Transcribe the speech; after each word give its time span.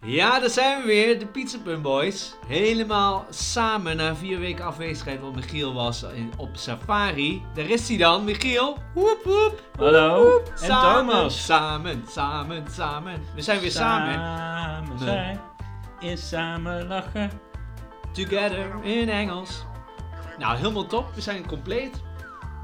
Ja, 0.00 0.40
daar 0.40 0.50
zijn 0.50 0.80
we 0.80 0.86
weer, 0.86 1.18
de 1.18 1.26
Pizza 1.26 1.58
Pun 1.58 1.82
Boys. 1.82 2.34
Helemaal 2.46 3.26
samen 3.30 3.96
na 3.96 4.16
vier 4.16 4.38
weken 4.38 4.64
afwezigheid, 4.64 5.20
want 5.20 5.34
Michiel 5.34 5.74
was 5.74 6.02
in, 6.02 6.32
op 6.36 6.56
safari. 6.56 7.42
Daar 7.54 7.68
is 7.68 7.88
hij 7.88 7.96
dan, 7.96 8.24
Michiel. 8.24 8.78
Woep 8.94 9.20
woep. 9.24 9.62
Hallo. 9.76 10.22
woep. 10.22 10.46
En 10.46 10.58
Samen, 10.58 11.06
Thomas. 11.06 11.44
Samen, 11.44 12.04
samen, 12.08 12.64
samen. 12.70 13.22
We 13.34 13.42
zijn 13.42 13.60
weer 13.60 13.70
samen. 13.70 14.14
Samen 14.14 14.98
zijn 14.98 15.40
is 16.00 16.28
samen 16.28 16.86
lachen. 16.86 17.30
Together 18.12 18.84
in 18.84 19.08
Engels. 19.08 19.64
Nou, 20.38 20.56
helemaal 20.56 20.86
top. 20.86 21.14
We 21.14 21.20
zijn 21.20 21.46
compleet. 21.46 22.02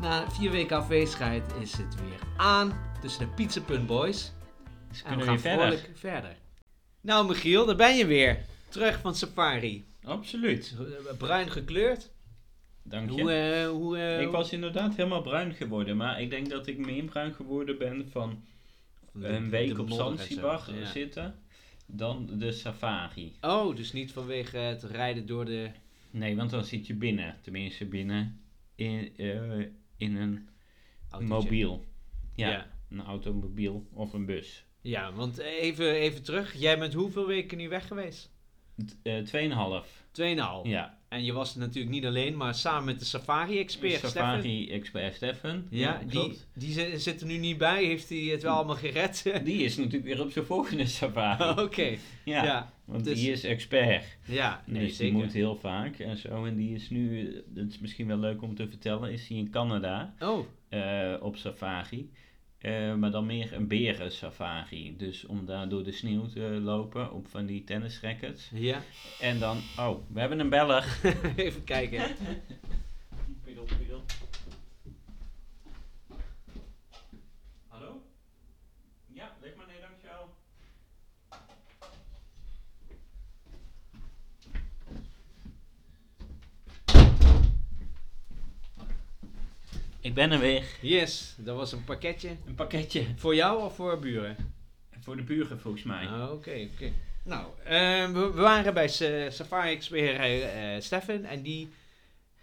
Na 0.01 0.31
vier 0.31 0.51
weken 0.51 0.77
afwezigheid 0.77 1.53
is 1.61 1.73
het 1.73 1.95
weer 1.95 2.19
aan 2.37 2.73
tussen 3.01 3.21
de 3.21 3.27
Pizza 3.35 3.61
Pun 3.61 3.87
Boys. 3.87 4.33
Dus 4.89 5.03
En 5.03 5.11
we 5.11 5.25
kunnen 5.25 5.41
gaan 5.41 5.59
we 5.59 5.69
weer 5.69 5.91
verder. 5.95 6.43
Nou, 7.05 7.27
Michiel, 7.27 7.67
daar 7.67 7.77
ben 7.77 7.97
je 7.97 8.07
weer. 8.07 8.45
Terug 8.69 9.01
van 9.01 9.15
safari. 9.15 9.85
Absoluut. 10.05 10.75
Bruin 11.19 11.51
gekleurd. 11.51 12.11
Dank 12.83 13.11
je. 13.11 13.21
Hoe, 13.21 13.33
eh, 13.33 13.69
hoe, 13.69 13.99
eh, 13.99 14.21
ik 14.21 14.31
was 14.31 14.53
inderdaad 14.53 14.97
helemaal 14.97 15.23
bruin 15.23 15.55
geworden, 15.55 15.97
maar 15.97 16.21
ik 16.21 16.31
denk 16.31 16.51
dat 16.51 16.67
ik 16.67 16.79
meer 16.79 17.05
bruin 17.05 17.35
geworden 17.35 17.79
ben 17.79 18.09
van 18.11 18.43
een 19.21 19.51
week 19.51 19.79
op 19.79 19.91
Zanzibar 19.91 20.63
ja. 20.75 20.87
zitten 20.87 21.35
dan 21.87 22.29
de 22.33 22.53
safari. 22.53 23.33
Oh, 23.41 23.77
dus 23.77 23.93
niet 23.93 24.13
vanwege 24.13 24.57
het 24.57 24.83
rijden 24.83 25.27
door 25.27 25.45
de... 25.45 25.71
Nee, 26.11 26.37
want 26.37 26.51
dan 26.51 26.65
zit 26.65 26.87
je 26.87 26.95
binnen, 26.95 27.37
tenminste 27.43 27.85
binnen, 27.85 28.41
in, 28.75 29.13
eh, 29.17 29.59
in 29.97 30.17
een 30.17 30.49
autootje. 31.11 31.35
mobiel. 31.35 31.85
Ja, 32.35 32.51
Ja. 32.51 32.67
een 32.91 33.05
automobiel 33.05 33.87
of 33.93 34.13
een 34.13 34.27
bus. 34.27 34.65
Ja, 34.85 35.13
want 35.13 35.39
even, 35.39 35.93
even 35.95 36.23
terug. 36.23 36.55
Jij 36.59 36.79
bent 36.79 36.93
hoeveel 36.95 37.27
weken 37.27 37.59
nu 37.59 37.69
weg 37.69 37.87
geweest? 37.87 38.31
Eh, 39.03 39.19
Tweeënhalf. 39.19 40.05
Tweeënhalf. 40.11 40.67
Ja, 40.67 40.99
En 41.09 41.25
je 41.25 41.33
was 41.33 41.55
natuurlijk 41.55 41.95
niet 41.95 42.05
alleen, 42.07 42.37
maar 42.37 42.55
samen 42.55 42.85
met 42.85 42.99
de 42.99 43.05
safari-expert. 43.05 44.01
Safari-expert 44.01 45.15
Stefan. 45.15 45.67
Ja, 45.71 46.01
die, 46.07 46.39
die 46.55 46.73
zi- 46.73 46.97
zit 46.99 47.21
er 47.21 47.27
nu 47.27 47.37
niet 47.37 47.59
bij. 47.59 47.85
Heeft 47.85 48.09
hij 48.09 48.19
het 48.19 48.43
wel 48.43 48.55
allemaal 48.55 48.77
gered? 48.77 49.23
Die 49.45 49.63
is 49.65 49.77
natuurlijk 49.77 50.05
weer 50.05 50.21
op 50.23 50.31
zijn 50.31 50.45
volgende 50.45 50.87
safari. 50.87 51.61
Oké. 51.65 51.97
ja, 52.25 52.45
Ja. 52.45 52.73
want 52.85 53.05
dus- 53.05 53.21
die 53.21 53.31
is 53.33 53.45
expert. 53.45 54.05
Ja, 54.25 54.63
nee, 54.67 54.85
dus 54.87 54.97
zeker. 54.97 55.15
die 55.15 55.23
moet 55.25 55.33
heel 55.33 55.57
vaak 55.57 55.99
en 55.99 56.17
zo. 56.17 56.45
En 56.45 56.57
die 56.57 56.75
is 56.75 56.91
nu, 56.91 57.33
dat 57.47 57.69
is 57.69 57.79
misschien 57.79 58.07
wel 58.07 58.19
leuk 58.19 58.43
om 58.43 58.55
te 58.55 58.69
vertellen, 58.69 59.13
is 59.13 59.29
hij 59.29 59.37
in 59.37 59.51
Canada 59.51 60.15
Oh, 60.21 60.47
eh, 60.69 61.15
op 61.21 61.37
safari. 61.37 62.11
Eh, 62.65 62.95
maar 62.95 63.11
dan 63.11 63.27
meer 63.27 63.53
een 63.53 63.67
beren 63.67 64.13
safari. 64.13 64.97
Dus 64.97 65.25
om 65.27 65.47
daar 65.47 65.69
door 65.69 65.85
de 65.85 65.93
sneeuw 65.93 66.27
te 66.27 66.41
lopen 66.41 67.13
op 67.13 67.29
van 67.29 67.47
die 67.47 67.65
tennisrackets. 67.65 68.51
ja. 68.53 68.83
En 69.21 69.39
dan, 69.39 69.57
oh, 69.79 69.99
we 70.13 70.21
hebben 70.21 70.39
een 70.39 70.49
beller. 70.49 70.99
even 71.37 71.65
kijken. 71.65 72.05
Piedel, 73.45 73.65
piedel. 73.79 74.05
Hallo? 77.69 78.03
Ja, 79.07 79.33
leg 79.41 79.55
maar 79.57 79.67
neer, 79.67 79.81
dankjewel. 79.81 80.35
Ik 90.05 90.15
ben 90.15 90.31
er 90.31 90.39
weer. 90.39 90.65
Yes, 90.81 91.35
dat 91.39 91.57
was 91.57 91.73
een 91.73 91.85
pakketje. 91.85 92.29
Een 92.47 92.55
pakketje. 92.55 93.05
Voor 93.17 93.35
jou 93.35 93.63
of 93.63 93.75
voor 93.75 93.99
buren? 93.99 94.37
Voor 95.01 95.17
de 95.17 95.23
buren 95.23 95.61
volgens 95.61 95.83
mij. 95.83 96.07
Ah, 96.07 96.33
Oké, 96.33 96.69
oké. 96.75 96.93
Nou, 97.23 97.47
eh, 97.65 98.07
we, 98.13 98.31
we 98.35 98.41
waren 98.41 98.75
bij 98.75 98.89
Sa- 98.89 99.31
Safari-expert 99.31 100.19
eh, 100.19 100.81
Stefan 100.81 101.25
en 101.25 101.43
die 101.43 101.69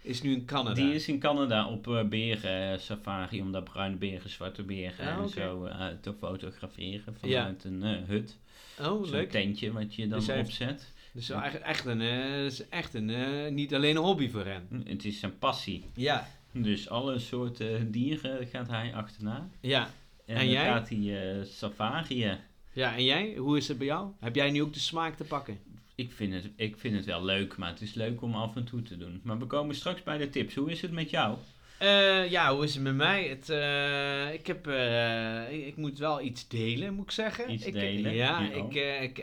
is 0.00 0.22
nu 0.22 0.32
in 0.32 0.44
Canada. 0.44 0.74
Die 0.74 0.94
is 0.94 1.08
in 1.08 1.18
Canada 1.18 1.68
op 1.68 1.88
eh, 1.88 2.04
beren 2.04 2.80
safari 2.80 3.40
om 3.40 3.52
daar 3.52 3.62
bruine 3.62 3.96
beren, 3.96 4.30
zwarte 4.30 4.62
beren 4.62 5.06
Ah, 5.16 5.22
en 5.22 5.28
zo 5.28 5.64
eh, 5.64 5.86
te 6.00 6.14
fotograferen 6.18 7.16
Ja. 7.22 7.40
vanuit 7.42 7.64
een 7.64 7.82
eh, 7.82 8.08
hut. 8.08 8.36
Oh, 8.80 8.84
Zo'n 8.86 9.10
leuk. 9.10 9.30
tentje 9.30 9.72
wat 9.72 9.94
je 9.94 10.08
dan 10.08 10.18
Dus 10.18 10.28
opzet. 10.28 10.92
Dus 11.12 11.30
echt, 11.30 11.60
echt 11.60 11.84
een, 11.84 12.00
eh, 12.00 12.70
echt 12.70 12.94
een 12.94 13.10
eh, 13.10 13.50
niet 13.52 13.74
alleen 13.74 13.96
een 13.96 14.02
hobby 14.02 14.30
voor 14.30 14.44
hem. 14.46 14.82
Het 14.86 15.04
is 15.04 15.20
zijn 15.20 15.38
passie. 15.38 15.84
Ja, 15.94 16.28
Dus 16.52 16.88
alle 16.88 17.18
soorten 17.18 17.90
dieren 17.90 18.46
gaat 18.46 18.68
hij 18.68 18.94
achterna. 18.94 19.48
ja. 19.60 19.90
En, 20.26 20.36
En 20.36 20.44
dan 20.44 20.52
jij? 20.52 20.64
gaat 20.64 20.88
hij 20.88 21.44
safariën. 21.44 22.36
Ja, 22.72 22.94
en 22.94 23.04
jij? 23.04 23.34
Hoe 23.36 23.56
is 23.56 23.68
het 23.68 23.78
bij 23.78 23.86
jou? 23.86 24.10
Heb 24.20 24.34
jij 24.34 24.50
nu 24.50 24.62
ook 24.62 24.72
de 24.72 24.78
smaak 24.80 25.16
te 25.16 25.24
pakken? 25.24 25.58
Ik 25.94 26.12
vind, 26.12 26.32
het, 26.32 26.50
ik 26.56 26.76
vind 26.78 26.96
het 26.96 27.04
wel 27.04 27.24
leuk, 27.24 27.56
maar 27.56 27.68
het 27.70 27.80
is 27.80 27.94
leuk 27.94 28.22
om 28.22 28.34
af 28.34 28.56
en 28.56 28.64
toe 28.64 28.82
te 28.82 28.96
doen. 28.96 29.20
Maar 29.24 29.38
we 29.38 29.46
komen 29.46 29.74
straks 29.74 30.02
bij 30.02 30.18
de 30.18 30.28
tips. 30.28 30.54
Hoe 30.54 30.70
is 30.70 30.80
het 30.82 30.90
met 30.92 31.10
jou? 31.10 31.36
Eh, 31.78 32.30
ja, 32.30 32.54
hoe 32.54 32.64
is 32.64 32.74
het 32.74 32.82
met 32.82 32.94
mij? 32.94 33.28
Het, 33.28 33.48
ik, 34.40 34.46
heb, 34.46 34.66
ik, 35.52 35.66
ik 35.66 35.76
moet 35.76 35.98
wel 35.98 36.20
iets 36.20 36.48
delen, 36.48 36.94
moet 36.94 37.04
ik 37.04 37.10
zeggen. 37.10 37.50
Iets 37.52 37.64
ik, 37.66 37.72
delen? 37.72 38.14
Ja, 38.14 38.50
ik, 38.50 38.74
eh, 38.74 39.02
ik, 39.02 39.18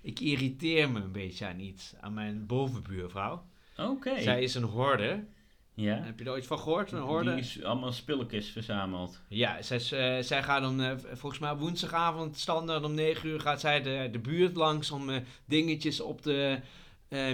ik 0.00 0.20
irriteer 0.20 0.90
me 0.90 1.00
een 1.00 1.12
beetje 1.12 1.46
aan 1.46 1.60
iets. 1.60 1.94
Aan 2.00 2.14
mijn 2.14 2.46
bovenbuurvrouw. 2.46 3.44
Oké. 3.76 4.20
Zij 4.20 4.42
is 4.42 4.54
een 4.54 4.62
hoorder. 4.62 5.24
Ja. 5.74 6.02
Heb 6.02 6.18
je 6.18 6.24
er 6.24 6.30
ooit 6.30 6.46
van 6.46 6.58
gehoord? 6.58 6.92
Een? 6.92 7.24
Die 7.24 7.34
is 7.34 7.62
allemaal 7.62 7.92
spulletjes 7.92 8.50
verzameld. 8.50 9.20
Ja, 9.28 9.62
zij, 9.62 9.76
eh, 9.76 10.24
zij 10.24 10.42
gaat 10.42 10.66
om, 10.66 10.80
eh, 10.80 10.92
volgens 11.12 11.40
mij 11.40 11.56
woensdagavond, 11.56 12.38
standaard 12.38 12.84
om 12.84 12.94
9 12.94 13.28
uur, 13.28 13.40
gaat 13.40 13.60
zij 13.60 13.82
de, 13.82 14.08
de 14.12 14.18
buurt 14.18 14.56
langs 14.56 14.90
om 14.90 15.10
eh, 15.10 15.20
dingetjes 15.44 16.00
op 16.00 16.20
te, 16.20 16.60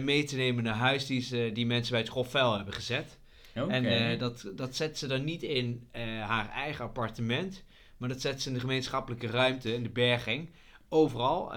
mee 0.03 0.25
te 0.25 0.37
nemen 0.37 0.65
naar 0.65 0.75
huis 0.75 1.06
die, 1.06 1.21
ze, 1.21 1.50
die 1.54 1.66
mensen 1.66 1.93
bij 1.93 2.00
het 2.00 2.10
grof 2.10 2.31
vuil 2.31 2.56
hebben 2.56 2.75
gezet. 2.75 3.19
Oké. 3.54 3.72
En 3.72 4.19
dat, 4.19 4.50
dat 4.54 4.77
zet 4.77 4.98
ze 4.98 5.06
dan 5.06 5.25
niet 5.25 5.43
in 5.43 5.88
haar 6.27 6.50
eigen 6.50 6.84
appartement, 6.84 7.65
maar 7.97 8.09
dat 8.09 8.21
zet 8.21 8.43
ze 8.43 8.48
in 8.48 8.54
de 8.54 8.60
gemeenschappelijke 8.60 9.27
ruimte, 9.27 9.75
in 9.75 9.82
de 9.82 9.88
berging. 9.88 10.50
Overal. 10.88 11.53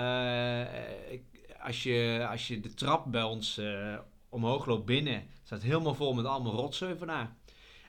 Als, 1.59 1.83
je, 1.83 2.27
als 2.29 2.47
je 2.47 2.59
de 2.59 2.73
trap 2.73 3.11
bij 3.11 3.23
ons 3.23 3.61
omhoog 4.29 4.65
loopt 4.65 4.85
binnen, 4.85 5.23
staat 5.51 5.69
helemaal 5.69 5.95
vol 5.95 6.13
met 6.13 6.25
allemaal 6.25 6.53
rotzooi 6.53 6.95
van 6.97 7.07
haar. 7.07 7.35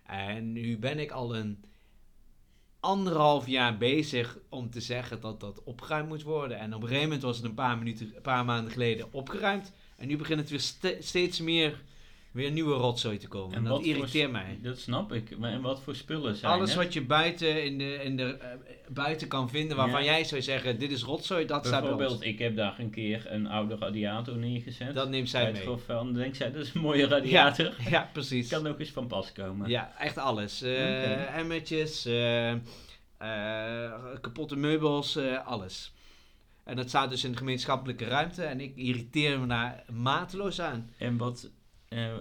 En 0.06 0.52
nu 0.52 0.78
ben 0.78 0.98
ik 0.98 1.10
al 1.10 1.36
een 1.36 1.64
anderhalf 2.80 3.46
jaar 3.46 3.78
bezig 3.78 4.38
om 4.48 4.70
te 4.70 4.80
zeggen 4.80 5.20
dat 5.20 5.40
dat 5.40 5.62
opgeruimd 5.62 6.08
moet 6.08 6.22
worden. 6.22 6.58
En 6.58 6.74
op 6.74 6.80
een 6.82 6.88
gegeven 6.88 7.08
moment 7.08 7.22
was 7.22 7.36
het 7.36 7.44
een 7.44 7.54
paar, 7.54 7.78
minuten, 7.78 8.12
een 8.16 8.22
paar 8.22 8.44
maanden 8.44 8.72
geleden 8.72 9.12
opgeruimd. 9.12 9.72
En 9.96 10.08
nu 10.08 10.16
begint 10.16 10.40
het 10.40 10.50
weer 10.50 10.60
ste- 10.60 10.96
steeds 11.00 11.40
meer 11.40 11.82
weer 12.32 12.50
nieuwe 12.50 12.75
rotzooi 12.75 13.19
te 13.19 13.28
komen. 13.28 13.56
En, 13.56 13.65
dat 13.65 13.82
irriteert 13.82 14.31
mij. 14.31 14.59
Dat 14.62 14.78
snap 14.78 15.12
ik. 15.12 15.38
Maar 15.38 15.53
en 15.53 15.60
wat 15.60 15.81
voor 15.81 15.94
spullen 15.94 16.37
zijn 16.37 16.53
Alles 16.53 16.75
wat 16.75 16.93
je 16.93 17.03
buiten, 17.03 17.65
in 17.65 17.78
de, 17.78 17.94
in 17.94 18.16
de, 18.16 18.25
eh, 18.25 18.48
buiten 18.88 19.28
kan 19.28 19.50
vinden 19.50 19.76
waarvan 19.76 20.04
Ja. 20.04 20.10
jij 20.12 20.25
zou 20.25 20.43
zeggen, 20.43 20.78
dit 20.78 20.91
is 20.91 21.03
rotzooi, 21.03 21.47
dat 21.47 21.66
staat 21.66 21.81
bij 21.81 21.91
Bijvoorbeeld, 21.91 22.25
ik 22.25 22.38
heb 22.38 22.56
daar 22.56 22.78
een 22.78 22.91
keer 22.91 23.26
een 23.28 23.47
oude 23.47 23.76
radiator 23.76 24.37
neergezet. 24.37 24.94
Dat 24.94 25.09
neemt 25.09 25.28
zij 25.28 25.53
mee. 25.53 25.76
dan 25.87 26.12
denkt 26.12 26.37
zij, 26.37 26.53
dat 26.53 26.62
is 26.62 26.75
een 26.75 26.81
mooie 26.81 27.06
radiator. 27.06 27.75
Ja, 27.91 28.10
precies. 28.12 28.49
Kan 28.49 28.66
ook 28.66 28.81
eens 28.81 28.91
van 28.91 29.06
pas 29.06 29.32
komen. 29.32 29.69
Ja, 29.69 29.93
echt 29.99 30.19
alles. 30.19 30.62
Eh 30.62 30.70
Oké. 30.70 31.28
Emmertjes, 31.34 32.04
eh, 32.04 32.50
eh, 33.22 33.93
kapotte 34.20 34.56
meubels, 34.56 35.16
eh, 35.16 35.47
alles. 35.47 35.93
En 36.64 36.76
dat 36.76 36.88
staat 36.88 37.10
dus 37.10 37.25
in 37.25 37.31
de 37.31 37.37
gemeenschappelijke 37.37 38.04
ruimte 38.04 38.44
en 38.44 38.60
ik 38.60 38.76
irriteer 38.76 39.41
me 39.41 39.47
daar 39.47 39.84
mateloos 39.93 40.60
aan. 40.60 40.91
En 40.99 41.16
wat, 41.16 41.43
eh, 41.44 41.50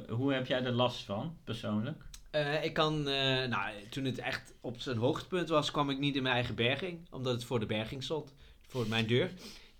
hoe 0.09 0.33
heb 0.33 0.47
jij 0.47 0.63
er 0.63 0.71
last 0.71 1.03
van, 1.03 1.37
persoonlijk? 1.43 2.03
Eh, 2.31 2.63
ik 2.63 2.73
kan, 2.73 3.07
eh, 3.07 3.47
nou, 3.47 3.71
toen 3.89 4.05
het 4.05 4.19
echt 4.19 4.53
op 4.61 4.81
zijn 4.81 4.97
hoogtepunt 4.97 5.49
was, 5.49 5.71
kwam 5.71 5.89
ik 5.89 5.99
niet 5.99 6.15
in 6.15 6.23
mijn 6.23 6.35
eigen 6.35 6.55
berging, 6.55 7.07
omdat 7.09 7.33
het 7.33 7.43
voor 7.43 7.59
de 7.59 7.65
berging 7.65 8.03
stond, 8.03 8.33
voor 8.67 8.87
mijn 8.87 9.07
deur. 9.07 9.31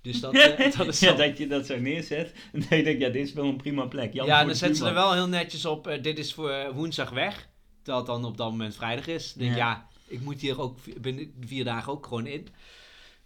Dus 0.01 0.19
dat, 0.19 0.33
eh, 0.33 0.71
dat 0.77 0.87
is 0.87 0.99
ja, 0.99 1.13
dat 1.13 1.37
je 1.37 1.47
dat 1.47 1.65
zo 1.65 1.79
neerzet. 1.79 2.33
En 2.51 2.59
dan 2.59 2.69
denk 2.69 2.85
je, 2.85 2.99
ja, 2.99 3.09
dit 3.09 3.27
is 3.27 3.33
wel 3.33 3.45
een 3.45 3.55
prima 3.55 3.85
plek. 3.85 4.13
Jan 4.13 4.25
ja, 4.25 4.45
dan 4.45 4.55
zetten 4.55 4.77
ze 4.77 4.85
er 4.85 4.93
wel 4.93 5.13
heel 5.13 5.27
netjes 5.27 5.65
op, 5.65 5.87
eh, 5.87 6.03
dit 6.03 6.19
is 6.19 6.33
voor 6.33 6.73
woensdag 6.73 7.09
weg, 7.09 7.47
het 7.83 8.05
dan 8.05 8.25
op 8.25 8.37
dat 8.37 8.49
moment 8.51 8.75
vrijdag 8.75 9.07
is. 9.07 9.33
Dan 9.33 9.43
denk 9.43 9.57
Ja. 9.57 9.67
ja, 9.67 9.87
ik 10.07 10.21
moet 10.21 10.41
hier 10.41 10.61
ook 10.61 10.77
binnen 11.01 11.33
vier 11.39 11.63
dagen 11.63 11.91
ook 11.91 12.05
gewoon 12.05 12.27
in. 12.27 12.47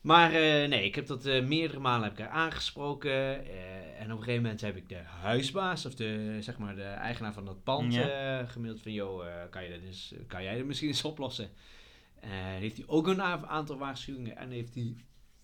Maar 0.05 0.31
eh, 0.33 0.69
nee, 0.69 0.83
ik 0.85 0.95
heb 0.95 1.07
dat 1.07 1.25
eh, 1.25 1.43
meerdere 1.45 1.79
malen 1.79 2.03
heb 2.03 2.11
ik 2.11 2.19
haar 2.19 2.29
aangesproken. 2.29 3.11
eh, 3.45 4.01
en 4.01 4.11
op 4.11 4.17
een 4.17 4.23
gegeven 4.23 4.41
moment 4.41 4.61
heb 4.61 4.75
ik 4.75 4.89
de 4.89 4.95
huisbaas, 5.21 5.85
of 5.85 5.95
de, 5.95 6.37
zeg 6.39 6.57
maar 6.57 6.75
de 6.75 6.83
eigenaar 6.83 7.33
van 7.33 7.45
dat 7.45 7.63
pand, 7.63 7.93
Ja. 7.93 8.45
gemaild 8.45 8.81
van... 8.81 8.91
joh, 8.91 9.25
kan, 9.49 9.63
je 9.63 9.69
dat 9.69 9.81
eens, 9.81 10.13
kan 10.27 10.43
jij 10.43 10.57
dat 10.57 10.65
misschien 10.65 10.87
eens 10.87 11.03
oplossen? 11.03 11.49
Heeft 12.59 12.77
hij 12.77 12.85
ook 12.87 13.07
een 13.07 13.21
aantal 13.21 13.77
waarschuwingen 13.77 14.37
en 14.37 14.49
heeft 14.51 14.75
hij 14.75 14.95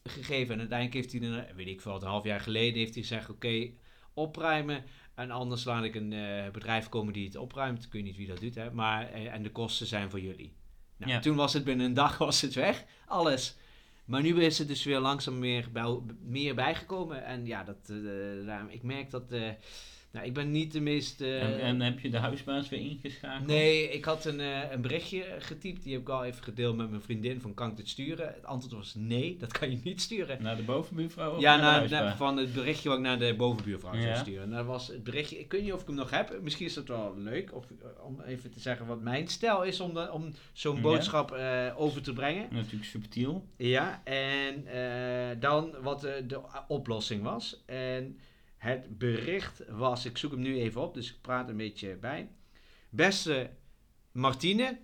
gegeven. 0.03 0.53
En 0.53 0.59
uiteindelijk 0.59 0.93
heeft 0.93 1.11
hij, 1.11 1.21
een, 1.21 1.55
weet 1.55 1.67
ik 1.67 1.81
veel, 1.81 1.91
wat, 1.91 2.01
een 2.01 2.07
half 2.07 2.23
jaar 2.23 2.39
geleden 2.41 2.79
heeft 2.79 2.93
hij 2.93 3.03
gezegd... 3.03 3.29
oké, 3.29 3.69
opruimen 4.13 4.83
en 5.15 5.31
anders 5.31 5.63
laat 5.63 5.83
ik 5.83 5.95
een 5.95 6.15
bedrijf 6.51 6.89
komen 6.89 7.13
die 7.13 7.25
het 7.25 7.35
opruimt. 7.35 7.83
Ik 7.85 7.91
weet 7.91 8.03
niet 8.03 8.17
wie 8.17 8.27
dat 8.27 8.39
doet, 8.39 8.55
hè. 8.55 8.71
Maar, 8.71 9.11
en 9.11 9.43
de 9.43 9.51
kosten 9.51 9.87
zijn 9.87 10.09
voor 10.09 10.19
jullie. 10.21 10.53
Nou, 10.97 11.11
Ja. 11.11 11.19
Toen 11.19 11.35
was 11.35 11.53
het 11.53 11.63
binnen 11.63 11.85
een 11.85 11.93
dag 11.93 12.17
was 12.17 12.41
het 12.41 12.53
weg, 12.53 12.85
alles. 13.05 13.55
Maar 14.11 14.21
nu 14.21 14.43
is 14.43 14.57
het 14.57 14.67
dus 14.67 14.83
weer 14.83 14.99
langzaam 14.99 15.39
meer, 15.39 15.67
meer 16.21 16.55
bijgekomen. 16.55 17.25
En 17.25 17.45
ja, 17.45 17.63
dat, 17.63 17.89
eh, 17.89 18.45
daar- 18.45 18.65
ik 18.69 18.83
merk 18.83 19.11
dat... 19.11 19.23
nou, 20.11 20.25
ik 20.25 20.33
ben 20.33 20.51
niet 20.51 20.71
de 20.71 20.79
meest... 20.81 21.21
en, 21.21 21.59
en 21.59 21.81
heb 21.81 21.99
je 21.99 22.09
de 22.09 22.17
huisbaas 22.17 22.69
weer 22.69 22.79
ingeschakeld? 22.79 23.47
Nee, 23.47 23.89
ik 23.89 24.05
had 24.05 24.25
een, 24.25 24.39
eh, 24.39 24.71
een 24.71 24.81
berichtje 24.81 25.23
getypt. 25.39 25.83
Die 25.83 25.93
heb 25.93 26.01
ik 26.01 26.09
al 26.09 26.23
even 26.25 26.43
gedeeld 26.43 26.77
met 26.77 26.89
mijn 26.89 27.01
vriendin 27.01 27.41
van 27.41 27.53
kan 27.53 27.69
ik 27.69 27.77
dit 27.77 27.89
sturen? 27.89 28.27
Het 28.27 28.45
antwoord 28.45 28.73
was 28.75 28.95
nee, 28.97 29.37
dat 29.39 29.51
kan 29.51 29.71
je 29.71 29.79
niet 29.83 30.01
sturen. 30.01 30.43
Naar 30.43 30.55
de 30.55 30.63
bovenbuurvrouw? 30.63 31.35
of 31.35 31.41
Ja, 31.41 31.55
naar 31.89 32.17
van 32.17 32.37
het 32.37 32.53
berichtje 32.53 32.89
wat 32.89 32.97
ik 32.97 33.03
naar 33.03 33.19
de 33.19 33.35
bovenbuurvrouw 33.35 34.01
zou 34.01 34.15
sturen. 34.15 34.49
Dat 34.49 34.65
was 34.65 34.87
het 34.87 35.03
berichtje, 35.03 35.39
ik 35.39 35.51
weet 35.51 35.63
niet 35.63 35.73
of 35.73 35.81
ik 35.81 35.87
hem 35.87 35.95
nog 35.95 36.09
heb. 36.09 36.39
Misschien 36.41 36.65
is 36.65 36.73
dat 36.73 36.87
wel 36.87 37.13
leuk. 37.17 37.55
Of, 37.55 37.65
eh, 37.81 38.05
om 38.05 38.21
even 38.21 38.51
te 38.51 38.59
zeggen 38.59 38.85
wat 38.85 39.01
mijn 39.01 39.27
stijl 39.27 39.63
is 39.63 39.79
om, 39.79 39.93
de- 39.93 40.11
om 40.11 40.33
zo'n 40.53 40.75
Ja. 40.75 40.81
boodschap 40.81 41.31
eh, 41.31 41.73
over 41.75 42.01
te 42.01 42.13
brengen. 42.13 42.47
Natuurlijk 42.51 42.85
subtiel. 42.85 43.45
Ja, 43.57 44.01
en 44.03 44.65
dan 45.39 45.75
wat 45.81 46.01
de 46.01 46.39
oplossing 46.67 47.23
was. 47.23 47.63
En 47.65 48.17
het 48.61 48.97
bericht 48.97 49.63
was, 49.69 50.05
ik 50.05 50.17
zoek 50.17 50.31
hem 50.31 50.41
nu 50.41 50.59
even 50.59 50.81
op, 50.81 50.93
dus 50.93 51.09
ik 51.09 51.21
praat 51.21 51.49
een 51.49 51.57
beetje 51.57 51.95
bij. 51.95 52.29
Beste 52.89 53.49
Martine, 54.11 54.77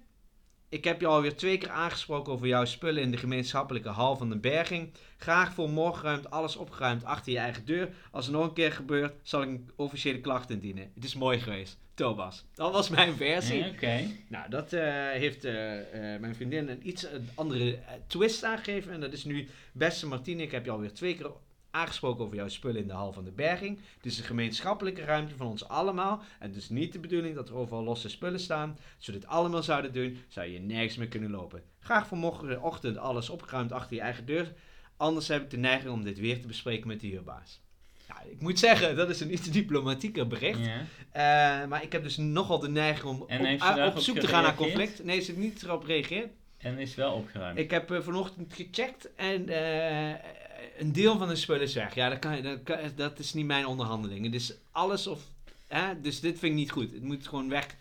ik 0.70 0.84
heb 0.84 1.02
je 1.02 1.08
alweer 1.08 1.36
twee 1.36 1.58
keer 1.58 1.70
aangesproken 1.70 2.34
over 2.34 2.48
jouw 2.48 2.66
spullen 2.66 3.02
in 3.02 3.12
de 3.12 3.18
gemeenschappelijke 3.18 3.90
hal 3.90 4.16
van 4.16 4.30
de 4.30 4.38
berging. 4.38 4.94
Graag 5.18 5.54
voor 5.54 5.70
morgen 5.70 6.04
ruimt 6.04 6.30
alles 6.30 6.56
opgeruimd 6.56 7.04
achter 7.04 7.32
je 7.32 7.38
eigen 7.38 7.66
deur. 7.66 7.90
Als 8.12 8.26
er 8.26 8.32
nog 8.32 8.44
een 8.44 8.54
keer 8.54 8.72
gebeurt, 8.72 9.14
zal 9.24 9.42
ik 9.42 9.48
een 9.48 9.70
officiële 9.76 10.22
klacht 10.22 10.50
indienen. 10.50 10.92
Het 10.96 11.04
is 11.04 11.16
mooi 11.16 11.40
geweest. 11.40 11.78
Thomas. 11.94 12.46
Dat 12.54 12.72
was 12.72 12.90
mijn 12.90 13.16
versie. 13.16 13.58
Ja, 13.58 13.70
Oké. 13.70 14.02
Nou, 14.28 14.50
dat 14.50 14.74
eh, 14.74 15.10
heeft 15.10 15.46
eh, 15.46 16.14
eh, 16.14 16.22
mijn 16.22 16.36
vriendin 16.36 16.70
een 16.70 16.88
iets 16.88 17.12
een 17.12 17.30
andere 17.36 17.80
twist 18.08 18.44
aangegeven. 18.44 18.92
En 18.92 19.00
dat 19.00 19.14
is 19.14 19.24
nu, 19.24 19.48
beste 19.72 20.08
Martine, 20.08 20.42
ik 20.42 20.52
heb 20.52 20.66
je 20.66 20.72
alweer 20.72 20.94
twee 20.94 21.16
keer 21.16 21.32
aangesproken 21.78 22.24
over 22.24 22.36
jouw 22.36 22.48
spullen 22.48 22.82
in 22.82 22.88
de 22.88 22.94
hal 22.94 23.14
van 23.14 23.24
de 23.24 23.32
berging. 23.32 23.80
Het 23.96 24.06
is 24.06 24.18
een 24.18 24.24
gemeenschappelijke 24.24 25.04
ruimte 25.04 25.36
van 25.36 25.48
ons 25.48 25.68
allemaal. 25.68 26.22
En 26.40 26.48
het 26.48 26.58
is 26.58 26.70
niet 26.70 26.94
de 26.94 27.00
bedoeling 27.00 27.36
dat 27.36 27.50
er 27.50 27.56
overal 27.56 27.84
losse 27.84 28.10
spullen 28.10 28.40
staan. 28.40 28.78
Als 28.98 29.06
we 29.06 29.12
dit 29.12 29.28
allemaal 29.28 29.64
zouden 29.64 29.94
doen, 29.94 30.24
zou 30.28 30.48
je 30.48 30.60
nergens 30.60 30.98
meer 30.98 31.08
kunnen 31.08 31.32
lopen. 31.32 31.64
Graag 31.80 32.08
voor 32.08 32.18
morgenochtend 32.18 32.98
alles 32.98 33.30
opgeruimd 33.30 33.72
achter 33.72 33.96
je 33.96 34.02
eigen 34.02 34.26
deur. 34.26 34.54
Anders 34.98 35.28
heb 35.28 35.44
ik 35.44 35.50
de 35.50 35.58
neiging 35.58 35.94
om 35.94 36.04
dit 36.04 36.20
weer 36.20 36.42
te 36.42 36.48
bespreken 36.48 36.88
met 36.88 37.00
de 37.00 37.08
huurbaas. 37.08 37.62
Nou, 38.08 38.30
ik 38.30 38.42
moet 38.42 38.60
zeggen, 38.60 38.96
dat 38.96 39.10
is 39.10 39.20
een 39.20 39.34
iets 39.34 39.52
diplomatieker 39.52 40.28
bericht. 40.28 40.60
Eh, 40.60 41.24
maar 41.66 41.84
ik 41.84 41.92
heb 41.92 42.04
dus 42.04 42.18
nogal 42.18 42.60
de 42.60 42.70
neiging 42.70 43.10
om 43.10 43.24
En 43.28 43.86
op, 43.88 43.98
zoek 43.98 44.18
te 44.18 44.28
gaan 44.28 44.44
naar 44.44 44.56
conflict. 44.56 45.04
Nee, 45.04 45.20
ze 45.20 45.26
heeft 45.26 45.44
niet 45.44 45.64
erop 45.64 45.84
gereageerd. 45.84 46.30
En 46.58 46.78
is 46.78 46.96
wel 46.96 47.14
opgeruimd. 47.14 47.60
Ik 47.60 47.72
heb 47.72 47.92
eh, 47.92 48.02
vanochtend 48.02 48.54
gecheckt 48.54 49.16
en 49.16 49.50
eh, 49.50 50.16
een 50.78 50.92
deel 50.92 51.18
van 51.18 51.28
de 51.28 51.36
spullen 51.36 51.62
is 51.62 51.74
weg. 51.74 51.96
Ja, 51.96 52.10
dat, 52.10 52.20
kan, 52.20 52.42
dat, 52.42 52.64
kan- 52.64 52.80
dat 52.96 53.20
is 53.20 53.34
niet 53.34 53.46
mijn 53.46 53.66
onderhandelingen. 53.66 54.32
Dus 54.32 54.54
alles 54.72 55.08
of... 55.08 55.22
Hè, 55.68 56.02
dus 56.02 56.20
dit 56.20 56.40
vind 56.40 56.52
ik 56.52 56.58
niet 56.58 56.72
goed. 56.72 56.92
Het 56.92 57.04
moet 57.04 57.28
gewoon 57.28 57.50
weg. 57.50 57.76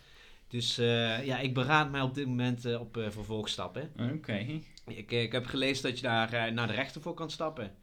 Dus 0.48 0.78
eh, 0.78 1.24
ja, 1.26 1.38
ik 1.38 1.54
beraad 1.54 1.90
mij 1.90 2.00
op 2.00 2.14
dit 2.14 2.26
moment 2.26 2.64
eh, 2.64 2.80
op 2.80 2.96
eh, 2.96 3.10
vervolgstappen. 3.10 3.90
Oké. 4.14 4.46
Ik, 4.86 5.12
eh, 5.12 5.22
ik 5.22 5.32
heb 5.32 5.46
gelezen 5.46 5.82
dat 5.82 5.96
je 5.96 6.02
daar 6.02 6.32
eh, 6.32 6.52
naar 6.52 6.66
de 6.66 6.72
rechter 6.72 7.00
voor 7.00 7.14
kan 7.14 7.30
stappen. 7.30 7.74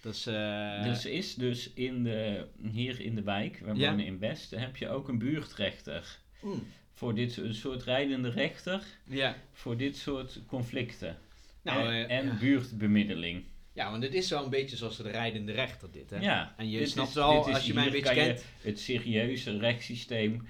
Dat 0.00 0.14
is... 0.14 0.26
eh, 0.26 0.82
Dus 0.84 1.04
is 1.06 1.34
dus 1.34 1.70
in 1.74 2.02
de, 2.04 2.46
hier 2.70 3.00
in 3.00 3.14
de 3.14 3.22
wijk, 3.22 3.58
we 3.64 3.74
Ja. 3.74 3.90
wonen 3.90 4.06
in 4.06 4.18
West, 4.18 4.50
heb 4.50 4.76
je 4.76 4.88
ook 4.88 5.08
een 5.08 5.18
buurtrechter. 5.18 6.18
mm, 6.42 6.66
Voor 6.94 7.14
dit 7.14 7.36
een 7.36 7.54
soort 7.54 7.82
rijdende 7.82 8.28
rechter, 8.30 8.82
ja. 9.04 9.36
voor 9.52 9.76
dit 9.76 9.96
soort 9.96 10.38
conflicten. 10.46 11.18
Nou, 11.62 11.80
en 11.94 12.08
eh, 12.08 12.18
en 12.18 12.26
ja. 12.26 12.34
buurtbemiddeling. 12.34 13.44
Ja, 13.76 13.90
want 13.90 14.02
dit 14.02 14.14
is 14.14 14.30
een 14.30 14.50
beetje 14.50 14.76
zoals 14.76 14.96
de 14.96 15.10
rijdende 15.10 15.52
rechter 15.52 15.90
dit, 15.90 16.10
hè? 16.10 16.18
Ja. 16.18 16.54
En 16.56 16.70
je 16.70 16.78
dit 16.78 16.88
snapt 16.90 17.12
wel, 17.12 17.48
is- 17.48 17.54
als 17.54 17.66
je 17.66 17.74
mij 17.74 17.86
een 17.86 17.92
beetje 17.92 18.14
kent... 18.14 18.44
Het 18.62 18.80
serieuze 18.80 19.58
rechtssysteem 19.58 20.46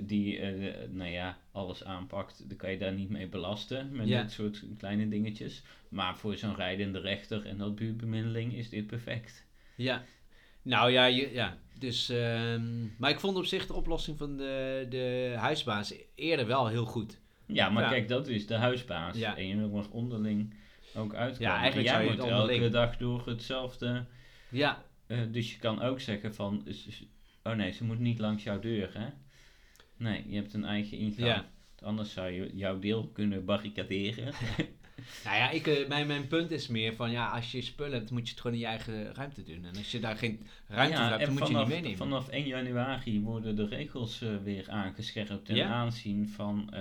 die, 0.00 0.38
eh, 0.38 0.72
nou 0.90 1.10
ja, 1.10 1.38
alles 1.52 1.84
aanpakt, 1.84 2.48
dan 2.48 2.56
kan 2.56 2.70
je 2.70 2.78
daar 2.78 2.92
niet 2.92 3.08
mee 3.08 3.28
belasten 3.28 3.88
met 3.96 4.08
Ja. 4.08 4.22
dit 4.22 4.30
soort 4.32 4.64
kleine 4.78 5.08
dingetjes. 5.08 5.62
Maar 5.88 6.16
voor 6.16 6.36
zo'n 6.36 6.54
rijdende 6.56 7.00
rechter 7.00 7.46
en 7.46 7.56
dat 7.58 7.74
buurtbemiddeling 7.74 8.54
is 8.54 8.68
dit 8.68 8.86
perfect. 8.86 9.46
Ja. 9.76 10.04
Nou 10.62 10.90
ja, 10.90 11.04
je, 11.04 11.30
ja. 11.32 11.58
Dus, 11.78 12.08
ehm, 12.08 12.96
maar 12.98 13.10
ik 13.10 13.20
vond 13.20 13.36
op 13.36 13.44
zich 13.44 13.66
de 13.66 13.72
oplossing 13.74 14.18
van 14.18 14.36
de, 14.36 14.86
de 14.88 15.34
huisbaas 15.36 15.94
eerder 16.14 16.46
wel 16.46 16.66
heel 16.68 16.84
goed. 16.84 17.20
Ja, 17.46 17.68
maar 17.70 17.82
Ja. 17.82 17.88
kijk, 17.88 18.08
dat 18.08 18.28
is 18.28 18.46
de 18.46 18.54
huisbaas. 18.54 19.16
Ja. 19.16 19.36
En 19.36 19.46
je 19.46 19.56
wil 19.56 19.76
er 19.78 19.90
onderling 19.90 20.54
ook 20.96 21.14
uitkomen. 21.14 21.52
Ja, 21.52 21.58
eigenlijk 21.58 21.88
en 21.88 21.94
jij 21.94 22.02
zou 22.02 22.02
je 22.04 22.22
moet 22.22 22.40
het 22.40 22.50
elke 22.50 22.68
dag 22.68 22.96
door 22.96 23.26
hetzelfde. 23.26 24.04
Ja, 24.48 24.82
eh, 25.06 25.18
dus 25.30 25.52
je 25.52 25.58
kan 25.58 25.82
ook 25.82 26.00
zeggen 26.00 26.34
van, 26.34 26.66
oh 27.42 27.52
nee, 27.52 27.72
ze 27.72 27.84
moet 27.84 27.98
niet 27.98 28.18
langs 28.18 28.42
jouw 28.42 28.60
deur, 28.60 28.90
hè? 28.98 29.06
Nee, 29.96 30.24
je 30.28 30.36
hebt 30.36 30.54
een 30.54 30.64
eigen 30.64 30.98
ingang. 30.98 31.26
Ja. 31.26 31.46
Anders 31.82 32.12
zou 32.12 32.30
je 32.30 32.50
jouw 32.56 32.78
deel 32.78 33.08
kunnen 33.12 33.44
barricaderen. 33.44 34.24
nou 35.24 35.36
ja, 35.36 35.50
ik, 35.50 35.66
eh, 35.66 35.88
mijn, 35.88 36.06
mijn 36.06 36.26
punt 36.26 36.50
is 36.50 36.66
meer 36.66 36.94
van 36.94 37.10
ja, 37.10 37.28
als 37.28 37.52
je 37.52 37.62
spullen 37.62 37.98
hebt, 37.98 38.10
moet 38.10 38.24
je 38.24 38.30
het 38.30 38.40
gewoon 38.40 38.56
in 38.56 38.62
je 38.62 38.68
eigen 38.68 39.14
ruimte 39.14 39.42
doen. 39.42 39.64
En 39.64 39.76
als 39.76 39.90
je 39.90 40.00
daar 40.00 40.16
geen 40.16 40.46
ruimte 40.68 40.96
voor 40.96 41.04
hebt, 41.04 41.24
dan 41.24 41.34
moet 41.34 41.48
je 41.48 41.56
niet 41.56 41.68
meenemen. 41.68 41.96
Vanaf 41.96 42.28
1 42.28 42.46
januari 42.46 43.20
worden 43.20 43.56
de 43.56 43.66
regels 43.66 44.22
eh, 44.22 44.28
weer 44.42 44.70
aangescherpt 44.70 45.44
ten 45.44 45.56
Ja? 45.56 45.68
aanzien 45.68 46.28
van, 46.28 46.74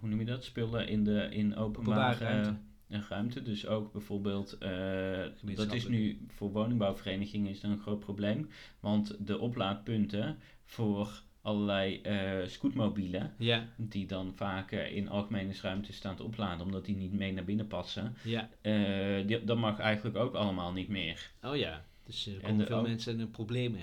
hoe 0.00 0.08
noem 0.08 0.18
je 0.18 0.24
dat, 0.24 0.44
spullen 0.44 0.88
in, 0.88 1.04
de, 1.04 1.28
in 1.30 1.56
openbare 1.56 2.14
Openbare 2.14 2.24
ruimte. 2.24 2.58
eh, 2.88 3.00
ruimte. 3.08 3.42
Dus 3.42 3.66
ook 3.66 3.92
bijvoorbeeld, 3.92 4.58
eh, 4.58 5.24
dat 5.54 5.72
is 5.72 5.88
nu 5.88 6.24
voor 6.28 6.50
woningbouwverenigingen 6.52 7.50
is 7.50 7.60
dat 7.60 7.70
een 7.70 7.78
groot 7.80 8.00
probleem. 8.00 8.48
Want 8.80 9.26
de 9.26 9.38
oplaadpunten 9.38 10.38
voor 10.64 11.22
allerlei 11.42 12.00
eh 12.00 12.46
scootmobielen, 12.46 13.34
Ja, 13.38 13.66
die 13.76 14.06
dan 14.06 14.32
vaak 14.34 14.72
eh, 14.72 14.96
in 14.96 15.08
algemene 15.08 15.52
ruimte 15.62 15.92
staan 15.92 16.16
te 16.16 16.22
opladen, 16.22 16.64
omdat 16.66 16.84
die 16.84 16.96
niet 16.96 17.12
mee 17.12 17.32
naar 17.32 17.44
binnen 17.44 17.66
passen, 17.66 18.14
ja. 18.24 18.48
eh, 18.60 19.26
die, 19.26 19.44
dat 19.44 19.56
mag 19.58 19.78
eigenlijk 19.78 20.16
ook 20.16 20.34
allemaal 20.34 20.72
niet 20.72 20.88
meer. 20.88 21.30
Oh 21.42 21.56
ja. 21.56 21.84
Dus 22.04 22.26
er 22.26 22.34
En 22.34 22.40
komen 22.50 22.66
veel 22.66 22.76
ook- 22.78 22.86
mensen 22.86 23.20
in 23.20 23.30
problemen. 23.30 23.80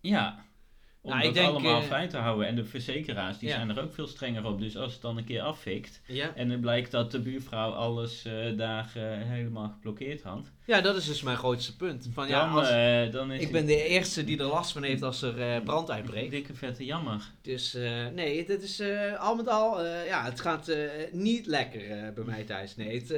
Ja, 0.00 0.44
om 1.04 1.10
Nou, 1.10 1.22
dat 1.22 1.34
denk, 1.34 1.48
allemaal 1.48 1.80
eh, 1.80 1.86
vrij 1.86 2.08
te 2.08 2.16
houden. 2.16 2.46
En 2.46 2.54
de 2.54 2.64
verzekeraars 2.64 3.38
die 3.38 3.48
Ja. 3.48 3.54
zijn 3.54 3.70
er 3.70 3.82
ook 3.82 3.92
veel 3.94 4.06
strenger 4.06 4.46
op. 4.46 4.58
Dus 4.60 4.76
als 4.76 4.92
het 4.92 5.02
dan 5.02 5.16
een 5.16 5.24
keer 5.24 5.40
afvikt 5.42 6.02
Ja. 6.06 6.32
en 6.34 6.50
het 6.50 6.60
blijkt 6.60 6.90
dat 6.90 7.10
de 7.10 7.20
buurvrouw 7.20 7.70
alles 7.70 8.24
eh, 8.24 8.56
daar 8.56 8.92
eh, 8.94 9.02
helemaal 9.28 9.68
geblokkeerd 9.68 10.22
had, 10.22 10.52
ja, 10.64 10.80
dat 10.80 10.96
is 10.96 11.06
dus 11.06 11.22
mijn 11.22 11.36
grootste 11.36 11.76
punt. 11.76 12.08
Van, 12.12 12.28
ja, 12.28 12.44
dan, 12.46 12.54
als, 12.58 12.68
eh, 12.70 13.12
dan 13.12 13.32
is 13.32 13.40
ik 13.40 13.52
ben 13.52 13.66
de 13.66 13.84
eerste 13.86 14.24
die 14.24 14.38
er 14.38 14.44
last 14.44 14.72
van 14.72 14.82
heeft 14.82 15.02
als 15.02 15.22
er 15.22 15.40
eh, 15.40 15.62
brand 15.62 15.90
uitbreekt. 15.90 16.30
dikke 16.30 16.54
vette 16.54 16.84
jammer. 16.84 17.22
Dus 17.42 17.74
eh, 17.74 18.06
nee, 18.14 18.46
dit 18.46 18.62
is 18.62 18.82
al 19.18 19.34
met 19.36 19.48
al, 19.48 19.84
ja, 19.84 20.24
het 20.24 20.40
gaat 20.40 20.72
niet 21.12 21.46
lekker 21.46 22.12
bij 22.14 22.24
mij 22.24 22.44
thuis. 22.44 22.76
Nee, 22.76 22.98
het, 22.98 23.08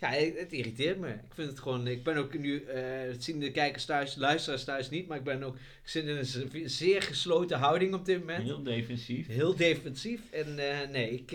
ja, 0.00 0.08
het, 0.08 0.38
het 0.38 0.52
irriteert 0.52 0.98
me. 0.98 1.08
Ik 1.08 1.34
vind 1.34 1.48
het 1.50 1.60
gewoon, 1.60 1.86
ik 1.86 2.02
ben 2.02 2.16
ook 2.16 2.38
nu, 2.38 2.64
het 3.10 3.24
zien 3.24 3.40
de 3.40 3.50
kijkers 3.50 3.84
thuis, 3.84 4.16
luisteraars 4.16 4.64
thuis 4.64 4.90
niet, 4.90 5.06
maar 5.08 5.18
ik 5.18 5.24
ben 5.24 5.42
ook, 5.42 5.54
ik 5.54 5.88
zit 5.90 6.06
in 6.06 6.16
een 6.16 6.24
ze- 6.26 6.62
zeer 6.64 7.02
gesloten 7.02 7.58
houding 7.58 7.94
op 7.94 8.04
dit 8.04 8.18
moment. 8.18 8.44
Heel 8.44 8.62
defensief. 8.62 9.26
Heel 9.26 9.56
defensief. 9.56 10.20
En 10.30 10.54
nee, 10.90 11.10
ik, 11.10 11.30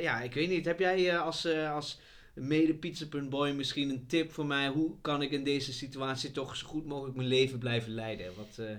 ja, 0.00 0.20
ik 0.20 0.34
weet 0.34 0.48
niet, 0.48 0.64
heb 0.64 0.78
jij 0.78 1.18
als, 1.18 1.46
als 1.74 1.98
mede 2.34 2.74
pizza.boy 2.74 3.50
misschien 3.50 3.90
een 3.90 4.06
tip 4.06 4.32
voor 4.32 4.46
mij? 4.46 4.68
Hoe 4.68 5.00
kan 5.00 5.22
ik 5.22 5.30
in 5.30 5.44
deze 5.44 5.72
situatie 5.72 6.30
toch 6.30 6.56
zo 6.56 6.66
goed 6.66 6.86
mogelijk 6.86 7.16
mijn 7.16 7.28
leven 7.28 7.58
blijven 7.58 7.92
leiden? 7.92 8.34
Wat, 8.36 8.58
eh, 8.58 8.76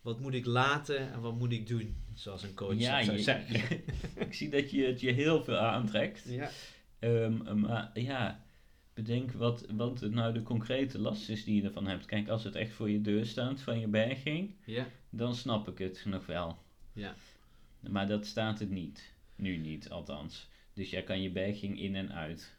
wat 0.00 0.20
moet 0.20 0.34
ik 0.34 0.46
laten 0.46 1.12
en 1.12 1.20
wat 1.20 1.38
moet 1.38 1.52
ik 1.52 1.66
doen? 1.66 1.96
Zoals 2.14 2.42
een 2.42 2.54
coach 2.54 2.78
Ja, 2.78 3.02
zou 3.02 3.18
zeggen. 3.18 3.82
ik 4.26 4.34
zie 4.34 4.48
dat 4.48 4.70
je 4.70 4.84
het 4.84 5.00
je 5.00 5.10
heel 5.12 5.44
veel 5.44 5.56
aantrekt. 5.58 6.24
Ja. 6.28 6.50
Ehm, 6.98 7.60
maar 7.60 7.90
ja, 7.94 8.44
bedenk 8.94 9.32
wat, 9.32 9.66
wat 9.70 10.00
nou 10.00 10.32
de 10.32 10.42
concrete 10.42 10.98
last 10.98 11.28
is 11.28 11.44
die 11.44 11.56
je 11.62 11.68
ervan 11.68 11.86
hebt. 11.86 12.06
Kijk, 12.06 12.28
als 12.28 12.44
het 12.44 12.54
echt 12.54 12.72
voor 12.72 12.90
je 12.90 13.00
deur 13.00 13.26
staat 13.26 13.60
van 13.60 13.80
je 13.80 13.88
berging, 13.88 14.54
Ja. 14.64 14.86
dan 15.10 15.34
snap 15.34 15.68
ik 15.68 15.78
het 15.78 16.02
nog 16.06 16.26
wel. 16.26 16.58
Ja. 16.92 17.14
Maar 17.80 18.06
dat 18.06 18.26
staat 18.26 18.58
het 18.58 18.70
niet. 18.70 19.12
Nu 19.36 19.56
niet, 19.56 19.90
althans. 19.90 20.48
Dus 20.74 20.90
jij 20.90 21.02
kan 21.02 21.22
je 21.22 21.30
berging 21.30 21.80
in 21.80 21.94
en 21.96 22.12
uit. 22.12 22.58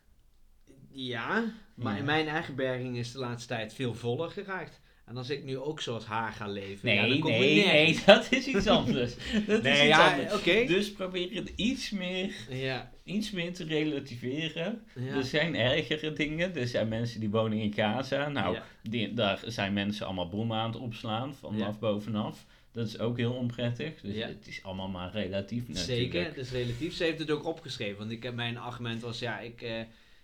Ja, 0.94 1.44
maar 1.76 1.94
Ja. 1.94 2.00
in 2.00 2.06
mijn 2.06 2.28
eigen 2.28 2.56
berging 2.56 2.98
is 2.98 3.12
de 3.12 3.20
laatste 3.20 3.48
tijd 3.48 3.74
veel 3.74 3.94
voller 3.94 4.30
geraakt. 4.30 4.80
En 5.06 5.18
als 5.18 5.30
ik 5.30 5.44
nu 5.44 5.58
ook 5.58 5.82
zoals 5.82 6.06
haar 6.06 6.32
ga 6.32 6.48
leven, 6.48 6.86
Nee, 6.88 6.96
ja, 6.96 7.08
dan 7.08 7.20
komt 7.20 7.38
nee, 7.38 7.66
nee, 7.66 8.00
dat 8.06 8.32
is 8.32 8.46
iets 8.48 8.68
anders. 8.80 9.14
dat 9.48 9.66
is 9.66 9.72
iets 9.72 9.82
ja, 9.88 10.12
anders. 10.14 10.68
Dus 10.68 10.92
probeer 10.92 11.36
het 11.36 11.52
iets 11.56 11.90
meer, 11.90 12.34
Ja, 12.50 12.92
iets 13.04 13.32
meer 13.32 13.54
te 13.54 13.64
relativeren. 13.64 14.84
ja. 14.96 15.16
Er 15.16 15.24
zijn 15.24 15.56
ergere 15.56 16.14
dingen. 16.14 16.56
Er 16.56 16.68
zijn 16.68 16.88
mensen 16.88 17.20
die 17.20 17.30
wonen 17.30 17.58
in 17.58 17.74
Gaza. 17.74 18.30
Nou, 18.30 18.58
die, 18.84 19.14
daar 19.14 19.40
zijn 19.46 19.74
mensen 19.74 20.06
allemaal 20.06 20.30
bommen 20.30 20.58
aan 20.58 20.72
het 20.72 20.80
opslaan 20.82 21.36
vanaf 21.36 21.80
bovenaf. 21.80 22.46
Dat 22.72 22.88
is 22.88 23.00
ook 23.00 23.18
heel 23.18 23.34
onprettig. 23.34 24.02
Dus 24.02 24.16
het 24.24 24.48
is 24.48 24.64
allemaal 24.64 24.88
maar 24.90 25.12
relatief 25.12 25.64
Zeker, 25.72 26.26
het 26.26 26.38
is 26.38 26.52
relatief. 26.52 26.94
Ze 26.94 27.04
heeft 27.04 27.20
het 27.20 27.32
ook 27.32 27.46
opgeschreven. 27.46 27.98
Want 27.98 28.12
ik 28.12 28.24
heb, 28.24 28.34
mijn 28.34 28.58
argument 28.58 29.02
was, 29.02 29.20
ja, 29.20 29.40
ik, 29.40 29.62
eh, 29.62 29.82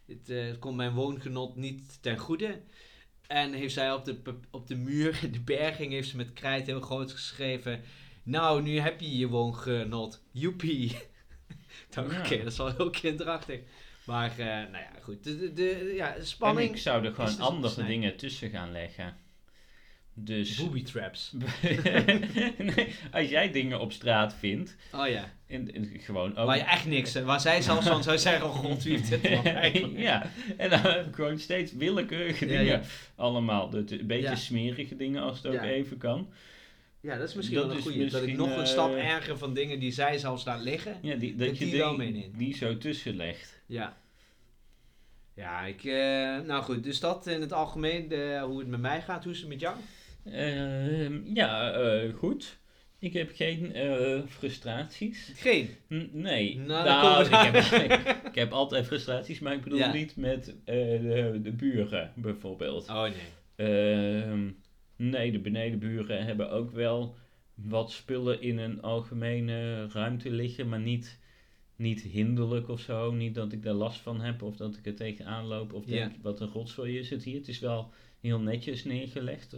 Het, 0.08 0.30
eh, 0.30 0.46
het 0.46 0.60
komt 0.60 0.76
mijn 0.76 0.94
woongenot 0.94 1.56
niet 1.56 1.98
ten 2.02 2.18
goede. 2.18 2.62
En 3.28 3.54
heeft 3.54 3.74
zij 3.74 3.94
op 3.94 4.06
de, 4.06 4.20
op 4.52 4.68
de 4.68 4.76
muur, 4.76 5.20
de 5.32 5.40
berging, 5.40 5.92
heeft 5.92 6.10
ze 6.10 6.18
met 6.18 6.34
krijt 6.34 6.66
heel 6.66 6.82
groot 6.82 7.12
geschreven... 7.12 7.82
Nou, 8.24 8.62
nu 8.62 8.80
heb 8.80 9.00
je 9.00 9.18
je 9.18 9.28
woongenot. 9.28 10.22
Joepie. 10.32 10.98
Ja. 11.90 12.04
oké, 12.04 12.38
dat 12.38 12.52
is 12.52 12.58
wel 12.58 12.76
heel 12.76 12.90
kinderachtig. 12.90 13.60
Maar, 14.06 14.32
eh, 14.32 14.46
nou 14.46 14.72
ja, 14.72 14.92
goed. 15.02 15.24
De, 15.24 15.38
de, 15.38 15.54
de- 15.54 15.94
ja, 15.96 16.12
de 16.12 16.20
En 16.20 16.28
spanning... 16.28 16.70
ik 16.70 16.78
zou 16.78 17.06
er 17.06 17.14
gewoon 17.14 17.30
dus 17.30 17.40
andere 17.40 17.86
dingen 17.86 18.18
tussen 18.18 18.50
gaan 18.50 18.72
leggen. 18.72 19.18
Dus 20.20 20.56
Booby 20.56 20.84
traps. 20.84 21.32
nee, 22.58 22.88
als 23.12 23.30
jij 23.30 23.52
dingen 23.52 23.80
op 23.80 23.92
straat 23.92 24.36
vindt, 24.40 24.76
Oh 24.94 25.08
ja. 25.08 25.32
en, 25.48 25.74
en 25.74 25.92
gewoon 26.00 26.36
ook... 26.38 26.46
Waar 26.46 26.58
je 26.58 26.64
echt 26.64 26.86
niks... 26.86 27.14
Waar 27.22 27.40
zij 27.42 27.62
zelfs 27.62 27.88
van 27.88 28.04
zou 28.04 28.18
zeggen... 28.18 28.46
Oh 28.48 28.56
god, 28.56 28.84
wie 28.84 28.98
heeft 28.98 29.10
dit 29.10 29.30
man 29.32 29.46
eigenlijk? 29.46 29.98
ja, 30.10 30.30
en 30.58 30.70
dan 30.70 30.80
heb 30.80 31.08
ik 31.08 31.16
gewoon 31.16 31.40
steeds 31.40 31.74
willekeurige 31.74 32.46
Ja, 32.46 32.52
dingen 32.58 32.66
ja. 32.66 32.82
allemaal. 33.16 33.70
De, 33.70 33.84
de- 33.84 34.00
een 34.00 34.08
beetje 34.08 34.24
Ja. 34.30 34.36
smerige 34.36 34.96
dingen 34.96 35.22
als 35.24 35.38
het 35.38 35.48
ook 35.48 35.54
Ja. 35.54 35.64
even 35.64 35.98
kan. 35.98 36.30
Ja, 37.02 37.18
dat 37.18 37.30
is 37.30 37.36
misschien 37.36 37.58
Dat 37.58 37.68
wel 37.68 37.76
een 37.76 37.82
goede. 37.82 38.06
Dat 38.06 38.22
ik 38.24 38.36
nog 38.38 38.50
een 38.56 38.60
eh, 38.62 38.66
stap 38.66 38.96
erger 38.96 39.38
van 39.38 39.54
dingen 39.54 39.80
die 39.80 39.92
zij 39.92 40.18
zelfs 40.18 40.46
laat 40.46 40.62
liggen. 40.62 40.98
Ja, 41.02 41.16
die, 41.16 41.36
Dat 41.36 41.48
dat 41.48 41.58
je 41.58 41.64
die 41.64 41.74
die, 41.74 41.84
wel 41.84 41.98
die 42.38 42.56
zo 42.56 42.78
tussen 42.78 43.16
legt. 43.16 43.62
Ja. 43.66 43.98
Ja, 45.34 45.62
ik... 45.62 45.84
eh, 45.84 46.46
nou 46.48 46.64
goed, 46.64 46.84
dus 46.84 47.00
dat 47.00 47.28
in 47.28 47.42
het 47.42 47.54
algemeen 47.54 48.08
de, 48.08 48.42
hoe 48.46 48.60
het 48.60 48.68
met 48.68 48.80
mij 48.80 49.02
gaat. 49.02 49.24
Hoe 49.24 49.34
is 49.34 49.40
het 49.40 49.48
met 49.50 49.60
jou? 49.60 49.76
Ehm, 50.32 51.20
ja, 51.36 51.72
eh, 51.72 52.14
goed. 52.14 52.58
Ik 53.00 53.14
heb 53.14 53.32
geen 53.36 53.74
eh, 53.74 54.20
frustraties. 54.28 55.32
Geen. 55.36 55.70
N- 55.94 56.10
nee. 56.14 56.58
Nou, 56.60 56.86
Nou, 56.86 57.26
ik, 57.26 57.32
heb, 57.32 57.56
ik 58.32 58.36
heb 58.36 58.52
altijd 58.52 58.86
frustraties, 58.86 59.40
maar 59.40 59.54
ik 59.54 59.62
bedoel 59.64 59.78
Ja. 59.80 59.94
niet 59.94 60.16
met 60.16 60.48
eh, 60.66 60.76
de, 60.76 61.40
de 61.44 61.52
buren 61.52 62.12
bijvoorbeeld. 62.16 62.90
Oh 62.90 63.02
nee. 63.04 63.12
Ehm, 63.56 64.50
nee, 64.96 65.32
de 65.32 65.40
benedenburen 65.40 66.26
hebben 66.26 66.50
ook 66.52 66.72
wel 66.72 67.16
wat 67.56 67.92
spullen 67.92 68.42
in 68.42 68.58
een 68.58 68.82
algemene 68.82 69.88
ruimte 69.88 70.32
liggen, 70.32 70.70
maar 70.70 70.80
niet, 70.80 71.20
niet 71.76 72.02
hinderlijk 72.02 72.70
of 72.70 72.80
zo. 72.80 73.12
Niet 73.12 73.36
dat 73.36 73.52
ik 73.52 73.64
daar 73.64 73.74
last 73.74 74.00
van 74.00 74.22
heb 74.22 74.42
of 74.42 74.56
dat 74.58 74.78
ik 74.78 74.86
er 74.86 74.96
tegenaan 74.96 75.46
loop 75.46 75.74
of 75.74 75.86
denk, 75.86 76.12
wat 76.22 76.40
een 76.40 76.48
rotzooi 76.52 76.98
is 77.00 77.10
het 77.10 77.24
hier. 77.24 77.38
Het 77.38 77.48
is 77.48 77.60
wel 77.60 77.92
heel 78.22 78.40
netjes 78.40 78.84
neergelegd. 78.84 79.56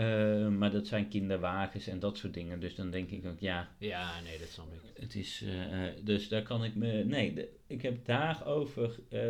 Ehm, 0.00 0.58
maar 0.58 0.70
dat 0.70 0.86
zijn 0.86 1.08
kinderwagens 1.08 1.86
en 1.86 1.98
dat 1.98 2.18
soort 2.18 2.34
dingen. 2.34 2.60
Dus 2.60 2.74
dan 2.74 2.90
denk 2.90 3.10
ik 3.10 3.26
ook, 3.26 3.38
ja, 3.40 3.68
Ja, 3.78 4.20
nee, 4.24 4.38
dat 4.38 4.48
snap 4.48 4.66
ik. 4.72 5.02
het 5.02 5.14
is. 5.14 5.42
eh, 5.46 5.86
eh, 5.86 5.94
dus 6.04 6.28
daar 6.28 6.42
kan 6.42 6.64
ik 6.64 6.74
me. 6.74 7.04
Nee, 7.04 7.34
de- 7.34 7.48
ik 7.66 7.82
heb 7.82 8.04
daarover 8.06 8.94
eh, 9.08 9.20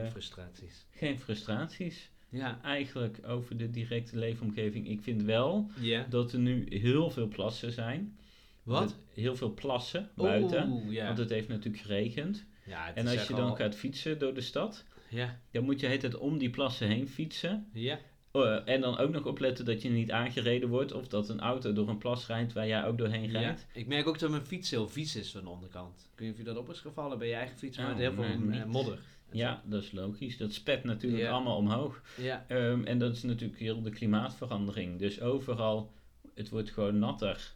Geen 0.00 0.10
frustraties. 0.10 0.86
geen 0.90 1.18
frustraties 1.18 2.10
Ja. 2.28 2.60
eigenlijk 2.62 3.18
over 3.26 3.56
de 3.56 3.70
directe 3.70 4.18
leefomgeving. 4.18 4.88
Ik 4.88 5.02
vind 5.02 5.22
wel 5.22 5.70
dat 6.08 6.32
er 6.32 6.38
nu 6.38 6.66
heel 6.68 7.10
veel 7.10 7.28
plassen 7.28 7.72
zijn. 7.72 8.16
Wat? 8.62 8.96
Heel 9.14 9.36
veel 9.36 9.54
plassen 9.54 10.10
buiten. 10.16 10.68
Oeh, 10.70 10.92
ja. 10.92 11.06
Want 11.06 11.18
het 11.18 11.30
heeft 11.30 11.48
natuurlijk 11.48 11.82
geregend. 11.82 12.44
ja 12.66 12.86
het 12.86 12.96
En 12.96 13.06
als 13.06 13.26
je 13.26 13.34
dan 13.34 13.48
al- 13.48 13.54
gaat 13.56 13.74
fietsen 13.74 14.18
door 14.18 14.34
de 14.34 14.40
stad, 14.40 14.84
Ja. 15.10 15.40
dan 15.50 15.64
moet 15.64 15.80
je 15.80 15.86
het 15.86 16.02
het 16.02 16.16
om 16.18 16.38
die 16.38 16.50
plassen 16.50 16.88
heen 16.88 17.08
fietsen. 17.08 17.66
Ja. 17.72 17.98
Eh, 18.32 18.68
en 18.68 18.80
dan 18.80 18.98
ook 18.98 19.10
nog 19.10 19.24
opletten 19.26 19.64
dat 19.64 19.82
je 19.82 19.88
niet 19.90 20.10
aangereden 20.10 20.68
wordt 20.68 20.92
of 20.92 21.08
dat 21.08 21.28
een 21.28 21.40
auto 21.40 21.72
door 21.72 21.88
een 21.88 21.98
plas 21.98 22.26
rijdt 22.26 22.52
waar 22.52 22.66
jij 22.66 22.84
ook 22.84 22.98
doorheen 22.98 23.30
ja. 23.30 23.40
rijdt. 23.40 23.66
Ik 23.72 23.86
merk 23.86 24.06
ook 24.06 24.18
dat 24.18 24.30
mijn 24.30 24.46
fiets 24.46 24.70
heel 24.70 24.88
vies 24.88 25.16
is 25.16 25.30
van 25.32 25.42
de 25.44 25.48
onderkant. 25.48 26.10
Weet 26.14 26.20
niet 26.20 26.30
of 26.32 26.38
je 26.38 26.44
dat 26.44 26.56
op 26.56 26.70
is 26.70 26.80
gevallen 26.80 27.18
bij 27.18 27.28
je 27.28 27.34
eigen 27.34 27.58
fiets, 27.58 27.76
maar 27.76 27.90
Oh, 27.90 27.96
heel 27.96 28.12
veel 28.12 28.38
nee, 28.38 28.60
eh, 28.60 28.66
modder. 28.66 28.98
Ja, 29.30 29.62
dat 29.64 29.82
is 29.82 29.92
logisch. 29.92 30.36
Dat 30.36 30.52
spet 30.52 30.84
natuurlijk 30.84 31.22
Ja. 31.22 31.30
allemaal 31.30 31.56
omhoog. 31.56 32.02
Ja. 32.16 32.44
Ehm, 32.48 32.84
en 32.84 32.98
dat 32.98 33.12
is 33.12 33.22
natuurlijk 33.22 33.60
heel 33.60 33.82
de 33.82 33.90
klimaatverandering. 33.90 34.98
Dus 34.98 35.20
overal, 35.20 35.92
het 36.34 36.48
wordt 36.48 36.70
gewoon 36.70 36.98
natter 36.98 37.52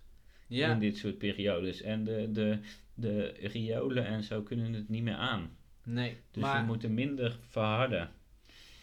in 0.49 0.56
Ja. 0.56 0.75
dit 0.75 0.97
soort 0.97 1.18
periodes. 1.18 1.83
En 1.83 2.04
de, 2.04 2.28
de, 2.33 2.59
de 2.95 3.26
riolen 3.40 4.06
en 4.06 4.23
zo 4.23 4.42
kunnen 4.42 4.73
het 4.73 4.88
niet 4.88 5.02
meer 5.02 5.14
aan. 5.14 5.56
Nee. 5.83 6.16
Dus 6.30 6.42
maar, 6.42 6.61
we 6.61 6.66
moeten 6.66 6.95
minder 6.95 7.37
verharden. 7.49 8.11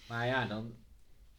maar 0.07 0.25
ja, 0.25 0.45
dan... 0.45 0.73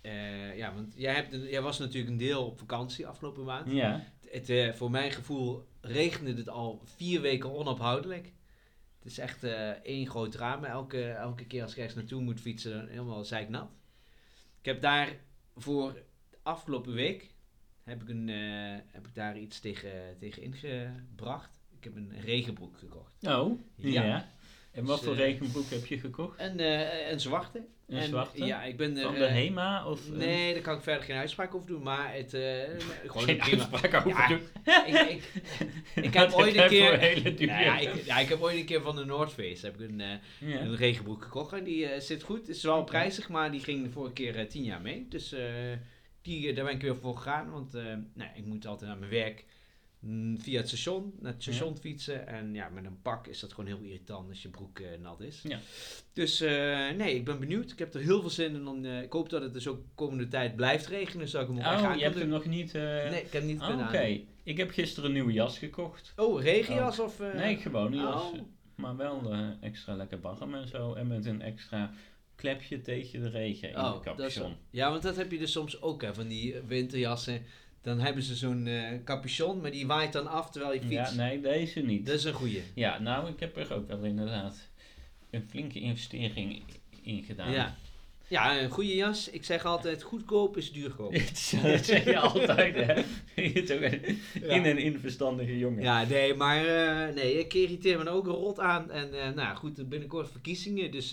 eh, 0.05 0.57
ja, 0.57 0.75
want 0.75 0.93
jij, 0.97 1.15
hebt, 1.15 1.33
een- 1.33 1.49
jij 1.49 1.63
was 1.63 1.79
natuurlijk 1.79 2.11
een 2.13 2.17
deel 2.19 2.47
op 2.47 2.59
vakantie 2.59 3.07
afgelopen 3.07 3.45
maand. 3.45 3.71
Ja, 3.73 4.05
Het, 4.31 4.49
eh, 4.49 4.73
voor 4.73 4.91
mijn 4.91 5.11
gevoel 5.13 5.67
regende 5.81 6.35
het 6.35 6.49
al 6.49 6.81
vier 6.85 7.21
weken 7.21 7.53
onophoudelijk. 7.53 8.33
Het 8.99 9.13
is 9.13 9.19
echt 9.19 9.45
eh, 9.45 9.69
één 9.71 10.07
groot 10.07 10.33
drama. 10.33 10.67
Elke, 10.67 11.05
elke 11.11 11.47
keer 11.47 11.63
als 11.63 11.71
ik 11.73 11.77
ergens 11.77 11.95
naartoe 11.95 12.21
moet 12.23 12.41
fietsen, 12.41 12.73
dan 12.73 12.87
helemaal 12.89 13.25
zeiknat. 13.25 13.71
Ik 14.59 14.65
heb 14.65 14.81
daar 14.81 15.17
voor 15.57 15.93
de 16.31 16.39
afgelopen 16.43 16.93
week 16.93 17.35
heb 17.85 18.03
ik, 18.03 18.09
een, 18.09 18.29
heb 18.91 19.07
ik 19.07 19.15
daar 19.15 19.39
iets 19.39 19.61
tegen, 19.61 20.17
tegen 20.19 20.43
ingebracht. 20.43 21.61
Ik 21.79 21.85
heb 21.85 21.97
een 21.97 22.21
regenbroek 22.21 22.79
gekocht. 22.79 23.13
oh, 23.27 23.61
ja. 23.77 24.05
Ja. 24.05 24.33
En 24.73 24.85
wat 24.85 24.97
Dus, 24.99 25.07
voor 25.07 25.17
regenbroek 25.17 25.71
heb 25.71 25.87
je 25.87 25.99
gekocht? 25.99 26.39
En 26.39 26.59
eh, 26.59 27.11
een 27.11 27.21
zwarte. 27.21 27.67
En, 27.89 28.03
zwarte? 28.09 28.45
Ja, 28.45 28.63
ik 28.63 28.77
ben 28.77 28.97
er... 28.97 29.03
Van 29.03 29.15
de 29.15 29.25
eh, 29.25 29.33
HEMA? 29.33 29.87
Of, 29.87 30.11
Nee, 30.11 30.53
daar 30.53 30.63
kan 30.63 30.77
ik 30.77 30.83
verder 30.83 31.03
geen 31.03 31.17
uitspraak 31.17 31.55
over 31.55 31.67
doen, 31.67 31.83
maar 31.83 32.15
het... 32.15 32.35
eh 32.35 32.41
gewoon 33.07 33.23
geen 33.23 33.43
uitspraak 33.43 33.95
over 33.95 34.09
Ja, 34.09 34.29
doen. 34.29 34.41
ik, 34.87 34.95
ik, 35.09 36.05
ik 36.05 36.15
heb 36.15 36.33
ooit 36.39 36.57
een 36.57 36.69
keer... 36.69 36.99
hele 36.99 37.23
Nou 37.23 37.63
ja, 37.63 37.79
ik, 37.79 38.05
ja, 38.05 38.19
ik 38.19 38.29
heb 38.29 38.41
ooit 38.41 38.57
een 38.57 38.65
keer 38.65 38.81
van 38.83 38.97
de 38.97 39.05
North 39.05 39.33
Face 39.33 39.67
heb 39.67 39.81
ik 39.81 39.89
een, 39.89 40.01
eh, 40.01 40.09
Ja. 40.39 40.61
een 40.61 40.77
regenbroek 40.77 41.23
gekocht. 41.23 41.53
En 41.53 41.65
die 41.65 42.01
zit 42.01 42.23
goed. 42.23 42.49
is 42.49 42.63
wel 42.63 42.85
prijzig, 42.85 43.29
maar 43.29 43.51
die 43.51 43.61
ging 43.61 43.85
de 43.85 43.91
vorige 43.91 44.13
keer 44.13 44.49
tien 44.49 44.63
jaar 44.65 44.81
mee. 44.81 45.07
Dus 45.09 45.35
die, 46.23 46.53
daar 46.53 46.65
ben 46.65 46.75
ik 46.75 46.83
weer 46.83 46.97
voor 46.97 47.17
gegaan. 47.17 47.51
Want 47.51 47.73
nou, 48.15 48.31
ik 48.35 48.45
moet 48.45 48.67
altijd 48.67 48.91
naar 48.91 48.99
mijn 48.99 49.11
werk 49.11 49.45
via 50.39 50.59
het 50.59 50.69
station, 50.69 51.15
naar 51.21 51.33
het 51.33 51.43
station 51.43 51.77
fietsen. 51.77 52.27
En 52.27 52.55
ja, 52.55 52.69
met 52.69 52.85
een 52.85 53.03
pak 53.03 53.27
is 53.27 53.41
dat 53.41 53.53
gewoon 53.53 53.67
heel 53.67 53.81
irritant 53.83 54.29
als 54.29 54.43
je 54.43 54.49
broek 54.49 54.79
eh, 54.79 54.87
nat 55.03 55.21
is. 55.21 55.41
Ja. 55.43 55.59
Dus 56.13 56.41
eh, 56.41 56.91
nee, 56.97 57.15
ik 57.15 57.25
ben 57.25 57.41
benieuwd. 57.41 57.71
Ik 57.71 57.79
heb 57.79 57.95
er 57.95 58.01
heel 58.01 58.21
veel 58.21 58.31
zin 58.31 58.55
in. 58.55 58.65
Dan, 58.65 58.85
eh, 58.85 59.03
ik 59.03 59.13
hoop 59.13 59.29
dat 59.31 59.43
het 59.43 59.53
dus 59.53 59.67
ook 59.69 59.81
komende 59.95 60.29
tijd 60.29 60.57
blijft 60.57 60.87
regenen. 60.87 61.29
Zodat 61.29 61.49
ik 61.49 61.57
hem 61.57 61.85
Oh, 61.91 61.97
je 61.97 62.03
hebt 62.03 62.19
hem 62.19 62.29
nog 62.29 62.45
niet... 62.45 62.73
Nee, 62.73 63.07
ik 63.23 63.33
heb 63.33 63.43
hem 63.43 63.47
niet 63.47 63.61
oh, 63.61 63.85
Oké, 63.87 64.21
ik 64.43 64.57
heb 64.57 64.71
gisteren 64.71 65.09
een 65.09 65.15
nieuwe 65.15 65.33
jas 65.33 65.59
gekocht. 65.59 66.13
Oh, 66.17 66.43
regenjas 66.43 66.99
of... 67.01 67.21
eh, 67.21 67.35
Nee, 67.35 67.57
gewoon 67.57 67.93
een 67.93 67.99
jas. 67.99 68.23
oh. 68.23 68.39
Maar 68.75 68.97
wel 68.97 69.33
extra 69.61 69.95
lekker 69.97 70.21
warm 70.21 70.55
en 70.55 70.69
zo. 70.69 70.93
En 70.95 71.07
met 71.07 71.27
een 71.27 71.43
extra 71.43 71.93
klepje 72.35 72.81
tegen 72.81 73.21
de 73.23 73.29
regen 73.29 73.69
in 73.69 73.75
de 73.75 73.81
Oh, 73.81 73.95
is 73.95 74.01
capuchon. 74.03 74.57
ja, 74.71 74.91
want 74.91 75.03
dat 75.03 75.17
heb 75.17 75.31
je 75.31 75.39
dus 75.39 75.53
soms 75.53 75.83
ook, 75.83 76.03
hè, 76.03 76.15
van 76.15 76.29
die 76.29 76.55
winterjassen. 76.67 77.43
Dan 77.85 78.01
hebben 78.01 78.23
ze 78.23 78.35
zo'n 78.35 78.67
eh 78.67 78.83
capuchon, 79.05 79.61
maar 79.61 79.71
die 79.71 79.87
waait 79.87 80.13
dan 80.13 80.27
af 80.27 80.51
terwijl 80.51 80.75
je 80.75 80.89
Ja, 80.89 81.03
fietst. 81.05 81.17
nee, 81.19 81.41
deze 81.41 81.81
niet. 81.81 82.07
Dat 82.07 82.15
is 82.15 82.25
een 82.25 82.33
goeie. 82.33 82.63
Ja, 82.75 82.99
nou, 82.99 83.29
ik 83.29 83.41
heb 83.41 83.57
er 83.57 83.75
ook 83.75 83.89
wel 83.89 84.03
inderdaad 84.05 84.57
een 85.31 85.45
flinke 85.51 85.81
investering 85.81 86.63
in 87.03 87.23
gedaan. 87.23 87.53
Ja. 87.53 87.77
ja, 88.29 88.61
een 88.61 88.71
goede 88.71 88.95
jas. 88.97 89.31
Ik 89.31 89.45
zeg 89.45 89.65
altijd, 89.65 90.03
goedkoop 90.03 90.57
is 90.57 90.73
duurkoop. 90.73 91.13
dat 91.63 91.85
zeg 91.85 92.05
je 92.05 92.19
altijd, 92.19 92.75
hè? 92.75 92.95
Je 93.43 93.53
bent 93.53 93.73
ook 93.73 93.81
een 93.81 94.19
Ja. 94.43 94.49
in- 94.55 94.65
en 94.65 94.79
in 94.79 94.99
verstandige 94.99 95.59
jongen. 95.59 95.83
Ja, 95.83 96.05
nee, 96.05 96.35
maar 96.35 96.65
eh, 96.67 97.15
nee, 97.15 97.39
ik 97.39 97.55
irriteer 97.55 97.99
me 97.99 98.09
ook 98.11 98.27
rot 98.27 98.61
aan. 98.61 98.91
En 98.91 99.21
eh, 99.23 99.31
nou 99.35 99.57
goed, 99.57 99.89
binnenkort 99.89 100.31
verkiezingen. 100.31 100.91
Dus 100.91 101.13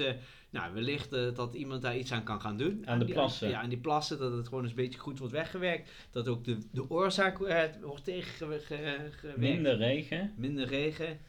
nou, 0.52 0.74
wellicht 0.74 1.14
eh, 1.14 1.36
dat 1.36 1.54
iemand 1.54 1.82
daar 1.82 1.98
iets 1.98 2.12
aan 2.12 2.24
kan 2.24 2.42
gaan 2.42 2.58
doen. 2.58 2.88
Aan 2.88 3.00
de 3.00 3.06
die- 3.06 3.14
plassen. 3.14 3.50
Ja, 3.50 3.62
aan 3.62 3.70
die 3.70 3.78
plassen. 3.78 4.18
Dat 4.20 4.32
het 4.32 4.48
gewoon 4.48 4.62
eens 4.64 4.70
een 4.72 4.76
beetje 4.78 5.00
goed 5.00 5.20
wordt 5.20 5.34
weggewerkt. 5.34 5.92
Dat 6.12 6.28
ook 6.28 6.44
de, 6.44 6.58
de 6.72 6.90
oorzaak 6.90 7.42
eh, 7.42 7.64
wordt 7.82 8.04
tegengewerkt. 8.04 9.38
Minder 9.38 9.78
regen, 9.78 10.34
Minder 10.38 10.68
regen. 10.68 11.20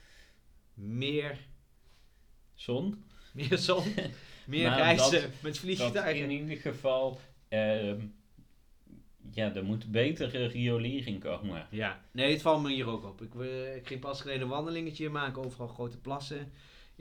Meer 0.74 1.38
zon. 2.54 3.04
Meer 3.32 3.58
zon, 3.58 3.84
meer 4.46 4.68
Maar 4.68 4.78
reizen 4.78 5.20
dat- 5.22 5.30
met 5.42 5.58
vliegtuigen. 5.58 6.24
in 6.24 6.30
ieder 6.30 6.56
geval... 6.56 7.20
ehm, 7.48 8.00
ja, 9.30 9.54
er 9.54 9.64
moet 9.64 9.90
betere 9.90 10.46
riolering 10.46 11.20
komen. 11.20 11.66
Ja, 11.70 12.04
nee, 12.10 12.32
het 12.32 12.42
valt 12.42 12.62
me 12.62 12.72
hier 12.72 12.86
ook 12.86 13.04
op. 13.04 13.22
Ik, 13.22 13.34
eh, 13.34 13.76
ik 13.76 13.86
ging 13.86 14.00
pas 14.00 14.20
geleden 14.20 14.42
een 14.42 14.48
wandelingetje 14.48 15.08
maken, 15.08 15.44
overal 15.44 15.68
grote 15.68 15.98
plassen. 15.98 16.52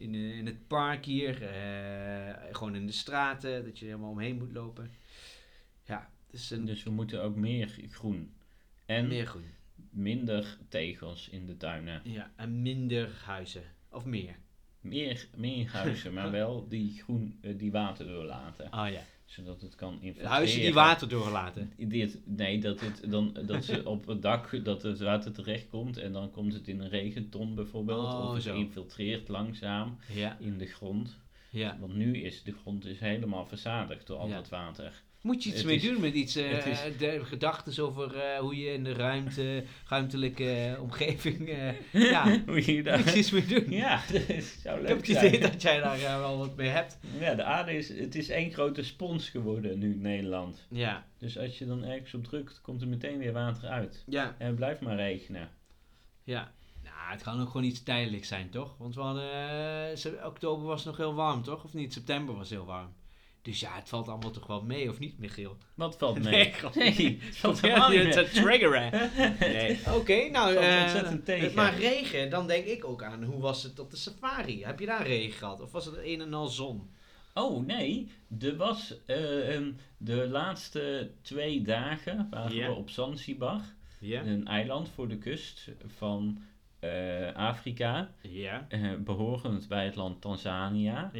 In, 0.01 0.15
eh, 0.15 0.37
in 0.37 0.45
het 0.45 0.67
park 0.67 1.05
hier, 1.05 1.43
eh, 1.43 2.55
gewoon 2.55 2.75
in 2.75 2.85
de 2.85 2.91
straten, 2.91 3.63
dat 3.65 3.79
je 3.79 3.85
helemaal 3.85 4.09
omheen 4.09 4.37
moet 4.37 4.51
lopen. 4.51 4.91
Ja, 5.85 6.09
een 6.49 6.65
Dus 6.65 6.83
we 6.83 6.89
moeten 6.89 7.23
ook 7.23 7.35
meer 7.35 7.75
groen. 7.89 8.33
En 8.85 9.07
meer 9.07 9.25
groen. 9.25 9.45
minder 9.89 10.57
tegels 10.69 11.29
in 11.29 11.45
de 11.45 11.57
tuinen. 11.57 12.01
Ja, 12.03 12.31
en 12.35 12.61
minder 12.61 13.21
huizen. 13.25 13.63
Of 13.89 14.05
meer. 14.05 14.35
Meer, 14.79 15.27
meer 15.35 15.69
huizen, 15.69 16.13
maar 16.17 16.31
wel 16.31 16.67
die 16.67 17.01
groen, 17.01 17.37
eh, 17.41 17.57
die 17.57 17.71
water 17.71 18.07
doorlaten. 18.07 18.71
Ah 18.71 18.91
ja. 18.91 19.01
Zodat 19.31 19.61
het 19.61 19.75
kan 19.75 19.93
infiltreren. 19.93 20.29
Huizen 20.31 20.61
die 20.61 20.73
water 20.73 21.09
doorlaten. 21.09 21.73
Dit, 21.77 22.19
nee, 22.25 22.59
dat, 22.59 22.79
het 22.79 23.11
dan, 23.11 23.37
dat 23.45 23.63
ze 23.65 23.85
op 23.89 24.07
het 24.07 24.21
dak, 24.21 24.65
dat 24.65 24.83
het 24.83 24.99
water 24.99 25.31
terecht 25.31 25.67
komt 25.69 25.97
en 25.97 26.11
dan 26.13 26.31
komt 26.31 26.53
het 26.53 26.67
in 26.67 26.79
een 26.79 26.89
regenton 26.89 27.55
bijvoorbeeld. 27.55 28.13
Oh, 28.13 28.27
of 28.27 28.33
het 28.33 28.43
zo. 28.43 28.55
infiltreert 28.55 29.27
langzaam 29.27 29.97
Ja. 30.13 30.37
in 30.39 30.57
de 30.57 30.65
grond. 30.65 31.19
Ja. 31.49 31.77
Want 31.79 31.95
nu 31.95 32.17
is 32.17 32.43
de 32.43 32.51
grond 32.61 32.85
is 32.85 32.99
helemaal 32.99 33.45
verzadigd 33.45 34.07
door 34.07 34.17
al 34.17 34.27
Ja. 34.27 34.35
dat 34.35 34.49
water. 34.49 35.03
Moet 35.21 35.43
je 35.43 35.49
iets 35.49 35.57
Het 35.57 35.67
mee 35.67 35.75
is- 35.75 35.83
doen 35.83 36.01
met 36.01 36.13
iets, 36.13 36.35
eh, 36.35 36.85
eh, 36.87 36.97
de 36.97 37.25
gedachten 37.25 37.83
over 37.83 38.15
eh, 38.17 38.39
hoe 38.39 38.55
je 38.57 38.73
in 38.73 38.83
de 38.83 38.93
ruimte, 38.93 39.63
ruimtelijke 39.87 40.77
omgeving, 40.81 41.49
ja, 41.91 42.39
Hoe 42.45 42.65
je 42.65 42.75
moet 42.75 42.85
daar... 42.85 43.05
je 43.11 43.17
iets 43.17 43.31
mee 43.31 43.45
doen. 43.45 43.65
Ja, 43.69 44.01
dat 44.11 44.43
zou 44.43 44.75
Ik 44.75 44.81
leuk 44.81 44.87
heb 44.87 44.97
het 44.97 45.05
zijn. 45.05 45.25
idee 45.27 45.39
dat 45.39 45.61
jij 45.61 45.79
daar 45.79 45.99
wel 45.99 46.37
wat 46.37 46.55
mee 46.55 46.69
hebt. 46.69 46.97
Ja, 47.19 47.33
de 47.35 47.43
aarde 47.43 47.77
is, 47.77 47.89
het 47.89 48.15
is 48.15 48.29
één 48.29 48.51
grote 48.51 48.83
spons 48.83 49.29
geworden 49.29 49.79
nu 49.79 49.91
in 49.93 50.01
Nederland. 50.01 50.65
Ja, 50.69 51.05
Dus 51.17 51.37
als 51.37 51.57
je 51.57 51.65
dan 51.65 51.83
ergens 51.83 52.13
op 52.13 52.23
drukt, 52.23 52.61
komt 52.61 52.81
er 52.81 52.87
meteen 52.87 53.17
weer 53.17 53.33
water 53.33 53.69
uit. 53.69 54.03
ja, 54.07 54.35
En 54.37 54.47
het 54.47 54.55
blijft 54.55 54.81
maar 54.81 54.95
regenen. 54.95 55.49
ja. 56.23 56.51
Nou, 56.83 57.11
het 57.11 57.21
kan 57.23 57.41
ook 57.41 57.47
gewoon 57.49 57.63
iets 57.67 57.83
tijdelijks 57.83 58.27
zijn, 58.27 58.49
toch? 58.49 58.77
Want 58.77 58.95
we 58.95 59.01
hadden, 59.01 59.31
eh, 59.93 60.25
oktober 60.25 60.65
was 60.67 60.85
nog 60.85 60.97
heel 60.97 61.13
warm, 61.13 61.43
toch? 61.43 61.63
Of 61.63 61.73
niet? 61.73 61.93
September 61.93 62.35
was 62.35 62.49
heel 62.49 62.65
warm. 62.65 62.93
Dus 63.41 63.59
ja, 63.59 63.75
het 63.75 63.89
valt 63.89 64.07
allemaal 64.07 64.31
toch 64.31 64.47
wel 64.47 64.61
mee, 64.63 64.89
of 64.89 64.99
niet, 64.99 65.17
Michiel? 65.19 65.57
Wat 65.75 65.97
valt 65.97 66.23
mee? 66.23 66.53
Nee, 66.73 67.19
het 67.21 67.37
valt 67.43 67.61
helemaal 67.61 67.89
niet 67.89 68.11
te 68.11 68.19
mee. 68.21 68.29
triggeren. 68.43 69.11
Nee. 69.39 69.79
Oké, 69.95 70.29
nou, 70.29 70.55
eh, 70.55 70.81
ontzettend 70.81 71.25
tegen. 71.25 71.55
maar 71.55 71.75
regen, 71.79 72.29
dan 72.29 72.47
denk 72.47 72.65
ik 72.65 72.85
ook 72.85 73.03
aan, 73.03 73.23
hoe 73.23 73.41
was 73.41 73.63
het 73.63 73.79
op 73.79 73.91
de 73.91 73.97
safari? 73.97 74.63
Heb 74.65 74.79
je 74.79 74.85
daar 74.85 75.07
regen 75.07 75.37
gehad? 75.37 75.61
Of 75.61 75.71
was 75.71 75.85
het 75.85 75.97
een 76.03 76.21
en 76.21 76.33
al 76.33 76.47
zon? 76.47 76.89
Oh 77.33 77.65
nee, 77.65 78.11
er 78.39 78.55
was 78.55 78.95
eh, 79.05 79.55
ehm, 79.55 79.71
de 79.97 80.27
laatste 80.27 81.11
twee 81.21 81.61
dagen 81.61 82.27
waren 82.29 82.55
we 82.55 82.71
op 82.73 82.89
Zanzibar. 82.89 83.61
Ja. 83.99 84.21
Een 84.23 84.47
eiland 84.47 84.89
voor 84.89 85.07
de 85.07 85.17
kust 85.17 85.67
van 85.97 86.41
eh, 86.79 87.31
Afrika. 87.35 88.11
Ja. 88.21 88.65
eh, 88.69 88.93
behorend 88.99 89.67
bij 89.67 89.85
het 89.85 89.95
land 89.95 90.21
Tanzania. 90.21 91.11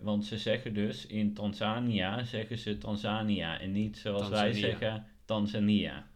Want 0.00 0.24
ze 0.24 0.38
zeggen 0.38 0.74
dus 0.74 1.06
in 1.06 1.34
Tanzania 1.34 2.24
zeggen 2.24 2.58
ze 2.58 2.78
Tanzania 2.78 3.60
en 3.60 3.72
niet 3.72 3.98
zoals 3.98 4.28
wij 4.28 4.52
zeggen 4.52 5.06
Tanzania. 5.24 6.06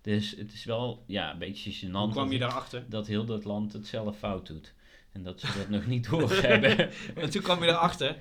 Dus 0.00 0.30
het 0.36 0.52
is 0.52 0.64
wel 0.64 1.04
ja, 1.06 1.32
een 1.32 1.38
beetje 1.38 1.72
gênant 1.72 1.90
Hoe 1.90 2.10
kwam 2.10 2.32
je 2.32 2.38
dat, 2.38 2.48
daarachter? 2.48 2.84
dat 2.88 3.06
heel 3.06 3.24
dat 3.24 3.44
land 3.44 3.72
het 3.72 3.86
zelf 3.86 4.18
fout 4.18 4.46
doet. 4.46 4.74
En 5.12 5.22
dat 5.22 5.40
ze 5.40 5.46
dat 5.58 5.68
nog 5.68 5.86
niet 5.86 6.10
doorhebben. 6.10 6.90
En 7.14 7.30
toen 7.30 7.42
kwam 7.42 7.60
je 7.60 7.66
daarachter? 7.66 8.16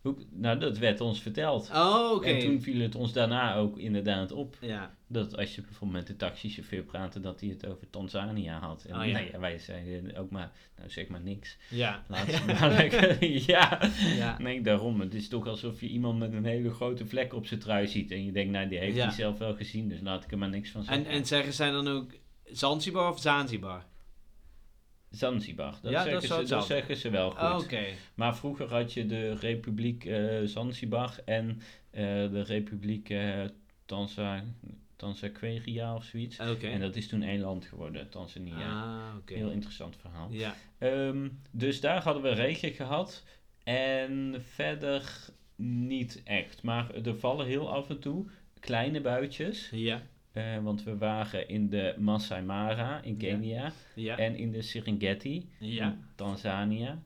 Hoe, 0.00 0.16
nou, 0.30 0.58
dat 0.58 0.78
werd 0.78 1.00
ons 1.00 1.20
verteld. 1.20 1.70
Oh, 1.74 2.12
oké. 2.14 2.26
En 2.26 2.40
toen 2.40 2.62
viel 2.62 2.80
het 2.80 2.94
ons 2.94 3.12
daarna 3.12 3.56
ook 3.56 3.78
inderdaad 3.78 4.32
op 4.32 4.56
Ja. 4.60 4.96
Dat 5.14 5.36
als 5.36 5.54
je 5.54 5.60
bijvoorbeeld 5.62 5.98
met 5.98 6.06
de 6.06 6.16
taxichauffeur 6.16 6.82
praatte, 6.82 7.20
dat 7.20 7.40
hij 7.40 7.48
het 7.48 7.66
over 7.66 7.90
Tanzania 7.90 8.58
had. 8.58 8.84
En 8.84 9.00
Oh, 9.00 9.06
ja. 9.06 9.12
nee, 9.18 9.30
wij 9.38 9.58
zeiden 9.58 10.16
ook 10.16 10.30
maar, 10.30 10.52
nou 10.76 10.90
zeg 10.90 11.08
maar 11.08 11.20
niks. 11.20 11.56
Ja. 11.70 12.04
Laat 12.08 12.46
maar 12.60 12.70
lekker, 12.70 13.24
ja. 13.50 13.90
Ja. 14.16 14.38
Nee, 14.38 14.60
daarom. 14.60 15.00
Het 15.00 15.14
is 15.14 15.28
toch 15.28 15.46
alsof 15.46 15.80
je 15.80 15.88
iemand 15.88 16.18
met 16.18 16.32
een 16.32 16.44
hele 16.44 16.70
grote 16.70 17.06
vlek 17.06 17.34
op 17.34 17.46
zijn 17.46 17.60
trui 17.60 17.86
ziet. 17.86 18.10
En 18.10 18.24
je 18.24 18.32
denkt, 18.32 18.52
nou, 18.52 18.68
die 18.68 18.78
heeft 18.78 18.96
Ja. 18.96 19.04
hij 19.06 19.14
zelf 19.14 19.38
wel 19.38 19.54
gezien, 19.54 19.88
dus 19.88 20.00
laat 20.00 20.24
ik 20.24 20.32
er 20.32 20.38
maar 20.38 20.48
niks 20.48 20.70
van 20.70 20.80
En, 20.80 20.86
zeggen. 20.86 21.06
en 21.06 21.26
zeggen 21.26 21.52
zij 21.52 21.70
dan 21.70 21.88
ook 21.88 22.10
Zanzibar 22.44 23.10
of 23.10 23.20
Zanzibar? 23.20 23.84
Zanzibar, 25.10 25.74
dat, 25.82 25.90
Ja, 25.92 26.02
zeggen, 26.02 26.22
ze, 26.46 26.54
dat 26.54 26.66
zeggen 26.66 26.96
ze 26.96 27.10
wel 27.10 27.30
goed. 27.30 27.40
Oh, 27.50 27.58
Oké. 27.62 27.84
Maar 28.14 28.36
vroeger 28.36 28.68
had 28.68 28.92
je 28.92 29.06
de 29.06 29.34
Republiek 29.34 30.04
eh, 30.04 30.40
Zanzibar 30.44 31.18
en 31.24 31.60
eh, 31.90 32.02
de 32.30 32.42
Republiek 32.42 33.10
eh 33.10 33.44
Tanza, 33.86 34.44
Tanzania 34.96 35.94
of 35.94 36.04
zoiets. 36.04 36.40
Oké. 36.40 36.66
En 36.66 36.80
dat 36.80 36.96
is 36.96 37.08
toen 37.08 37.22
één 37.22 37.40
land 37.40 37.64
geworden, 37.64 38.08
Tanzania. 38.10 38.54
Ah, 38.56 39.16
oké. 39.16 39.34
Heel 39.34 39.50
interessant 39.50 39.96
verhaal. 39.96 40.28
Ja. 40.30 40.54
Ehm, 40.78 41.28
dus 41.50 41.80
daar 41.80 42.02
hadden 42.02 42.22
we 42.22 42.30
regen 42.30 42.72
gehad. 42.72 43.24
En 43.64 44.42
verder 44.48 45.28
niet 45.56 46.20
echt. 46.24 46.62
Maar 46.62 46.94
er 46.94 47.16
vallen 47.16 47.46
heel 47.46 47.72
af 47.72 47.90
en 47.90 47.98
toe 48.00 48.26
kleine 48.60 49.00
buitjes. 49.00 49.68
Ja. 49.72 50.02
Eh, 50.32 50.58
want 50.62 50.82
we 50.82 50.96
waren 50.96 51.48
in 51.48 51.68
de 51.68 51.94
Masai 51.98 52.42
Mara 52.42 53.02
in 53.02 53.14
Ja. 53.18 53.28
Kenia. 53.28 53.72
Ja. 53.94 54.16
En 54.18 54.36
in 54.36 54.52
de 54.52 54.62
Serengeti 54.62 55.48
Ja. 55.58 55.84
in 55.86 56.04
Tanzania. 56.14 57.02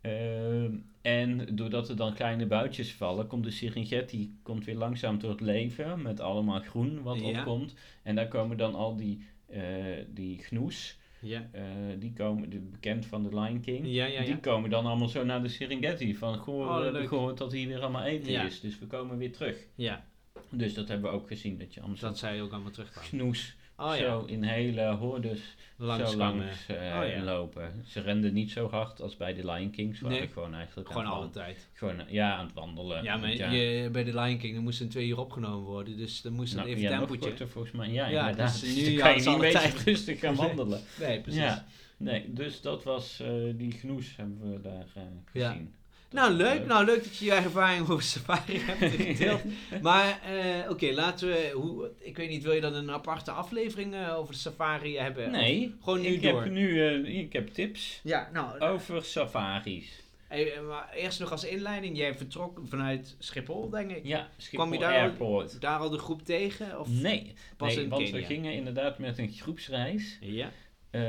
Ehm, 0.00 0.74
en 1.02 1.56
doordat 1.56 1.88
er 1.88 1.96
dan 1.96 2.14
kleine 2.14 2.46
buitjes 2.46 2.92
vallen, 2.94 3.26
komt 3.26 3.44
de 3.44 3.50
Serengeti 3.50 4.38
komt 4.42 4.64
weer 4.64 4.76
langzaam 4.76 5.18
tot 5.18 5.40
leven. 5.40 6.02
Met 6.02 6.20
allemaal 6.20 6.60
groen 6.60 7.02
wat 7.02 7.20
Ja. 7.20 7.38
opkomt. 7.38 7.74
En 8.02 8.14
daar 8.14 8.28
komen 8.28 8.56
dan 8.56 8.74
al 8.74 8.96
die, 8.96 9.24
eh 9.46 9.62
die 10.08 10.38
gnoes. 10.38 10.98
Ja. 11.22 11.48
eh, 11.52 11.62
die 11.98 12.12
komen, 12.12 12.50
de, 12.50 12.58
bekend 12.58 13.06
van 13.06 13.22
de 13.22 13.28
Lion 13.40 13.60
King. 13.60 13.86
Ja, 13.86 14.04
ja, 14.06 14.24
Die 14.24 14.38
komen 14.38 14.70
dan 14.70 14.86
allemaal 14.86 15.08
zo 15.08 15.24
naar 15.24 15.42
de 15.42 15.48
Serengeti. 15.48 16.14
Van, 16.16 16.36
goh, 16.36 16.68
Oh, 16.68 16.76
we 16.78 16.82
hebben 16.84 17.08
gehoord 17.08 17.38
dat 17.38 17.52
hier 17.52 17.68
weer 17.68 17.80
allemaal 17.80 18.04
eten 18.04 18.44
is. 18.46 18.60
Dus 18.60 18.78
we 18.78 18.86
komen 18.86 19.18
weer 19.18 19.32
terug. 19.32 19.56
Ja. 19.74 20.04
Dus 20.50 20.74
dat 20.74 20.88
hebben 20.88 21.10
we 21.10 21.16
ook 21.16 21.26
gezien. 21.28 21.58
Dat 21.58 21.74
je 21.74 21.80
allemaal 21.80 21.98
Dat 22.00 22.18
zij 22.18 22.42
ook 22.42 22.52
allemaal 22.52 22.70
terugkwamen. 22.70 23.08
snoes 23.10 23.56
Oh 23.80 23.96
ja. 23.96 24.02
zo 24.02 24.24
in 24.26 24.42
hele 24.42 24.94
hordes 24.94 25.40
Langs 25.76 26.10
zo 26.10 26.16
langs 26.16 26.66
eh, 26.68 26.76
Oh 26.76 27.08
ja. 27.08 27.22
lopen. 27.22 27.84
Ze 27.86 28.00
renden 28.00 28.32
niet 28.32 28.50
zo 28.50 28.68
hard 28.70 29.00
als 29.00 29.16
bij 29.16 29.34
de 29.34 29.44
Lion 29.50 29.70
King. 29.70 29.96
Ze 29.96 30.02
waren 30.04 30.18
Nee. 30.18 30.28
gewoon 30.28 30.54
eigenlijk 30.54 30.88
Gewoon 30.88 31.04
aan 31.04 31.12
het 31.12 31.20
alle 31.20 31.30
tijd. 31.30 31.68
Gewoon, 31.72 32.00
eh, 32.00 32.12
ja, 32.12 32.34
aan 32.34 32.44
het 32.44 32.54
wandelen. 32.54 33.02
Ja, 33.02 33.16
maar 33.16 33.26
Want 33.38 33.38
je, 33.52 33.88
bij 33.92 34.04
de 34.04 34.14
Lion 34.20 34.38
King 34.38 34.54
dan 34.54 34.62
moest 34.62 34.80
een 34.80 34.88
twee 34.88 35.08
uur 35.08 35.18
opgenomen 35.18 35.64
worden. 35.68 35.96
Dus 35.96 36.22
dan 36.22 36.32
moest 36.32 36.54
nou, 36.54 36.66
een 36.66 36.72
even 36.74 36.82
ja, 36.90 36.98
tempootje. 36.98 37.28
korter 37.28 37.48
volgens 37.48 37.72
mij. 37.74 37.88
Ja, 37.90 38.08
Ja, 38.08 38.20
inderdaad. 38.20 38.60
dus 38.60 38.74
Dus 38.74 38.88
nu 38.88 38.96
kan 38.96 39.14
je 39.22 39.28
niet 39.30 39.38
beetje 39.40 39.72
rustig 39.84 40.20
gaan 40.20 40.34
wandelen. 40.46 40.80
Nee, 41.00 41.20
precies. 41.20 41.40
Ja, 41.40 41.66
nee, 41.96 42.32
dus 42.32 42.60
dat 42.60 42.84
was 42.84 43.20
eh, 43.20 43.28
die 43.54 43.72
genoes 43.72 44.16
hebben 44.16 44.52
we 44.52 44.60
daar 44.60 44.86
eh, 44.94 45.02
Ja. 45.32 45.48
gezien. 45.50 45.74
Nou, 46.10 46.32
leuk. 46.32 46.66
Nou, 46.66 46.84
leuk 46.84 47.02
dat 47.04 47.16
je 47.16 47.24
je 47.24 47.32
ervaring 47.32 47.88
over 47.88 48.02
safari 48.02 48.58
hebt 48.66 48.94
gedeeld. 48.94 49.40
maar, 49.82 50.20
eh, 50.24 50.70
oké, 50.70 50.86
laten 50.92 51.28
we... 51.28 51.50
Hoe, 51.54 51.90
ik 51.98 52.16
weet 52.16 52.28
niet, 52.28 52.42
wil 52.42 52.52
je 52.52 52.60
dan 52.60 52.74
een 52.74 52.90
aparte 52.90 53.30
aflevering 53.30 53.94
eh, 53.94 54.16
over 54.18 54.32
de 54.32 54.38
safari 54.38 54.98
hebben? 54.98 55.30
Nee, 55.30 55.74
Gewoon 55.82 56.00
nu 56.00 56.06
ik 56.08 56.22
door. 56.22 56.42
heb 56.42 56.52
nu 56.52 56.86
eh, 57.04 57.18
ik 57.18 57.32
heb 57.32 57.48
tips 57.48 58.00
Ja, 58.02 58.28
nou... 58.32 58.58
over 58.60 59.04
safaris. 59.04 60.02
eh, 60.28 60.46
maar 60.68 60.90
eerst 60.94 61.20
nog 61.20 61.30
als 61.30 61.44
inleiding. 61.44 61.96
Jij 61.96 62.14
vertrok 62.14 62.60
vanuit 62.64 63.16
Schiphol, 63.18 63.70
denk 63.70 63.90
ik. 63.90 64.06
Ja, 64.06 64.28
Schiphol 64.36 64.58
Kwam 64.66 64.72
je 64.72 64.78
daar 64.78 65.12
al-. 65.18 65.46
Daar 65.60 65.78
al 65.78 65.90
de 65.90 65.98
groep 65.98 66.22
tegen? 66.22 66.80
Of 66.80 66.88
Nee, 66.88 67.34
pas 67.56 67.74
nee 67.74 67.84
in 67.84 67.90
want 67.90 68.02
Kenia? 68.02 68.18
we 68.20 68.24
gingen 68.26 68.52
inderdaad 68.52 68.98
met 68.98 69.18
een 69.18 69.28
groepsreis 69.32 70.18
Ja, 70.20 70.50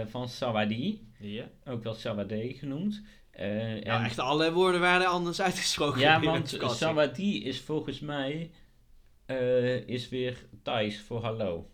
van 0.10 0.30
Sawadi, 0.30 1.08
ja. 1.20 1.50
ook 1.66 1.84
wel 1.84 1.94
Sawadee 1.94 2.54
genoemd. 2.54 3.02
Eh, 3.32 3.82
Ja, 3.84 3.98
en- 4.00 4.04
echt 4.06 4.20
alle 4.20 4.54
woorden 4.54 4.82
werden 4.82 5.08
anders 5.08 5.42
uitgesproken. 5.42 6.00
ja, 6.02 6.20
want. 6.22 6.58
Sawadi 6.66 7.44
is 7.44 7.60
volgens 7.62 8.00
mij 8.00 8.52
eh, 9.26 9.88
is 9.88 10.10
weer 10.10 10.46
Thais 10.64 11.00
voor 11.00 11.22
hallo. 11.24 11.70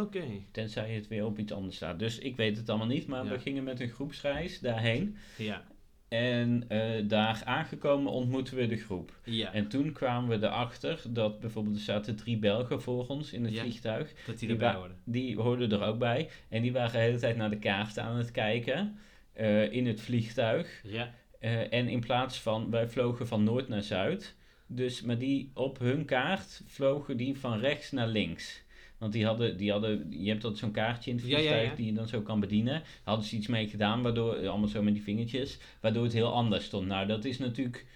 Oké. 0.00 0.24
Tenzij 0.50 0.90
het 0.90 1.08
weer 1.08 1.24
op 1.24 1.38
iets 1.38 1.52
anders 1.52 1.76
staat. 1.76 1.98
Dus 1.98 2.18
ik 2.18 2.36
weet 2.36 2.56
het 2.56 2.68
allemaal 2.68 2.86
niet. 2.86 3.06
Maar 3.06 3.24
Ja. 3.24 3.30
we 3.30 3.38
gingen 3.38 3.64
met 3.64 3.80
een 3.80 3.88
groepsreis 3.88 4.60
daarheen. 4.60 5.16
Ja. 5.36 5.62
En 6.08 6.64
eh, 6.68 7.08
daar 7.08 7.42
aangekomen 7.44 8.12
ontmoeten 8.12 8.56
we 8.56 8.66
de 8.66 8.76
groep. 8.76 9.12
Ja. 9.24 9.52
En 9.52 9.68
toen 9.68 9.92
kwamen 9.92 10.38
we 10.40 10.46
erachter 10.46 11.00
dat 11.08 11.40
bijvoorbeeld 11.40 11.76
er 11.76 11.82
zaten 11.82 12.16
drie 12.16 12.38
Belgen 12.38 12.82
voor 12.82 13.06
ons 13.06 13.32
in 13.32 13.44
het 13.44 13.54
Ja. 13.54 13.60
vliegtuig. 13.60 14.12
dat 14.26 14.38
die 14.38 14.48
die 14.48 14.48
erbij 14.50 14.74
hoorden. 14.74 14.96
Die 15.04 15.36
hoorden 15.40 15.70
er 15.72 15.82
ook 15.82 15.98
bij. 15.98 16.28
En 16.48 16.62
die 16.62 16.72
waren 16.72 16.92
de 16.92 16.98
hele 16.98 17.18
tijd 17.18 17.36
naar 17.36 17.50
de 17.50 17.58
kaart 17.58 17.98
aan 17.98 18.16
het 18.16 18.30
kijken 18.30 18.98
eh, 19.32 19.72
in 19.72 19.86
het 19.86 20.00
vliegtuig. 20.00 20.80
Ja. 20.82 21.14
Eh, 21.38 21.72
en 21.72 21.88
in 21.88 22.00
plaats 22.00 22.40
van, 22.40 22.70
wij 22.70 22.88
vlogen 22.88 23.26
van 23.26 23.44
noord 23.44 23.68
naar 23.68 23.82
zuid. 23.82 24.34
Dus, 24.66 25.02
maar 25.02 25.18
die 25.18 25.50
op 25.54 25.78
hun 25.78 26.04
kaart 26.04 26.62
vlogen 26.66 27.16
die 27.16 27.38
van 27.38 27.58
rechts 27.58 27.90
naar 27.90 28.08
links. 28.08 28.62
Want 28.98 29.12
die 29.12 29.26
hadden, 29.26 29.56
die 29.56 29.70
hadden 29.70 30.06
je 30.10 30.28
hebt 30.28 30.42
dat 30.42 30.58
zo'n 30.58 30.70
kaartje 30.70 31.10
in 31.10 31.16
het 31.16 31.26
Ja, 31.26 31.30
ja, 31.30 31.36
vliegtuig 31.38 31.70
ja. 31.70 31.76
die 31.76 31.86
je 31.86 31.92
dan 31.92 32.08
zo 32.08 32.20
kan 32.20 32.40
bedienen. 32.40 32.72
Daar 32.72 33.00
hadden 33.02 33.26
ze 33.26 33.36
iets 33.36 33.46
mee 33.46 33.68
gedaan, 33.68 34.02
waardoor, 34.02 34.48
allemaal 34.48 34.68
zo 34.68 34.82
met 34.82 34.94
die 34.94 35.02
vingertjes, 35.02 35.58
waardoor 35.80 36.02
het 36.02 36.12
heel 36.12 36.32
anders 36.32 36.64
stond. 36.64 36.86
Nou, 36.86 37.06
dat 37.06 37.24
is 37.24 37.38
natuurlijk 37.38 37.86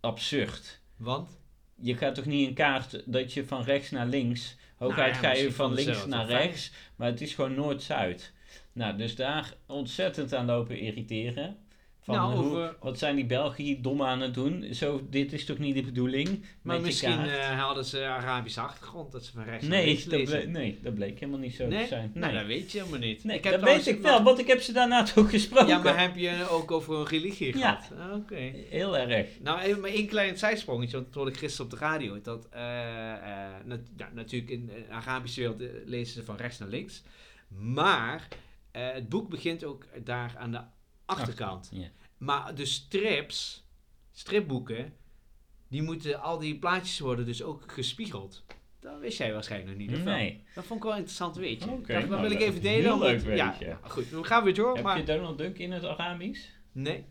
absurd. 0.00 0.80
Want? 0.96 1.38
Je 1.74 1.96
gaat 1.96 2.14
toch 2.14 2.24
niet 2.24 2.48
een 2.48 2.54
kaart 2.54 3.02
dat 3.06 3.32
je 3.32 3.46
van 3.46 3.62
rechts 3.62 3.90
naar 3.90 4.06
links, 4.06 4.56
hooguit 4.76 5.12
Nou 5.12 5.24
ga 5.24 5.32
je 5.32 5.52
van 5.52 5.74
links 5.74 6.06
naar 6.06 6.26
rechts, 6.26 6.72
maar 6.96 7.08
het 7.08 7.20
is 7.20 7.34
gewoon 7.34 7.54
noord-zuid. 7.54 8.32
Nou, 8.72 8.96
dus 8.96 9.14
daar 9.16 9.54
ontzettend 9.66 10.34
aan 10.34 10.46
lopen 10.46 10.78
irriteren. 10.78 11.56
Van 12.02 12.16
Nou, 12.16 12.34
hoe, 12.34 12.44
over- 12.46 12.76
wat 12.80 12.98
zijn 12.98 13.16
die 13.16 13.26
Belgen 13.26 13.64
hier 13.64 13.82
dom 13.82 14.02
aan 14.02 14.20
het 14.20 14.34
doen? 14.34 14.74
Zo, 14.74 15.06
dit 15.10 15.32
is 15.32 15.44
toch 15.44 15.58
niet 15.58 15.74
de 15.74 15.82
bedoeling? 15.82 16.44
Maar 16.62 16.80
misschien 16.80 17.18
eh, 17.28 17.60
hadden 17.64 17.84
ze 17.84 18.04
Arabische 18.06 18.60
achtergrond, 18.60 19.12
dat 19.12 19.24
ze 19.24 19.32
van 19.32 19.44
rechts 19.44 19.66
naar 19.66 19.76
nee, 19.76 19.86
links 19.86 20.04
dat 20.04 20.24
bleek, 20.24 20.46
nee, 20.48 20.78
dat 20.82 20.94
bleek 20.94 21.18
helemaal 21.18 21.40
niet 21.40 21.54
zo 21.54 21.66
nee? 21.66 21.82
te 21.82 21.88
zijn. 21.88 22.10
Nou, 22.14 22.26
Nee, 22.32 22.40
dat 22.40 22.48
weet 22.48 22.72
je 22.72 22.78
helemaal 22.78 22.98
niet. 23.00 23.24
nee 23.24 23.36
Ik 23.36 23.44
heb 23.44 23.52
dat 23.52 23.62
weet 23.62 23.86
ik 23.86 24.00
wel, 24.02 24.22
want 24.22 24.38
ik 24.38 24.46
heb 24.46 24.60
ze 24.60 24.72
daarna 24.72 25.02
toch 25.02 25.30
gesproken. 25.30 25.66
Ja, 25.68 25.78
maar 25.82 26.00
heb 26.00 26.16
je 26.16 26.46
ook 26.50 26.70
over 26.70 26.94
een 26.94 27.06
religie 27.06 27.58
Ja. 27.58 27.74
gehad? 27.74 27.90
Ah, 28.10 28.14
Oké. 28.16 28.52
Heel 28.70 28.96
erg. 28.98 29.26
Nou, 29.42 29.60
even 29.60 29.80
maar 29.80 29.90
één 29.90 30.06
klein 30.06 30.38
zijsprongetje, 30.38 30.92
want 30.92 31.06
dat 31.06 31.14
hoorde 31.14 31.30
ik 31.30 31.36
gisteren 31.38 31.72
op 31.72 31.78
de 31.78 31.84
radio. 31.84 32.20
Dat 32.20 32.48
eh, 32.50 33.12
eh, 33.12 33.20
nat- 33.64 33.90
ja, 33.96 34.10
natuurlijk 34.14 34.50
in 34.52 34.66
de 34.66 34.84
Arabische 34.94 35.40
wereld 35.40 35.62
lezen 35.86 36.14
ze 36.14 36.24
van 36.24 36.36
rechts 36.36 36.58
naar 36.58 36.68
links. 36.68 37.02
Maar 37.48 38.28
eh, 38.78 38.92
het 38.92 39.08
boek 39.08 39.28
begint 39.28 39.64
ook 39.64 39.86
daar 40.04 40.34
aan 40.38 40.50
de 40.50 40.60
achterkant. 41.04 41.72
Maar 42.18 42.54
de 42.54 42.64
strips 42.64 43.66
stripboeken, 44.10 44.92
die 45.68 45.82
moeten, 45.82 46.20
al 46.20 46.38
die 46.38 46.58
plaatjes 46.58 46.98
worden 46.98 47.26
dus 47.26 47.42
ook 47.42 47.72
gespiegeld. 47.72 48.44
Dat 48.80 49.00
wist 49.00 49.18
jij 49.18 49.32
waarschijnlijk 49.32 49.78
nog 49.78 49.86
niet, 49.86 49.96
of 49.96 50.04
wel? 50.04 50.14
Nee. 50.14 50.44
Dat 50.54 50.64
vond 50.64 50.78
ik 50.78 50.84
wel 50.84 50.92
een 50.92 50.98
interessant 50.98 51.36
weetje. 51.36 51.70
Oké, 51.70 51.92
dat, 51.92 52.00
dat 52.00 52.10
nou, 52.10 52.22
wil 52.22 52.30
ik 52.30 52.40
even 52.40 52.62
delen. 52.62 52.82
heel 52.82 52.98
leuk 52.98 53.20
ja, 53.20 53.50
weetje. 53.50 53.66
ja, 53.66 53.80
goed, 53.82 54.08
we 54.08 54.24
gaan 54.24 54.44
weer 54.44 54.54
door, 54.54 54.74
Heb 54.74 54.84
maar... 54.84 54.98
je 54.98 55.04
Donald 55.04 55.38
Duck 55.38 55.58
in 55.58 55.72
het 55.72 55.84
Arabisch? 55.84 56.48
Nee. 56.72 57.04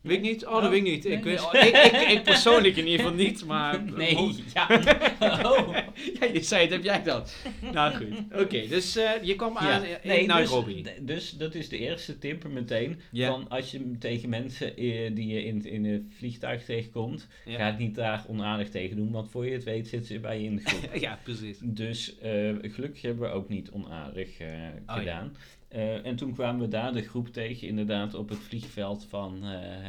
Weet 0.00 0.16
ik 0.16 0.22
niet? 0.22 0.46
Oh, 0.46 0.52
dat 0.54 0.62
Oh, 0.62 0.68
weet 0.70 0.78
ik 0.78 0.84
niet. 0.84 1.04
Ik, 1.04 1.24
oh, 1.24 1.54
ik, 1.54 1.76
ik, 1.92 2.08
ik 2.10 2.22
persoonlijk 2.22 2.76
in 2.76 2.84
ieder 2.86 3.00
geval 3.00 3.14
niet, 3.16 3.44
maar... 3.44 3.82
Nee, 3.96 4.34
ja. 4.54 4.66
Oh. 5.50 5.76
ja, 6.20 6.26
je 6.32 6.42
zei 6.42 6.62
het, 6.62 6.70
heb 6.70 6.82
jij 6.82 7.02
dat? 7.02 7.36
nou 7.72 7.94
goed. 7.94 8.40
Oké, 8.42 8.66
dus 8.76 8.96
eh, 8.96 9.10
je 9.22 9.36
kwam 9.36 9.56
aan 9.56 9.82
Ja, 9.82 9.86
in 9.86 10.08
nee, 10.08 10.26
Nairobi. 10.26 10.82
Dus, 10.82 10.92
dus 11.00 11.30
dat 11.30 11.54
is 11.54 11.68
de 11.68 11.78
eerste 11.78 12.18
tip 12.18 12.44
er 12.44 12.50
meteen. 12.50 13.00
Ja. 13.10 13.30
Van 13.30 13.48
als 13.48 13.70
je 13.70 13.96
tegen 13.98 14.28
mensen 14.28 14.76
eh, 14.76 15.14
die 15.14 15.26
je 15.26 15.44
in, 15.44 15.64
in 15.66 15.84
een 15.84 16.12
vliegtuig 16.16 16.64
tegenkomt, 16.64 17.26
Ja. 17.44 17.56
ga 17.56 17.66
het 17.66 17.78
niet 17.78 17.94
daar 17.94 18.24
onaardig 18.28 18.70
tegen 18.70 18.96
doen, 18.96 19.10
want 19.10 19.30
voor 19.30 19.46
je 19.46 19.52
het 19.52 19.64
weet 19.64 19.88
zitten 19.88 20.14
ze 20.14 20.20
bij 20.20 20.38
je 20.40 20.44
in 20.44 20.56
de 20.56 20.62
groep. 20.64 20.94
ja, 21.00 21.18
precies. 21.22 21.58
Dus 21.62 22.18
eh, 22.18 22.54
gelukkig 22.62 23.02
hebben 23.02 23.28
we 23.28 23.34
ook 23.34 23.48
niet 23.48 23.70
onaardig 23.70 24.38
ja. 24.38 24.72
gedaan. 24.86 25.32
Eh, 25.70 26.06
en 26.06 26.16
toen 26.16 26.32
kwamen 26.34 26.60
we 26.60 26.68
daar 26.68 26.92
de 26.92 27.02
groep 27.02 27.28
tegen, 27.28 27.68
inderdaad, 27.68 28.14
op 28.14 28.28
het 28.28 28.38
vliegveld 28.38 29.06
van 29.08 29.44
eh, 29.44 29.88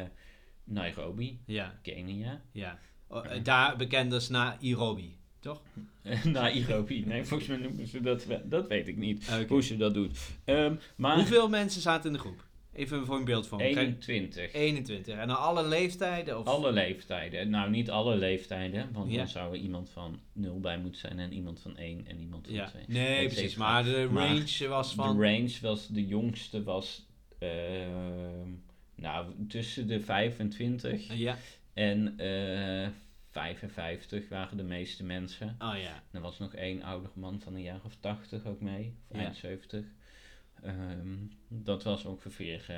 Nairobi, 0.64 1.40
Ja, 1.46 1.80
Kenia. 1.82 2.42
ja. 2.52 2.80
Eh, 3.10 3.44
daar 3.44 3.78
bekend 3.78 4.14
als 4.14 4.30
Nairobi, 4.30 5.18
toch? 5.40 5.62
Nairobi, 6.24 7.06
nee, 7.06 7.24
volgens 7.24 7.50
mij 7.50 7.58
noemen 7.58 7.88
ze 7.88 8.02
dat. 8.02 8.26
Dat 8.44 8.68
weet 8.68 8.88
ik 8.88 8.98
niet, 8.98 9.30
hoe 9.48 9.64
ze 9.64 9.78
dat 9.78 9.94
doet. 9.94 10.18
Ehm, 10.46 10.76
maar 10.96 11.16
Hoeveel 11.16 11.50
mensen 11.50 11.82
zaten 11.82 12.06
in 12.08 12.14
de 12.14 12.20
groep? 12.20 12.46
Even 12.74 13.06
voor 13.06 13.16
een 13.18 13.26
beeld 13.26 13.48
van. 13.48 13.58
me. 13.58 13.64
Kijk, 13.64 13.78
21. 13.78 14.54
21. 14.54 15.18
En 15.18 15.28
dan 15.28 15.38
alle 15.40 15.68
leeftijden? 15.68 16.40
Of... 16.40 16.46
Alle 16.46 16.72
leeftijden. 16.72 17.50
Nou, 17.50 17.70
niet 17.70 17.90
alle 17.90 18.16
leeftijden, 18.16 18.90
want 18.92 19.12
Ja. 19.12 19.18
dan 19.18 19.28
zou 19.28 19.54
er 19.54 19.60
iemand 19.60 19.90
van 19.90 20.20
0 20.34 20.60
bij 20.60 20.78
moeten 20.78 21.00
zijn 21.00 21.20
en 21.20 21.34
iemand 21.34 21.60
van 21.60 21.78
1 21.78 22.08
en 22.08 22.20
iemand 22.20 22.46
van 22.48 22.56
Ja. 22.56 22.66
2. 22.70 22.84
Nee, 22.88 23.26
precies. 23.28 23.56
Maar 23.56 23.84
de 23.84 24.08
Maar 24.12 24.28
range 24.28 24.68
was 24.68 24.94
van... 24.94 25.18
De 25.18 25.24
range 25.24 25.58
was, 25.62 25.88
de 25.88 26.08
jongste 26.08 26.64
was 26.64 27.06
ehm, 27.40 28.50
nou, 28.96 29.26
tussen 29.48 29.88
de 29.88 30.00
25 30.02 31.14
Ja. 31.18 31.38
en 31.74 32.14
eh 32.18 32.88
55 33.30 34.30
waren 34.30 34.58
de 34.58 34.64
meeste 34.64 35.04
mensen. 35.04 35.56
Oh 35.60 35.74
ja. 35.78 36.04
Er 36.12 36.22
was 36.22 36.40
nog 36.40 36.54
één 36.56 36.82
ouder 36.82 37.10
man 37.14 37.40
van 37.44 37.56
een 37.56 37.62
jaar 37.62 37.80
of 37.86 37.96
80 38.00 38.46
ook 38.46 38.62
mee, 38.62 38.96
of 39.08 39.18
Ja. 39.18 39.24
eind 39.24 39.36
70. 39.36 39.86
Ehm, 40.64 41.16
dat 41.48 41.84
was 41.84 42.06
ongeveer 42.06 42.66
eh, 42.68 42.76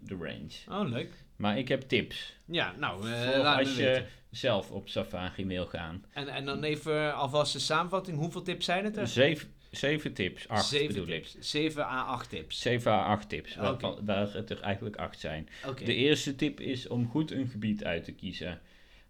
de 0.00 0.16
range. 0.16 0.82
Oh, 0.82 0.88
leuk. 0.90 1.10
Maar 1.36 1.58
ik 1.58 1.68
heb 1.68 1.80
tips. 1.80 2.36
Ja, 2.44 2.74
nou, 2.78 3.10
eh 3.10 3.56
als 3.56 3.76
je 3.76 3.82
weten. 3.82 4.06
zelf 4.30 4.70
op 4.70 4.88
safari 4.88 5.46
wil 5.46 5.66
gaan. 5.66 6.04
En, 6.12 6.28
en 6.28 6.44
dan 6.44 6.62
even 6.64 7.14
alvast 7.14 7.52
de 7.52 7.58
samenvatting. 7.58 8.18
Hoeveel 8.18 8.42
tips 8.42 8.64
zijn 8.64 8.84
het 8.84 8.96
er? 8.96 9.06
Zeven, 9.08 9.48
zeven 9.70 10.12
tips, 10.12 10.48
acht 10.48 10.66
Zeven 10.66 10.86
bedoel 10.86 11.06
tips. 11.06 11.36
7 11.40 11.82
à 11.84 12.02
8 12.04 12.28
tips. 12.30 12.56
ik. 12.56 12.62
Zeven 12.62 12.92
à 12.92 13.04
acht 13.04 13.28
tips, 13.28 13.52
Oké. 13.52 13.62
waarvan, 13.62 13.98
waar 14.04 14.32
het 14.32 14.50
er 14.50 14.60
eigenlijk 14.60 14.96
acht 14.96 15.20
zijn. 15.20 15.48
De 15.84 15.94
eerste 15.94 16.34
tip 16.36 16.60
is 16.60 16.88
om 16.88 17.08
goed 17.08 17.30
een 17.30 17.48
gebied 17.48 17.84
uit 17.84 18.04
te 18.04 18.12
kiezen. 18.12 18.60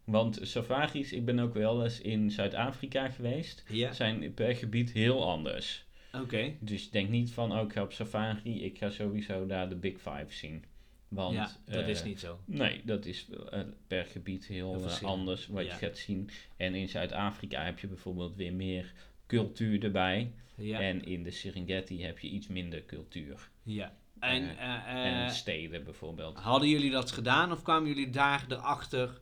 Want 0.04 0.38
safaris, 0.42 1.12
ik 1.12 1.24
ben 1.24 1.38
ook 1.38 1.54
wel 1.54 1.84
eens 1.84 2.00
in 2.00 2.30
Zuid-Afrika 2.30 3.08
geweest, 3.08 3.64
Ja, 3.68 3.92
zijn 3.92 4.34
per 4.34 4.56
gebied 4.56 4.92
heel 4.92 5.28
anders. 5.30 5.84
Oké. 6.22 6.52
Dus 6.60 6.90
denk 6.90 7.08
niet 7.08 7.32
van, 7.32 7.52
oh 7.58 7.62
ik 7.66 7.72
ga 7.72 7.82
op 7.82 7.92
safari, 7.92 8.64
ik 8.64 8.78
ga 8.78 8.90
sowieso 8.90 9.46
daar 9.46 9.68
de 9.68 9.74
Big 9.76 9.96
Five 9.96 10.26
zien. 10.28 10.64
Want, 11.08 11.34
Ja, 11.34 11.50
dat 11.64 11.82
eh, 11.82 11.88
is 11.88 12.02
niet 12.04 12.20
zo. 12.20 12.38
Nee, 12.44 12.80
dat 12.84 13.04
is 13.06 13.26
eh, 13.50 13.60
per 13.86 14.04
gebied 14.04 14.46
heel, 14.46 14.84
eh, 14.84 15.02
anders 15.02 15.46
wat 15.46 15.64
Ja. 15.64 15.72
je 15.72 15.78
gaat 15.86 15.98
zien. 15.98 16.30
En 16.56 16.74
in 16.74 16.88
Zuid-Afrika 16.88 17.64
heb 17.64 17.78
je 17.78 17.86
bijvoorbeeld 17.86 18.36
weer 18.36 18.52
meer 18.52 18.92
cultuur 19.26 19.84
erbij. 19.84 20.32
Ja. 20.56 20.80
En 20.80 21.04
in 21.04 21.22
de 21.22 21.30
Serengeti 21.30 22.02
heb 22.04 22.18
je 22.18 22.28
iets 22.28 22.46
minder 22.46 22.84
cultuur. 22.84 23.48
ja. 23.62 23.92
En, 24.20 24.58
Eh, 24.58 24.64
eh, 24.74 25.06
eh, 25.06 25.22
en 25.24 25.30
steden 25.30 25.84
bijvoorbeeld. 25.84 26.38
hadden 26.38 26.68
jullie 26.68 26.90
dat 26.90 27.10
gedaan 27.10 27.52
of 27.52 27.62
kwamen 27.62 27.88
jullie 27.88 28.10
daar 28.10 28.44
erachter? 28.48 29.20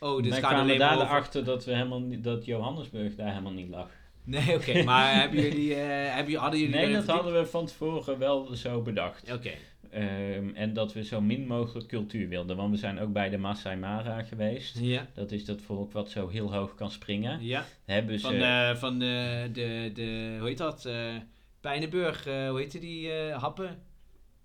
Oh, 0.00 0.22
dit 0.22 0.30
Wij 0.30 0.40
kwamen 0.40 0.60
alleen 0.60 0.78
daar 0.78 1.00
erachter 1.00 1.44
dat, 1.44 1.64
we 1.64 1.72
helemaal 1.74 2.00
niet, 2.00 2.24
dat 2.24 2.44
Johannesburg 2.44 3.14
daar 3.14 3.28
helemaal 3.28 3.52
niet 3.52 3.68
lag. 3.68 3.90
Nee, 4.24 4.54
oké. 4.54 4.82
maar 4.82 5.14
hebben 5.20 5.40
jullie, 5.42 5.74
eh, 5.74 6.14
hebben, 6.14 6.34
hadden 6.34 6.60
jullie 6.60 6.74
Nee, 6.74 6.92
dat 6.92 7.06
hadden 7.06 7.32
we 7.32 7.46
van 7.46 7.66
tevoren 7.66 8.18
wel 8.18 8.54
zo 8.54 8.82
bedacht. 8.82 9.32
Oké. 9.32 9.50
Ehm, 9.90 10.48
en 10.54 10.72
dat 10.72 10.92
we 10.92 11.04
zo 11.04 11.20
min 11.20 11.46
mogelijk 11.46 11.88
cultuur 11.88 12.28
wilden. 12.28 12.56
Want 12.56 12.70
we 12.70 12.76
zijn 12.76 12.98
ook 13.00 13.12
bij 13.12 13.28
de 13.30 13.38
Masai 13.38 13.76
Mara 13.76 14.22
geweest. 14.22 14.78
Ja. 14.80 15.06
Dat 15.14 15.32
is 15.32 15.44
dat 15.44 15.60
volk 15.60 15.92
wat 15.92 16.10
zo 16.10 16.28
heel 16.28 16.52
hoog 16.54 16.74
kan 16.74 16.90
springen. 16.90 17.44
Ja. 17.44 17.64
Hebben 17.84 18.18
ze... 18.18 18.26
Van, 18.26 18.38
de, 18.38 18.72
van 18.76 18.98
de, 18.98 19.48
de, 19.52 19.90
de, 19.94 20.36
hoe 20.38 20.48
heet 20.48 20.58
dat? 20.58 20.84
eh 20.84 21.14
Pijnenburg, 21.60 22.26
eh, 22.26 22.48
hoe 22.48 22.58
heette 22.58 22.78
die 22.78 23.12
eh, 23.12 23.42
happen? 23.42 23.78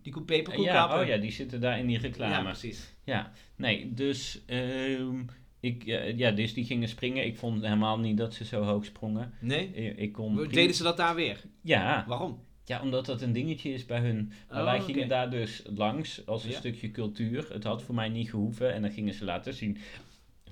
Die 0.01 0.13
koe- 0.13 0.23
peperkoekhappen? 0.23 0.97
ja, 0.97 1.03
oh 1.03 1.07
ja, 1.09 1.17
die 1.17 1.31
zitten 1.31 1.61
daar 1.61 1.79
in 1.79 1.85
die 1.87 1.95
Ja, 1.95 2.01
reclame. 2.01 2.43
precies. 2.43 2.93
Ja, 3.03 3.31
nee, 3.55 3.93
dus, 3.93 4.41
ehm, 4.45 5.15
ik, 5.59 5.87
eh, 5.87 6.17
ja, 6.17 6.31
dus 6.31 6.53
die 6.53 6.65
gingen 6.65 6.87
springen. 6.89 7.25
Ik 7.25 7.37
vond 7.37 7.63
helemaal 7.63 7.99
niet 7.99 8.17
dat 8.17 8.33
ze 8.33 8.45
zo 8.45 8.61
hoog 8.63 8.85
sprongen. 8.85 9.33
Nee? 9.39 9.67
Ik, 9.73 9.97
ik 9.97 10.11
kon 10.11 10.35
prima- 10.35 10.51
Deden 10.51 10.75
ze 10.75 10.83
dat 10.83 10.97
daar 10.97 11.15
weer? 11.15 11.41
Ja, 11.61 12.05
Waarom? 12.07 12.43
ja, 12.65 12.81
omdat 12.81 13.05
dat 13.05 13.21
een 13.21 13.33
dingetje 13.33 13.73
is 13.73 13.85
bij 13.85 13.99
hun. 13.99 14.31
Maar 14.49 14.59
Oh, 14.59 14.63
wij 14.65 14.81
gingen 14.81 15.07
daar 15.07 15.29
dus 15.29 15.63
langs 15.75 16.25
als 16.25 16.43
een 16.43 16.49
Ja. 16.51 16.57
stukje 16.57 16.91
cultuur. 16.91 17.53
Het 17.53 17.63
had 17.63 17.83
voor 17.83 17.95
mij 17.95 18.09
niet 18.09 18.29
gehoeven. 18.29 18.73
En 18.73 18.81
dan 18.81 18.91
gingen 18.91 19.13
ze 19.13 19.25
laten 19.25 19.53
zien 19.53 19.77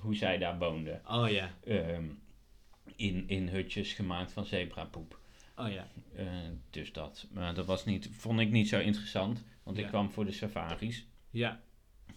hoe 0.00 0.14
zij 0.16 0.38
daar 0.38 0.58
woonden. 0.58 1.00
Oh 1.06 1.28
ja. 1.30 1.50
Ehm, 1.64 2.04
in, 2.96 3.24
in 3.26 3.48
hutjes 3.48 3.92
gemaakt 3.92 4.32
van 4.32 4.44
zebrapoep. 4.44 5.18
Oh 5.56 5.70
ja. 5.72 5.88
Eh, 6.16 6.26
dus 6.70 6.92
dat. 6.92 7.26
Maar 7.32 7.54
dat 7.54 7.66
was 7.66 7.84
niet, 7.84 8.08
vond 8.12 8.40
ik 8.40 8.50
niet 8.50 8.68
zo 8.68 8.78
interessant. 8.80 9.44
Want 9.62 9.76
Ja. 9.76 9.82
ik 9.82 9.88
kwam 9.88 10.10
voor 10.10 10.24
de 10.24 10.32
safaris. 10.32 11.06
Ja. 11.30 11.60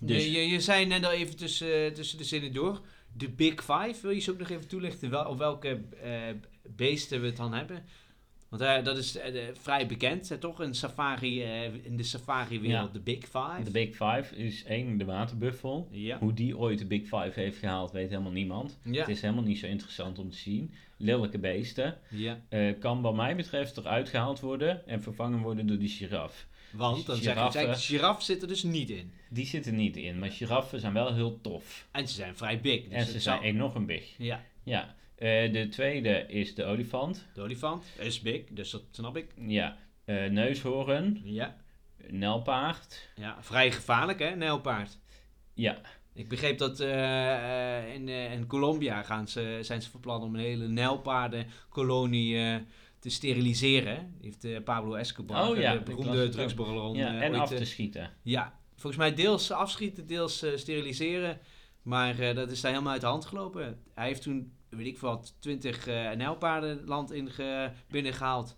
Dus- 0.04 0.26
Je, 0.26 0.32
je, 0.32 0.48
je 0.50 0.60
zei 0.60 0.86
net 0.86 1.06
al 1.06 1.12
even 1.12 1.36
tussen, 1.38 1.94
tussen 1.94 2.18
de 2.18 2.24
zinnen 2.24 2.54
door. 2.54 2.82
De 3.14 3.30
Big 3.30 3.54
Five, 3.64 3.96
wil 4.02 4.12
je 4.12 4.20
ze 4.20 4.32
ook 4.32 4.40
nog 4.40 4.50
even 4.50 4.68
toelichten 4.68 5.10
wel, 5.10 5.26
op 5.26 5.38
welke 5.38 5.82
eh, 6.04 6.12
beesten 6.76 7.22
we 7.22 7.26
het 7.28 7.38
dan 7.38 7.54
hebben? 7.54 7.84
Want 8.50 8.62
eh, 8.62 8.84
dat 8.84 8.98
is 8.98 9.18
eh, 9.18 9.44
vrij 9.62 9.88
bekend, 9.88 10.30
hè, 10.30 10.38
toch? 10.38 10.60
Een 10.60 10.74
safari, 10.76 11.42
in 11.84 11.98
de 11.98 12.04
safari-wereld, 12.04 12.88
Ja. 12.88 12.94
de 12.94 13.00
Big 13.00 13.18
Five. 13.20 13.64
De 13.64 13.72
Big 13.72 13.90
Five 13.90 14.36
is 14.36 14.64
één, 14.64 14.98
de 14.98 15.06
waterbuffel. 15.06 15.88
Ja. 15.92 16.18
Hoe 16.18 16.34
die 16.34 16.58
ooit 16.58 16.80
de 16.80 16.86
Big 16.86 17.02
Five 17.02 17.32
heeft 17.34 17.58
gehaald, 17.58 17.92
weet 17.92 18.10
helemaal 18.10 18.32
niemand. 18.32 18.80
Ja. 18.84 19.00
Het 19.00 19.10
is 19.10 19.22
helemaal 19.22 19.44
niet 19.44 19.60
zo 19.60 19.66
interessant 19.68 20.20
om 20.20 20.30
te 20.30 20.38
zien. 20.38 20.74
Lelijke 20.98 21.40
beesten. 21.40 21.98
ja. 22.10 22.40
Kan 22.80 23.02
wat 23.02 23.16
mij 23.16 23.36
betreft 23.36 23.78
eruit 23.78 24.10
gehaald 24.10 24.40
worden 24.40 24.88
en 24.88 25.02
vervangen 25.02 25.40
worden 25.40 25.68
door 25.68 25.78
die 25.78 25.90
giraf. 25.90 26.48
Want 26.73 27.05
dan 27.05 27.15
zeg 27.15 27.23
je, 27.25 27.29
Giraffen. 27.31 27.62
zeg, 27.75 27.86
giraf 27.86 28.23
zit 28.23 28.41
er 28.41 28.47
dus 28.47 28.63
niet 28.63 28.89
in. 28.89 29.13
Die 29.29 29.45
zitten 29.45 29.75
niet 29.75 29.97
in, 29.97 30.19
maar 30.19 30.31
giraffen 30.31 30.79
zijn 30.79 30.93
wel 30.93 31.13
heel 31.13 31.41
tof. 31.41 31.88
En 31.91 32.07
ze 32.07 32.13
zijn 32.13 32.36
vrij 32.38 32.62
big. 32.62 32.84
Dus 32.84 32.91
en 32.93 33.05
ze 33.05 33.12
zijn 33.12 33.21
zou- 33.21 33.41
enorm 33.41 33.86
big. 33.86 34.13
Ja, 34.17 34.43
Ja. 34.63 34.95
Eh, 35.15 35.53
de 35.53 35.67
tweede 35.69 36.25
is 36.27 36.55
de 36.55 36.63
olifant. 36.65 37.25
de 37.34 37.41
olifant 37.41 37.86
is 37.99 38.19
big, 38.21 38.41
dus 38.49 38.69
dat 38.71 38.81
snap 38.91 39.17
ik. 39.17 39.27
Ja. 39.47 39.77
Eh, 40.05 40.25
neushoorn. 40.29 41.21
Ja. 41.23 41.57
Nelpaard. 42.07 43.10
ja, 43.15 43.38
vrij 43.41 43.71
gevaarlijk 43.71 44.19
hè, 44.19 44.36
nijlpaard. 44.36 44.97
Ja. 45.53 45.81
Ik 46.13 46.27
begreep 46.29 46.57
dat 46.57 46.79
eh, 46.79 47.93
in, 47.93 48.10
in 48.10 48.47
Colombia 48.47 49.03
gaan 49.03 49.27
ze, 49.27 49.60
zijn 49.62 49.81
ze 49.81 49.89
van 49.89 49.99
plan 49.99 50.21
om 50.21 50.36
een 50.36 50.41
hele 50.41 50.67
nijlpaardenkolonie 50.67 52.38
eh 52.38 52.55
te 53.02 53.10
steriliseren. 53.10 54.16
Heeft 54.22 54.44
eh, 54.44 54.64
Pablo 54.64 54.94
Escobar, 54.94 55.50
Oh 55.50 55.58
ja, 55.58 55.74
de 55.74 55.80
beroemde 55.82 56.30
drugsbaron, 56.30 56.96
ja. 56.98 57.14
eh, 57.16 57.22
en 57.22 57.36
af 57.36 57.52
eh, 57.52 57.58
te 57.58 57.66
schieten. 57.66 58.10
Ja, 58.22 58.60
volgens 58.76 58.98
mij 59.02 59.14
deels 59.14 59.52
afschieten, 59.52 60.08
deels 60.08 60.42
eh, 60.44 60.52
steriliseren. 60.58 61.40
Maar 61.82 62.20
eh, 62.20 62.36
dat 62.36 62.52
is 62.52 62.62
daar 62.62 62.72
helemaal 62.72 62.92
uit 62.94 63.02
de 63.02 63.08
hand 63.08 63.26
gelopen. 63.26 63.80
Hij 63.94 64.08
heeft 64.08 64.22
toen, 64.22 64.52
weet 64.70 64.86
ik 64.88 65.00
wat, 65.00 65.36
20 65.40 65.88
eh 65.88 66.12
nijlpaarden 66.12 66.82
land 66.86 67.12
in 67.12 67.30
ge- 67.30 67.72
binnengehaald. 67.90 68.56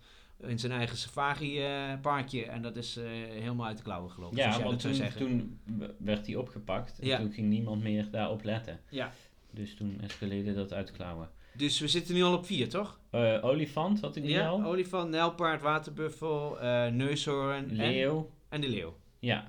In 0.47 0.59
zijn 0.59 0.71
eigen 0.71 0.97
safari-parkje. 0.97 2.45
en 2.45 2.61
dat 2.61 2.75
is 2.75 2.97
eh, 2.97 3.03
helemaal 3.39 3.65
uit 3.65 3.77
de 3.77 3.83
klauwen 3.83 4.11
gelopen. 4.11 4.37
Ja, 4.37 4.61
want 4.63 4.79
toen, 4.79 5.01
toen 5.17 5.59
werd 5.97 6.25
hij 6.25 6.35
opgepakt 6.35 6.99
en 6.99 7.07
Ja. 7.07 7.17
toen 7.17 7.31
ging 7.31 7.47
niemand 7.47 7.83
meer 7.83 8.07
daarop 8.11 8.43
letten. 8.43 8.79
Ja. 8.89 9.11
Dus 9.51 9.75
toen 9.75 10.01
escaleerde 10.01 10.53
dat 10.53 10.73
uit 10.73 10.87
de 10.87 10.93
klauwen. 10.93 11.29
Dus 11.57 11.79
we 11.79 11.87
zitten 11.87 12.15
nu 12.15 12.23
al 12.23 12.33
op 12.33 12.45
vier, 12.45 12.69
toch? 12.69 12.99
Eh, 13.09 13.37
olifant 13.41 14.01
had 14.01 14.15
ik 14.15 14.23
die 14.23 14.31
Ja, 14.31 14.47
al. 14.47 14.63
olifant, 14.63 15.09
nijlpaard, 15.09 15.61
waterbuffel, 15.61 16.59
eh 16.59 16.87
neushoorn 16.87 17.69
en, 17.69 17.75
Leeuw. 17.75 18.31
en 18.49 18.61
de 18.61 18.69
leeuw. 18.69 18.97
Ja. 19.19 19.47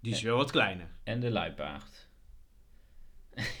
Die 0.00 0.12
is 0.12 0.22
wel 0.22 0.36
wat 0.36 0.50
kleiner. 0.50 0.86
En 1.04 1.20
de 1.20 1.30
luipaard. 1.30 2.06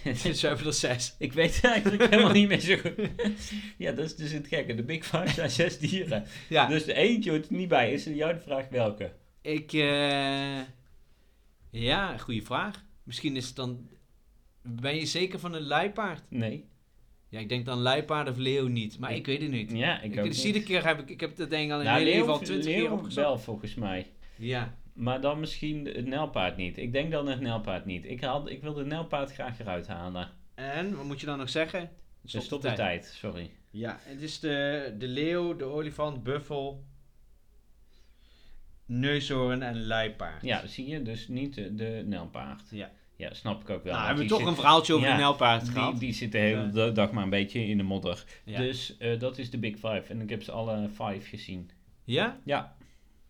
we 0.02 0.38
hebben 0.40 0.66
er 0.66 0.72
zes. 0.72 1.14
Ik 1.18 1.32
weet 1.32 1.60
eigenlijk 1.64 2.10
helemaal 2.10 2.32
niet 2.32 2.48
meer 2.48 2.60
zo 2.60 2.76
goed. 2.76 2.94
ja, 3.78 3.92
dat 3.92 4.04
is 4.04 4.16
dus 4.16 4.32
het 4.32 4.46
gekke. 4.46 4.74
De 4.74 4.82
Big 4.82 5.04
Five 5.06 5.28
zijn 5.28 5.50
zes 5.50 5.78
dieren. 5.78 6.24
Ja, 6.48 6.66
Dus 6.66 6.84
de 6.84 6.94
eentje 6.94 7.30
hoort 7.30 7.46
er 7.48 7.54
niet 7.56 7.68
bij. 7.68 7.92
Is 7.92 8.06
er 8.06 8.14
jou 8.14 8.34
de 8.34 8.40
vraag 8.40 8.68
welke? 8.68 9.12
ik... 9.42 9.72
eh 9.72 10.60
ja, 11.70 12.16
goede 12.18 12.42
vraag. 12.42 12.84
Misschien 13.02 13.36
is 13.36 13.46
het 13.46 13.56
dan 13.56 13.88
Ben 14.62 14.94
je 14.96 15.06
zeker 15.06 15.38
van 15.38 15.52
een 15.54 15.66
luipaard? 15.66 16.22
Nee. 16.28 16.64
Ja, 17.28 17.38
ik 17.38 17.48
denk 17.48 17.64
dan 17.66 17.78
luipaard 17.78 18.28
of 18.28 18.36
leeuw 18.36 18.66
niet, 18.66 18.98
maar 18.98 19.10
ik, 19.10 19.16
Ik- 19.16 19.26
weet 19.26 19.40
het 19.42 19.50
niet. 19.50 19.70
Ja, 19.72 20.00
ik 20.00 20.12
Ik, 20.12 20.18
ook 20.18 20.24
dus 20.26 20.36
niet. 20.36 20.44
iedere 20.46 20.64
keer 20.64 20.86
heb 20.86 20.98
ik, 21.00 21.10
ik 21.10 21.20
heb 21.20 21.36
dat 21.36 21.50
denk 21.50 21.64
ik 21.66 21.72
al 21.72 21.78
in 21.78 21.84
Nou, 21.84 21.96
mijn 21.96 22.06
hele 22.06 22.10
leven 22.10 22.26
leeuw, 22.26 22.34
al 22.38 22.40
twintig 22.44 22.66
keer 22.66 22.82
leeuw 22.82 22.92
opgezocht. 22.92 23.26
wel 23.26 23.38
volgens 23.38 23.74
mij. 23.74 24.06
Ja. 24.36 24.74
Maar 24.92 25.20
dan 25.20 25.40
misschien 25.40 25.84
het 25.86 26.06
nijlpaard 26.06 26.56
niet. 26.56 26.78
Ik 26.78 26.92
denk 26.92 27.10
dan 27.10 27.26
het 27.28 27.40
nijlpaard 27.40 27.84
niet. 27.84 28.04
Ik, 28.04 28.20
haal, 28.20 28.48
ik 28.50 28.62
wil 28.62 28.72
de 28.74 28.84
nijlpaard 28.84 29.32
graag 29.32 29.60
eruit 29.60 29.86
halen. 29.86 30.30
En, 30.54 30.96
wat 30.96 31.04
moet 31.04 31.20
je 31.20 31.26
dan 31.26 31.38
nog 31.38 31.48
zeggen? 31.48 31.90
Dus 32.22 32.44
stop 32.44 32.62
de 32.62 32.72
tijd, 32.72 33.04
sorry. 33.04 33.50
Ja, 33.70 33.98
het 34.02 34.20
is 34.22 34.40
de, 34.40 34.94
de 34.98 35.06
leeuw, 35.08 35.56
de 35.56 35.64
olifant, 35.64 36.22
buffel, 36.22 36.84
neushoorn 38.86 39.62
en 39.62 39.86
luipaard. 39.86 40.42
Ja, 40.42 40.66
zie 40.66 40.86
je, 40.88 41.02
dus 41.02 41.28
niet 41.28 41.54
de, 41.54 41.74
de 41.74 42.02
nijlpaard. 42.06 42.62
Ja. 42.70 42.90
Ja, 43.18 43.34
snap 43.34 43.60
ik 43.60 43.70
ook 43.70 43.84
wel. 43.84 43.92
nou, 43.94 44.06
hebben 44.06 44.24
we 44.24 44.30
toch 44.30 44.38
zit- 44.38 44.48
een 44.48 44.54
verhaaltje 44.54 44.94
over 44.94 45.06
Ja, 45.06 45.12
de 45.14 45.20
nijlpaard 45.20 45.62
Die, 45.64 45.72
gehad. 45.72 45.98
die 45.98 46.12
zit 46.12 46.32
de 46.32 46.38
hele 46.38 46.70
Ja. 46.72 46.90
dag 46.90 47.10
maar 47.10 47.22
een 47.22 47.30
beetje 47.30 47.64
in 47.66 47.76
de 47.76 47.82
modder. 47.82 48.24
ja. 48.44 48.58
Dus 48.58 48.96
eh, 48.96 49.18
dat 49.20 49.38
is 49.38 49.50
de 49.50 49.58
Big 49.58 49.74
Five. 49.74 50.02
En 50.08 50.20
ik 50.20 50.30
heb 50.30 50.42
ze 50.42 50.52
alle 50.52 50.88
five 50.88 51.20
gezien. 51.28 51.70
ja? 52.04 52.38
Ja, 52.44 52.76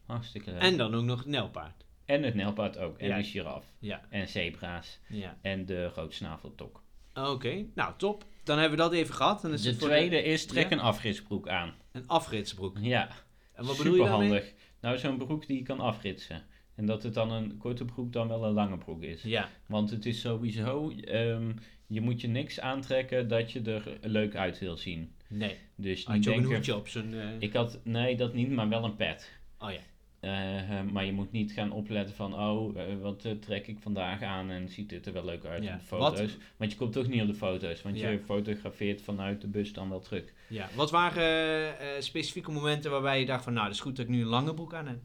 hartstikke 0.06 0.50
leuk. 0.50 0.60
En 0.60 0.76
dan 0.76 0.94
ook 0.94 1.04
nog 1.04 1.18
het 1.18 1.26
nijlpaard. 1.26 1.84
En 2.04 2.22
het 2.22 2.34
nijlpaard 2.34 2.78
ook. 2.78 2.98
En 2.98 3.16
de 3.16 3.24
giraf. 3.24 3.64
Ja. 3.78 4.00
En 4.10 4.28
zebra's. 4.28 4.98
ja. 5.08 5.36
En 5.42 5.66
de 5.66 5.88
roodsnaveltok. 5.88 6.82
Oké, 7.14 7.64
nou 7.74 7.92
top. 7.96 8.24
Dan 8.44 8.58
hebben 8.58 8.78
we 8.78 8.84
dat 8.84 8.92
even 8.92 9.14
gehad. 9.14 9.42
Dan 9.42 9.52
is 9.52 9.62
De 9.62 9.76
tweede 9.76 10.22
is 10.22 10.46
trek 10.46 10.70
een 10.70 10.80
afritsbroek 10.80 11.48
aan. 11.48 11.74
een 11.92 12.04
afritsbroek. 12.08 12.76
Ja, 12.80 13.08
En 13.52 13.64
wat 13.64 13.76
bedoel 13.76 13.94
je 13.94 13.98
daarmee? 14.02 14.20
superhandig. 14.28 14.54
Nou, 14.80 14.98
zo'n 14.98 15.18
broek 15.18 15.46
die 15.46 15.56
je 15.56 15.62
kan 15.62 15.80
afritsen. 15.80 16.42
En 16.78 16.86
dat 16.86 17.02
het 17.02 17.14
dan 17.14 17.30
een 17.32 17.56
korte 17.56 17.84
broek 17.84 18.12
dan 18.12 18.28
wel 18.28 18.44
een 18.44 18.52
lange 18.52 18.78
broek 18.78 19.02
is. 19.02 19.22
Ja, 19.22 19.48
Want 19.66 19.90
het 19.90 20.06
is 20.06 20.20
sowieso, 20.20 20.90
ehm, 20.90 21.52
je 21.86 22.00
moet 22.00 22.20
je 22.20 22.28
niks 22.28 22.60
aantrekken 22.60 23.28
dat 23.28 23.52
je 23.52 23.62
er 23.62 23.98
leuk 24.02 24.34
uit 24.36 24.58
wil 24.58 24.76
zien. 24.76 25.12
nee. 25.28 25.56
Dus 25.76 26.04
Had 26.04 26.14
niet 26.14 26.24
je 26.24 26.30
ook 26.30 26.36
een 26.36 26.42
denken, 26.42 26.56
hoedje 26.58 26.76
op 26.76 26.88
zo'n... 26.88 27.14
eh, 27.14 27.28
ik 27.38 27.52
had, 27.52 27.80
nee 27.84 28.16
dat 28.16 28.34
niet, 28.34 28.50
maar 28.50 28.68
wel 28.68 28.84
een 28.84 28.96
pet. 28.96 29.38
Oh 29.58 29.70
ja. 29.70 29.78
Eh, 30.20 30.82
maar 30.92 31.04
je 31.04 31.12
moet 31.12 31.32
niet 31.32 31.52
gaan 31.52 31.72
opletten 31.72 32.14
van, 32.14 32.34
oh, 32.34 32.80
eh, 32.80 32.84
wat 33.00 33.24
eh, 33.24 33.32
trek 33.32 33.66
ik 33.66 33.78
vandaag 33.80 34.22
aan 34.22 34.50
en 34.50 34.68
ziet 34.68 34.88
dit 34.88 35.06
er 35.06 35.12
wel 35.12 35.24
leuk 35.24 35.44
uit 35.44 35.62
Ja, 35.62 35.72
op 35.74 35.80
de 35.80 35.86
foto's. 35.86 36.20
wat- 36.20 36.36
Want 36.56 36.72
je 36.72 36.78
komt 36.78 36.92
toch 36.92 37.08
niet 37.08 37.20
op 37.22 37.26
de 37.26 37.34
foto's, 37.34 37.82
want 37.82 37.98
Ja. 37.98 38.08
je 38.10 38.18
fotografeert 38.18 39.02
vanuit 39.02 39.40
de 39.40 39.46
bus 39.48 39.72
dan 39.72 39.88
wel 39.88 40.00
terug. 40.00 40.24
ja. 40.48 40.68
Wat 40.74 40.90
waren 40.90 41.22
eh, 41.22 41.68
eh, 41.96 42.02
specifieke 42.02 42.50
momenten 42.50 42.90
waarbij 42.90 43.20
je 43.20 43.26
dacht 43.26 43.44
van... 43.44 43.52
Nou, 43.52 43.66
het 43.66 43.74
is 43.74 43.80
goed 43.80 43.96
dat 43.96 44.04
ik 44.04 44.10
nu 44.10 44.20
een 44.20 44.26
lange 44.26 44.54
broek 44.54 44.74
aan 44.74 44.86
heb. 44.86 44.98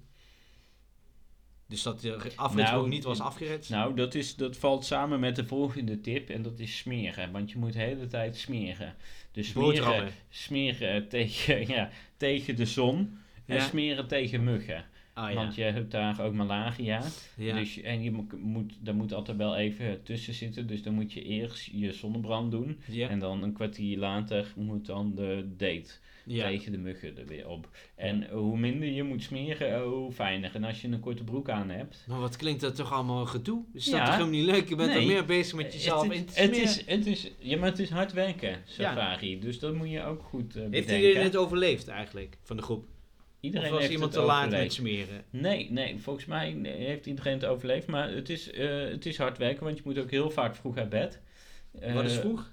Dus 1.74 1.84
dat 1.84 2.02
de 2.02 2.16
afritsbroek 2.36 2.58
Nou, 2.82 2.88
niet 2.90 3.04
was 3.04 3.20
afgeritst? 3.20 3.70
Nou, 3.70 3.96
dat, 3.96 4.16
is, 4.16 4.36
dat 4.36 4.58
valt 4.58 4.86
samen 4.86 5.20
met 5.20 5.36
de 5.36 5.46
volgende 5.46 6.02
tip 6.02 6.30
en 6.30 6.42
dat 6.42 6.60
is 6.60 6.78
smeren. 6.78 7.32
Want 7.32 7.52
je 7.52 7.58
moet 7.58 7.74
de 7.74 7.80
hele 7.80 8.08
tijd 8.08 8.36
smeren. 8.36 8.96
Dus 9.32 9.50
smeren, 9.50 10.12
smeren 10.30 11.08
tegen, 11.08 11.68
ja, 11.76 11.90
tegen 12.18 12.56
de 12.56 12.66
zon 12.66 13.18
en 13.46 13.56
Ja. 13.56 13.62
smeren 13.62 14.08
tegen 14.08 14.44
muggen. 14.44 14.86
Ah 15.13 15.30
ja. 15.30 15.36
Want 15.36 15.56
je 15.56 15.62
hebt 15.63 15.91
daar 15.91 16.21
ook 16.21 16.34
malaria. 16.34 17.04
ja. 17.38 17.56
Dus, 17.56 17.82
en 17.82 18.04
je 18.04 18.12
mo- 18.12 18.28
moet, 18.38 18.73
daar 18.82 18.95
moet 18.95 19.13
altijd 19.13 19.38
wel 19.38 19.56
even 19.56 20.04
tussen 20.04 20.34
zitten. 20.34 20.67
Dus 20.67 20.84
dan 20.84 20.93
moet 20.93 21.13
je 21.13 21.23
eerst 21.23 21.69
je 21.71 21.91
zonnebrand 21.93 22.52
doen. 22.52 22.80
ja. 22.88 23.10
En 23.10 23.19
dan 23.19 23.43
een 23.43 23.54
kwartier 23.54 23.97
later 23.97 24.54
moet 24.56 24.86
dan 24.86 25.15
de 25.15 25.47
date 25.58 25.89
tegen 26.26 26.71
de 26.71 26.78
muggen 26.78 27.17
er 27.17 27.26
weer 27.26 27.47
op. 27.49 27.69
En 27.95 28.28
hoe 28.30 28.58
minder 28.58 28.89
je 28.89 29.04
moet 29.04 29.23
smeren, 29.23 29.84
hoe 29.84 30.12
fijner. 30.12 30.52
En 30.56 30.63
als 30.63 30.82
je 30.82 30.88
een 30.88 30.99
korte 30.99 31.23
broek 31.23 31.49
aan 31.49 31.69
hebt, 31.69 32.06
Maar 32.08 32.19
wat 32.19 32.36
klinkt 32.36 32.62
dat 32.62 32.76
toch 32.76 32.91
allemaal 32.91 33.26
gedoe? 33.26 33.63
Is 33.73 33.86
dat 33.86 33.99
toch 33.99 34.10
helemaal 34.10 34.30
niet 34.32 34.45
leuk? 34.45 34.69
Je 34.69 34.76
bent 34.76 34.89
Nee. 34.89 34.99
er 34.99 35.06
meer 35.08 35.26
bezig 35.26 35.56
met 35.56 35.73
jezelf 35.73 36.04
het, 36.04 36.12
in 36.13 36.26
is- 36.26 36.34
te 36.34 36.41
het 36.41 36.54
smeren. 36.56 36.69
is, 36.69 36.86
het 36.86 37.06
is, 37.06 37.32
ja, 37.39 37.58
maar 37.58 37.69
het 37.69 37.80
is 37.80 37.89
hard 37.89 38.13
werken, 38.13 38.58
safari. 38.65 39.39
Dus 39.39 39.60
dat 39.60 39.73
moet 39.73 39.89
je 39.91 40.04
ook 40.04 40.21
goed 40.23 40.56
eh 40.56 40.62
Heeft 40.62 40.71
bedenken. 40.71 40.97
iedereen 41.08 41.23
het 41.23 41.36
overleefd 41.36 41.88
eigenlijk, 41.88 42.38
van 42.43 42.56
de 42.58 42.62
groep? 42.63 42.86
Iedereen 43.43 43.65
of 43.67 43.71
was 43.71 43.79
heeft 43.82 43.93
iemand 43.93 44.12
te 44.12 44.21
laat 44.21 44.49
met 44.49 44.73
smeren? 44.73 45.23
Nee, 45.29 45.71
nee, 45.71 45.99
volgens 45.99 46.25
mij 46.25 46.51
heeft 46.63 47.06
iedereen 47.06 47.34
het 47.34 47.45
overleefd. 47.45 47.88
Maar 47.88 48.10
het 48.12 48.29
is, 48.29 48.51
eh, 48.51 48.79
het 48.89 49.06
is 49.06 49.17
hard 49.17 49.38
werken, 49.38 49.63
want 49.63 49.77
je 49.77 49.84
moet 49.86 49.97
ook 49.99 50.12
heel 50.12 50.29
vaak 50.29 50.56
vroeg 50.56 50.77
uit 50.77 50.89
bed. 50.89 51.19
Wat 51.71 52.03
is 52.06 52.13
Eh, 52.15 52.19
vroeg? 52.19 52.51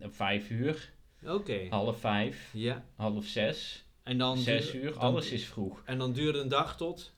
Vijf 0.00 0.50
uur, 0.50 0.92
Oké. 1.26 1.66
half 1.70 2.00
vijf, 2.00 2.50
Ja. 2.52 2.84
half 2.96 3.24
zes, 3.26 3.84
En 4.02 4.18
dan 4.18 4.38
zes 4.38 4.70
duur- 4.70 4.82
uur. 4.82 4.90
dan- 4.90 4.98
Alles 5.00 5.30
is 5.30 5.44
vroeg. 5.46 5.82
En 5.84 5.98
dan 5.98 6.12
duurde 6.12 6.38
een 6.38 6.48
dag 6.48 6.76
tot... 6.76 7.12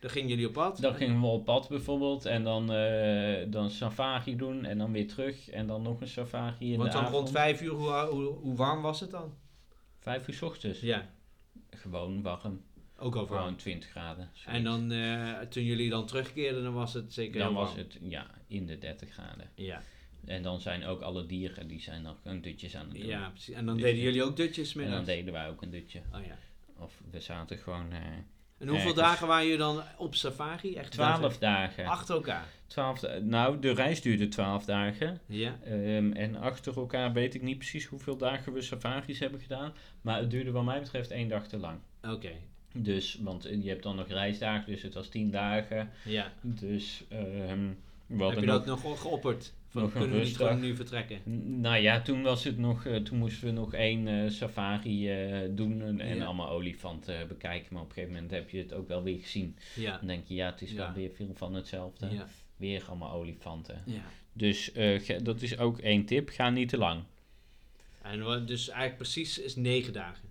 Dan 0.00 0.10
gingen 0.12 0.28
jullie 0.28 0.46
op 0.46 0.52
pad? 0.52 0.80
Dan 0.80 0.94
gingen 0.94 1.20
we 1.20 1.26
op 1.26 1.44
pad 1.44 1.68
bijvoorbeeld 1.68 2.24
en 2.26 2.44
dan, 2.44 2.72
eh 2.72 3.42
dan 3.50 3.70
safari 3.70 4.36
doen 4.36 4.64
en 4.64 4.78
dan 4.78 4.92
weer 4.92 5.08
terug 5.08 5.50
en 5.50 5.66
dan 5.66 5.82
nog 5.82 6.00
een 6.00 6.08
safari 6.08 6.72
in 6.72 6.78
Want 6.78 6.90
de 6.92 6.96
dan 6.96 7.06
avond. 7.06 7.14
rond 7.22 7.30
vijf 7.30 7.62
uur, 7.62 7.70
hoe, 7.70 7.90
hoe, 7.92 8.24
hoe 8.24 8.56
warm 8.56 8.82
was 8.82 9.00
het 9.00 9.10
dan? 9.10 9.34
Vijf 9.98 10.28
uur 10.28 10.34
's 10.34 10.42
ochtends. 10.42 10.80
Ja, 10.80 11.10
Gewoon 11.74 12.22
warm. 12.22 12.62
ook 12.98 13.14
al 13.14 13.26
warm. 13.26 13.40
Gewoon 13.42 13.56
20 13.56 13.90
graden. 13.90 14.30
zoiets. 14.32 14.44
En 14.58 14.64
dan, 14.64 14.92
eh, 14.92 15.40
toen 15.40 15.64
jullie 15.64 15.90
dan 15.90 16.06
terugkeerden, 16.06 16.62
dan 16.62 16.72
was 16.74 16.94
het 16.94 17.12
zeker 17.12 17.38
dan 17.40 17.54
was 17.54 17.66
warm. 17.74 17.78
het 17.78 17.98
ja, 18.02 18.26
in 18.46 18.66
de 18.66 18.78
30 18.78 19.10
graden. 19.10 19.50
Ja, 19.54 19.82
En 20.24 20.42
dan 20.42 20.60
zijn 20.60 20.84
ook 20.84 21.00
alle 21.00 21.26
dieren 21.26 21.68
die 21.68 21.80
zijn 21.80 22.02
nog 22.02 22.16
een 22.24 22.40
dutjes 22.42 22.76
aan 22.76 22.88
het 22.88 22.94
doen. 22.96 23.06
ja, 23.06 23.28
precies. 23.30 23.54
En 23.54 23.66
dan 23.66 23.74
Dus 23.74 23.84
deden 23.84 24.02
jullie 24.02 24.22
ook 24.22 24.36
dutjes 24.36 24.76
en 24.76 24.90
dan 24.90 25.04
deden 25.04 25.32
wij 25.32 25.48
ook 25.48 25.62
een 25.62 25.70
dutje. 25.70 26.00
Oh 26.14 26.24
ja. 26.26 26.38
Of 26.78 27.00
we 27.10 27.20
zaten 27.20 27.58
gewoon 27.58 27.92
eh 27.92 28.00
En 28.58 28.68
hoeveel 28.68 28.88
Ergens. 28.88 29.06
dagen 29.08 29.26
waren 29.26 29.44
jullie 29.44 29.58
dan 29.58 29.82
op 29.96 30.14
safari? 30.14 30.74
Echt 30.76 30.90
12 30.92 31.38
dagen. 31.38 31.86
Achter 31.86 32.14
elkaar? 32.14 32.46
12 32.66 33.00
da- 33.00 33.18
nou, 33.18 33.58
de 33.58 33.72
reis 33.74 34.02
duurde 34.02 34.28
12 34.28 34.64
dagen. 34.64 35.20
Ja. 35.26 35.58
Ehm, 35.64 36.12
en 36.12 36.36
achter 36.36 36.76
elkaar 36.76 37.12
weet 37.12 37.34
ik 37.34 37.42
niet 37.42 37.58
precies 37.58 37.84
hoeveel 37.84 38.16
dagen 38.16 38.52
we 38.52 38.60
safaris 38.62 39.18
hebben 39.18 39.40
gedaan. 39.40 39.72
Maar 40.00 40.18
het 40.18 40.30
duurde 40.30 40.50
wat 40.50 40.64
mij 40.64 40.80
betreft 40.80 41.10
één 41.10 41.28
dag 41.28 41.46
te 41.46 41.56
lang. 41.58 41.78
Oké. 42.02 42.30
Dus, 42.76 43.18
want 43.20 43.44
eh, 43.44 43.62
je 43.62 43.68
hebt 43.68 43.82
dan 43.82 43.96
nog 43.96 44.08
reisdagen, 44.08 44.72
dus 44.72 44.82
het 44.82 44.94
was 44.94 45.08
10 45.08 45.30
dagen. 45.30 45.90
Ja. 46.04 46.32
Dus 46.40 47.04
ehm 47.08 47.66
Heb 48.08 48.40
je 48.40 48.46
nog, 48.46 48.64
dat 48.64 48.66
nog 48.66 49.00
geopperd? 49.00 49.52
Van, 49.80 49.92
kunnen 49.92 50.10
we 50.18 50.24
niet 50.24 50.36
gewoon 50.36 50.60
nu 50.60 50.76
vertrekken? 50.76 51.20
N- 51.28 51.60
Nou 51.60 51.76
ja, 51.76 52.00
toen 52.02 52.22
was 52.22 52.44
het 52.44 52.58
nog, 52.58 52.86
eh, 52.86 52.96
toen 52.96 53.18
moesten 53.18 53.46
we 53.46 53.52
nog 53.52 53.74
één 53.74 54.08
eh, 54.08 54.30
safari 54.30 55.10
eh, 55.10 55.48
doen 55.50 55.82
en, 55.82 56.00
en 56.00 56.22
allemaal 56.22 56.48
olifanten 56.50 57.28
bekijken. 57.28 57.74
Maar 57.74 57.82
op 57.82 57.88
een 57.88 57.94
gegeven 57.94 58.14
moment 58.14 58.32
heb 58.32 58.50
je 58.50 58.58
het 58.58 58.72
ook 58.72 58.88
wel 58.88 59.02
weer 59.02 59.18
gezien. 59.20 59.56
Ja. 59.74 59.96
Dan 59.98 60.06
denk 60.06 60.26
je, 60.26 60.34
ja, 60.34 60.50
het 60.50 60.62
is 60.62 60.72
wel 60.72 60.92
weer 60.92 61.10
veel 61.10 61.30
van 61.34 61.54
hetzelfde. 61.54 62.08
Weer 62.56 62.84
allemaal 62.88 63.12
olifanten. 63.12 63.82
ja. 63.86 64.02
Dus 64.32 64.72
dat 65.22 65.42
is 65.42 65.58
ook 65.58 65.78
één 65.78 66.04
tip, 66.04 66.28
ga 66.28 66.50
niet 66.50 66.68
te 66.68 66.78
lang. 66.78 67.02
En 68.02 68.22
wat 68.22 68.46
dus 68.48 68.68
eigenlijk 68.68 68.96
precies 68.98 69.38
is 69.38 69.56
negen 69.56 69.92
dagen. 69.92 70.28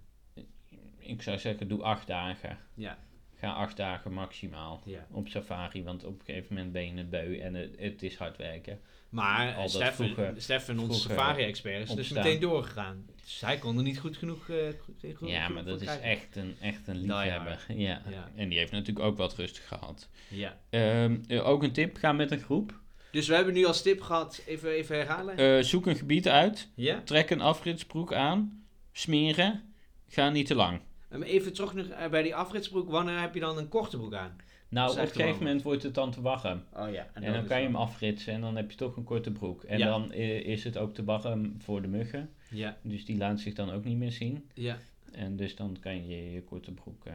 Ik 1.00 1.22
zou 1.22 1.38
zeggen, 1.38 1.68
doe 1.68 1.82
acht 1.82 2.08
dagen. 2.08 2.58
Ja. 2.74 2.98
Ga 3.36 3.52
acht 3.52 3.78
dagen 3.78 4.14
maximaal 4.14 4.82
ja. 4.86 5.08
op 5.12 5.28
safari, 5.28 5.84
want 5.84 6.04
op 6.04 6.20
een 6.20 6.26
gegeven 6.26 6.56
moment 6.56 6.72
ben 6.74 6.86
je 6.86 6.94
het 6.98 7.10
beu 7.10 7.40
en 7.40 7.54
het, 7.54 7.76
het 7.80 8.04
is 8.04 8.16
hard 8.16 8.38
werken. 8.38 8.80
Maar 9.14 9.54
Al 9.56 9.70
vroege- 9.70 10.34
Steffen, 10.38 10.80
onze 10.80 11.00
safari-expert, 11.00 11.90
is 11.90 11.96
dus 11.96 12.10
meteen 12.10 12.40
doorgegaan. 12.40 13.06
Dus 13.24 13.42
hij 13.42 13.58
kon 13.58 13.78
er 13.78 13.84
niet 13.84 14.00
goed 14.00 14.18
genoeg... 14.18 14.50
eh, 14.50 14.56
goed- 14.84 15.16
goed- 15.16 15.30
ja, 15.30 15.50
maar 15.50 15.64
dat 15.64 15.82
is 15.82 15.88
echt 16.00 16.36
een, 16.36 16.56
echt 16.62 16.88
een 16.88 17.10
hard. 17.10 17.24
liefhebber. 17.26 17.66
Ja. 17.68 18.02
Ja. 18.10 18.32
En 18.36 18.50
die 18.50 18.58
heeft 18.58 18.72
natuurlijk 18.72 19.06
ook 19.06 19.18
wat 19.18 19.36
rustig 19.36 19.68
gehad. 19.68 20.10
Ja. 20.28 20.58
Ehm, 20.70 21.18
eh, 21.28 21.48
ook 21.48 21.64
een 21.64 21.72
tip, 21.72 21.98
ga 21.98 22.12
met 22.12 22.32
een 22.32 22.40
groep. 22.42 22.80
Dus 23.12 23.28
we 23.28 23.36
hebben 23.36 23.54
nu 23.54 23.66
als 23.66 23.82
tip 23.82 24.02
gehad, 24.02 24.42
even, 24.46 24.70
even 24.72 24.96
herhalen. 24.96 25.38
Eh, 25.38 25.64
zoek 25.64 25.86
een 25.86 25.96
gebied 25.96 26.28
uit, 26.28 26.68
ja? 26.76 27.02
trek 27.02 27.30
een 27.30 27.42
afritsbroek 27.42 28.14
aan, 28.14 28.66
smeren, 28.92 29.74
ga 30.08 30.30
niet 30.30 30.46
te 30.48 30.56
lang. 30.56 30.80
En 31.14 31.24
even 31.24 31.54
terug 31.54 31.74
nog 31.74 31.86
eh, 31.88 32.10
bij 32.10 32.22
die 32.24 32.36
afritsbroek. 32.36 32.90
Wanneer 32.90 33.20
heb 33.20 33.34
je 33.34 33.40
dan 33.40 33.58
een 33.58 33.68
korte 33.68 33.98
broek 33.98 34.14
aan? 34.14 34.36
Nou, 34.70 34.92
op 34.92 34.98
een 34.98 35.02
gegeven 35.08 35.26
warm. 35.26 35.38
moment 35.44 35.62
wordt 35.62 35.84
het 35.84 35.94
dan 35.96 36.12
te 36.12 36.22
warm. 36.22 36.64
Oh 36.74 36.92
ja. 36.92 37.08
En 37.14 37.34
dan 37.34 37.46
kan 37.46 37.58
je 37.60 37.64
hem 37.66 37.76
afritsen 37.76 38.34
en 38.34 38.42
dan 38.42 38.56
heb 38.56 38.72
je 38.72 38.78
toch 38.78 38.96
een 38.98 39.04
korte 39.04 39.32
broek. 39.32 39.64
En 39.64 39.78
Ja. 39.78 39.86
dan 39.88 40.14
is 40.14 40.64
het 40.64 40.78
ook 40.78 40.94
te 40.94 41.04
warm 41.04 41.56
voor 41.60 41.82
de 41.82 41.88
muggen. 41.88 42.30
Ja, 42.50 42.78
Dus 42.84 43.06
die 43.06 43.18
laat 43.18 43.40
zich 43.40 43.54
dan 43.54 43.72
ook 43.72 43.84
niet 43.84 43.98
meer 43.98 44.12
zien. 44.12 44.50
ja. 44.54 44.78
En 45.12 45.36
dus 45.36 45.56
dan 45.56 45.78
kan 45.80 46.08
je 46.08 46.32
je 46.32 46.44
korte 46.44 46.72
broek... 46.72 47.06
eh, 47.06 47.14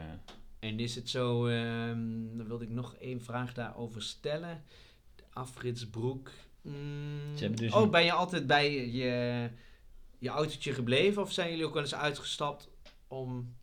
En 0.59 0.81
is 0.81 0.95
het 0.95 1.09
zo, 1.11 1.47
ehm, 1.47 2.37
dan 2.37 2.47
wilde 2.47 2.65
ik 2.65 2.71
nog 2.71 2.95
één 2.95 3.23
vraag 3.23 3.55
daarover 3.55 4.03
stellen. 4.03 4.63
De 5.17 5.23
afritsbroek. 5.33 6.31
Mm, 6.63 6.73
Ze 7.35 7.41
hebben 7.45 7.61
dus 7.61 7.73
oh, 7.73 7.83
een- 7.83 7.91
ben 7.91 8.05
je 8.05 8.13
altijd 8.13 8.47
bij 8.47 8.73
je, 8.93 9.49
je 10.19 10.29
autootje 10.29 10.73
gebleven? 10.73 11.23
Of 11.23 11.33
zijn 11.33 11.51
jullie 11.51 11.65
ook 11.67 11.73
wel 11.75 11.83
eens 11.83 11.95
uitgestapt 11.95 12.69
om 13.09 13.55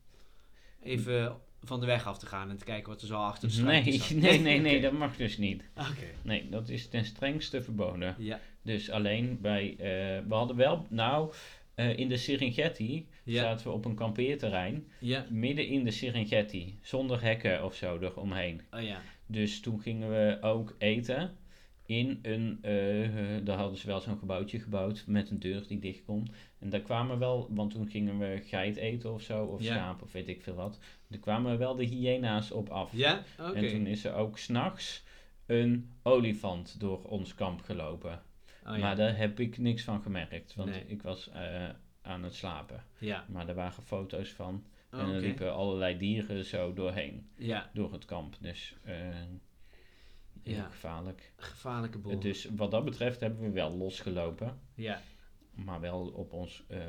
even 0.85 1.35
van 1.63 1.79
de 1.79 1.85
weg 1.85 2.07
af 2.07 2.17
te 2.19 2.25
gaan 2.25 2.49
en 2.49 2.57
te 2.57 2.65
kijken 2.65 2.89
wat 2.89 3.01
er 3.01 3.07
zo 3.07 3.15
achter 3.15 3.49
de 3.55 3.61
nee, 3.61 3.83
nee, 4.15 4.39
nee, 4.39 4.59
nee, 4.69 4.81
dat 4.81 4.91
mag 4.91 5.15
dus 5.17 5.37
niet. 5.37 5.69
Oké. 5.77 6.05
Nee, 6.21 6.49
dat 6.49 6.69
is 6.69 6.87
ten 6.87 7.05
strengste 7.05 7.61
verboden. 7.61 8.15
Ja. 8.17 8.39
Dus 8.61 8.89
alleen 8.89 9.37
bij... 9.41 9.69
eh, 9.71 10.27
we 10.27 10.33
hadden 10.33 10.55
wel... 10.55 10.85
Nou, 10.89 11.33
eh, 11.75 11.97
in 11.97 12.09
de 12.09 12.17
Serengeti 12.17 13.07
Ja. 13.23 13.41
zaten 13.41 13.67
we 13.67 13.73
op 13.73 13.85
een 13.85 13.95
kampeerterrein. 13.95 14.87
Ja. 14.99 15.25
Midden 15.29 15.67
in 15.67 15.83
de 15.83 15.91
Serengeti. 15.91 16.79
Zonder 16.81 17.21
hekken 17.21 17.63
of 17.65 17.75
zo 17.75 17.97
eromheen. 18.01 18.61
Oh 18.71 18.81
ja. 18.81 19.01
Dus 19.27 19.59
toen 19.59 19.81
gingen 19.81 20.09
we 20.09 20.37
ook 20.41 20.75
eten. 20.77 21.35
in 21.85 22.19
een, 22.21 22.57
eh, 22.61 23.09
daar 23.43 23.57
hadden 23.57 23.77
ze 23.77 23.87
wel 23.87 23.99
zo'n 23.99 24.17
gebouwtje 24.17 24.59
gebouwd 24.59 25.03
met 25.07 25.29
een 25.29 25.39
deur 25.39 25.67
die 25.67 25.79
dicht 25.79 26.03
kon. 26.05 26.27
En 26.65 26.71
daar 26.71 26.79
kwamen 26.81 27.19
wel, 27.19 27.47
want 27.49 27.71
toen 27.71 27.87
gingen 27.87 28.19
we 28.19 28.41
geit 28.45 28.75
eten 28.75 29.13
of 29.13 29.21
zo, 29.21 29.43
of 29.45 29.61
schaap 29.63 30.01
of 30.01 30.11
weet 30.11 30.27
ik 30.27 30.41
veel 30.43 30.53
wat. 30.55 30.79
Er 31.09 31.19
kwamen 31.19 31.57
wel 31.57 31.75
de 31.75 31.83
hyena's 31.83 32.51
op 32.51 32.69
af. 32.69 32.91
Ja? 32.93 33.23
Oké. 33.39 33.51
En 33.53 33.69
toen 33.69 33.85
is 33.85 34.03
er 34.05 34.13
ook 34.13 34.37
s'nachts 34.37 35.03
een 35.45 35.91
olifant 36.03 36.79
door 36.79 37.03
ons 37.03 37.35
kamp 37.35 37.61
gelopen. 37.61 38.21
Oh, 38.65 38.71
ja. 38.73 38.77
Maar 38.77 38.95
daar 38.95 39.17
heb 39.17 39.39
ik 39.39 39.57
niks 39.57 39.83
van 39.83 40.01
gemerkt, 40.01 40.55
want 40.55 40.69
Nee. 40.69 40.83
ik 40.87 41.01
was 41.01 41.29
eh, 41.29 41.69
aan 42.01 42.23
het 42.23 42.33
slapen. 42.35 42.83
ja. 42.97 43.25
Maar 43.27 43.47
er 43.49 43.55
waren 43.55 43.83
foto's 43.83 44.29
van. 44.29 44.63
Oh, 44.93 44.99
en 44.99 45.09
er 45.09 45.21
liepen 45.21 45.53
allerlei 45.53 45.97
dieren 45.97 46.45
zo 46.45 46.73
doorheen, 46.73 47.29
Ja, 47.37 47.69
door 47.73 47.91
het 47.91 48.05
kamp. 48.05 48.35
Dus 48.39 48.75
eh 48.83 48.95
Ja. 50.43 50.63
gevaarlijk. 50.63 51.31
gevaarlijke 51.35 51.97
boel. 51.97 52.19
Dus 52.19 52.47
wat 52.55 52.71
dat 52.71 52.85
betreft 52.85 53.19
hebben 53.19 53.41
we 53.41 53.49
wel 53.49 53.71
losgelopen, 53.71 54.59
Ja, 54.75 55.01
maar 55.55 55.79
wel 55.79 56.11
op 56.15 56.33
ons 56.33 56.63
eh 56.67 56.79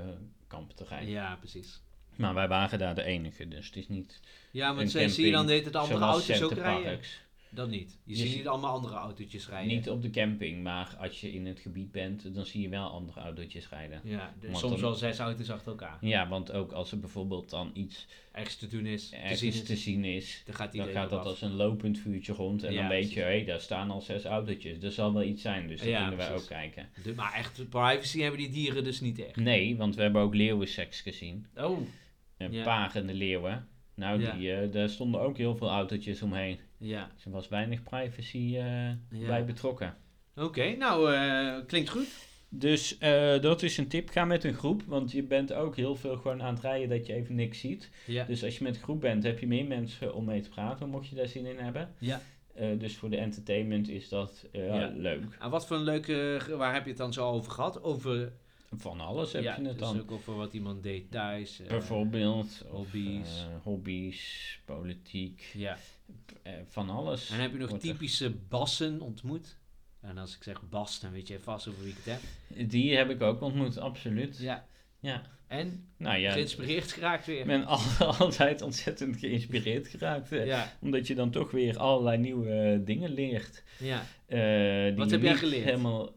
kampterrein. 0.46 1.08
ja, 1.08 1.36
precies. 1.36 1.80
Maar 2.16 2.34
wij 2.34 2.48
waren 2.48 2.78
daar 2.78 2.94
de 2.94 3.02
enige, 3.02 3.48
dus 3.48 3.66
het 3.66 3.76
is 3.76 3.88
niet 3.88 4.20
Ja, 4.50 4.72
maar 4.72 4.82
Een 4.82 5.10
zie 5.10 5.26
je 5.26 5.32
dan 5.32 5.46
deed 5.46 5.64
het 5.64 5.76
andere 5.76 6.04
auto's 6.04 6.42
ook 6.42 6.52
rijden? 6.52 7.00
Dat 7.56 7.68
niet. 7.68 7.98
Je, 8.04 8.16
Je 8.16 8.26
ziet 8.26 8.36
niet 8.36 8.46
allemaal 8.48 8.74
andere 8.74 8.94
autootjes 8.94 9.48
rijden. 9.48 9.74
Niet 9.74 9.90
op 9.90 10.02
de 10.02 10.10
camping, 10.10 10.62
maar 10.62 10.96
als 11.00 11.20
je 11.20 11.32
in 11.32 11.46
het 11.46 11.60
gebied 11.60 11.92
bent, 11.92 12.34
dan 12.34 12.46
zie 12.46 12.60
je 12.62 12.68
wel 12.68 12.88
andere 12.90 13.20
autootjes 13.20 13.68
rijden. 13.68 14.00
Ja, 14.04 14.34
dus 14.40 14.58
soms 14.58 14.72
dan- 14.72 14.80
wel 14.80 14.94
zes 14.94 15.18
auto's 15.18 15.50
achter 15.50 15.68
elkaar. 15.70 15.98
Ja, 16.00 16.28
want 16.28 16.52
ook 16.52 16.72
als 16.72 16.92
er 16.92 16.98
bijvoorbeeld 17.00 17.50
dan 17.50 17.70
iets 17.74 18.06
Ergens 18.32 18.56
te 18.56 18.66
doen 18.68 18.86
is, 18.86 19.08
te 19.08 19.36
zien 19.36 19.48
is, 19.52 19.64
te 19.64 19.76
zien 19.76 20.04
is, 20.04 20.42
dan 20.46 20.54
gaat 20.54 20.72
dan 20.72 20.88
gaat 20.88 21.10
dat 21.10 21.18
af. 21.20 21.26
als 21.26 21.40
een 21.42 21.54
lopend 21.54 21.98
vuurtje 21.98 22.32
rond 22.32 22.62
en 22.64 22.72
Ja, 22.72 22.80
dan 22.80 22.88
weet 22.88 23.12
je, 23.12 23.20
hé, 23.20 23.44
daar 23.44 23.60
staan 23.60 23.90
al 23.90 24.00
zes 24.00 24.24
autootjes. 24.24 24.82
Er 24.82 24.92
zal 24.92 25.12
wel 25.12 25.22
iets 25.22 25.42
zijn, 25.42 25.68
dus 25.68 25.78
dat 25.80 25.88
Ja, 25.88 26.00
kunnen 26.00 26.16
wij 26.18 26.34
ook 26.34 26.46
kijken. 26.46 26.88
De- 27.02 27.14
maar 27.14 27.32
echt 27.34 27.68
privacy 27.68 28.20
hebben 28.20 28.40
die 28.40 28.50
dieren 28.50 28.84
dus 28.84 29.00
niet 29.00 29.18
echt. 29.26 29.36
Nee, 29.36 29.76
want 29.76 29.94
we 29.96 30.02
hebben 30.02 30.22
ook 30.22 30.34
leeuwenseks 30.34 31.00
gezien. 31.00 31.46
Oh, 31.56 31.78
Een 32.36 32.52
Ja. 32.52 32.62
parende 32.64 33.14
leeuwen. 33.14 33.68
Nou, 33.94 34.18
die, 34.36 34.52
eh, 34.52 34.72
daar 34.72 34.88
stonden 34.88 35.20
ook 35.20 35.36
heel 35.36 35.56
veel 35.56 35.68
autootjes 35.68 36.22
omheen. 36.22 36.58
Ja. 36.78 37.10
Dus 37.14 37.24
er 37.24 37.30
was 37.30 37.48
weinig 37.48 37.82
privacy 37.82 38.56
eh, 38.56 38.90
bij 39.26 39.44
betrokken. 39.44 39.96
Oké, 40.36 40.76
nou, 40.76 41.14
eh, 41.14 41.66
klinkt 41.66 41.88
goed. 41.90 42.06
Dus 42.48 42.98
eh, 42.98 43.40
dat 43.40 43.62
is 43.62 43.76
een 43.76 43.88
tip. 43.88 44.08
Ga 44.08 44.24
met 44.24 44.44
een 44.44 44.54
groep, 44.54 44.82
want 44.82 45.12
je 45.12 45.22
bent 45.22 45.52
ook 45.52 45.76
heel 45.76 45.96
veel 45.96 46.16
gewoon 46.16 46.42
aan 46.42 46.54
het 46.54 46.62
rijden 46.62 46.88
dat 46.88 47.06
je 47.06 47.12
even 47.12 47.34
niks 47.34 47.60
ziet. 47.60 47.90
Ja. 48.06 48.24
Dus 48.24 48.44
als 48.44 48.58
je 48.58 48.64
met 48.64 48.76
een 48.76 48.82
groep 48.82 49.00
bent, 49.00 49.22
heb 49.22 49.38
je 49.38 49.46
meer 49.46 49.66
mensen 49.66 50.14
om 50.14 50.24
mee 50.24 50.40
te 50.40 50.48
praten, 50.48 50.88
mocht 50.88 51.08
je 51.08 51.14
daar 51.14 51.26
zin 51.28 51.46
in 51.46 51.58
hebben. 51.58 51.94
Ja. 51.98 52.20
Dus 52.78 52.96
voor 52.96 53.10
de 53.10 53.16
entertainment 53.16 53.88
is 53.88 54.08
dat 54.08 54.44
Ja. 54.52 54.92
leuk. 54.96 55.36
En 55.40 55.50
wat 55.50 55.66
voor 55.66 55.76
een 55.76 55.82
leuke, 55.82 56.40
waar 56.56 56.72
heb 56.74 56.82
je 56.82 56.88
het 56.88 56.98
dan 56.98 57.12
zo 57.12 57.28
over 57.30 57.52
gehad? 57.52 57.82
Over, 57.82 58.32
Van 58.76 59.00
alles 59.00 59.32
heb 59.32 59.42
ja, 59.42 59.56
je 59.56 59.62
het 59.66 59.78
dus 59.78 59.88
dan. 59.88 60.00
ook 60.00 60.10
over 60.10 60.34
wat 60.36 60.52
iemand 60.52 60.82
deed 60.82 61.10
thuis. 61.10 61.60
Bijvoorbeeld 61.68 62.64
hobby's. 62.68 63.46
hobby's, 63.62 64.60
politiek, 64.64 65.50
Ja. 65.54 65.78
Eh, 66.42 66.52
van 66.68 66.90
alles. 66.90 67.30
En 67.30 67.40
heb 67.40 67.52
je 67.52 67.58
nog 67.58 67.70
er- 67.72 67.78
typische 67.78 68.30
bassen 68.30 69.00
ontmoet? 69.00 69.56
En 70.00 70.18
als 70.18 70.36
ik 70.36 70.42
zeg 70.42 70.68
bas, 70.68 71.00
dan 71.00 71.12
weet 71.12 71.28
je 71.28 71.40
vast 71.40 71.68
over 71.68 71.82
wie 71.82 71.90
ik 71.92 71.98
het 72.04 72.20
heb. 72.20 72.70
Die 72.70 72.96
heb 72.96 73.10
ik 73.10 73.22
ook 73.22 73.40
ontmoet, 73.40 73.78
absoluut. 73.78 74.38
Ja. 74.38 74.66
Ja. 75.00 75.22
En 75.46 75.88
Nou 75.96 76.18
ja, 76.18 76.32
geïnspireerd 76.32 76.92
geraakt 76.92 77.26
weer. 77.26 77.40
ik 77.40 77.46
ben 77.46 77.64
al- 77.64 77.80
altijd 78.18 78.62
ontzettend 78.62 79.16
geïnspireerd 79.16 79.88
geraakt. 79.88 80.28
Ja, 80.30 80.72
Omdat 80.80 81.06
je 81.06 81.14
dan 81.14 81.30
toch 81.30 81.50
weer 81.50 81.78
allerlei 81.78 82.18
nieuwe 82.18 82.50
eh, 82.50 82.78
dingen 82.86 83.10
leert. 83.10 83.62
ja. 83.78 84.06
Eh, 84.26 84.84
die 84.88 84.94
Wat 84.96 85.10
heb 85.10 85.22
jij 85.22 85.34
geleerd? 85.36 85.64
Helemaal, 85.64 86.14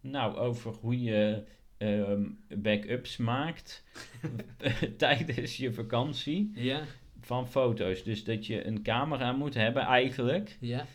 nou, 0.00 0.36
over 0.36 0.72
hoe 0.72 1.02
je 1.02 1.44
ehm, 1.78 2.22
backups 2.56 3.16
maakt 3.16 3.84
tijdens 4.96 5.56
je 5.56 5.72
vakantie 5.72 6.50
Ja, 6.54 6.82
van 7.24 7.48
foto's. 7.48 8.02
Dus 8.02 8.24
dat 8.24 8.46
je 8.46 8.66
een 8.66 8.82
camera 8.82 9.32
moet 9.32 9.54
hebben 9.54 9.82
eigenlijk, 9.82 10.56
ja, 10.60 10.86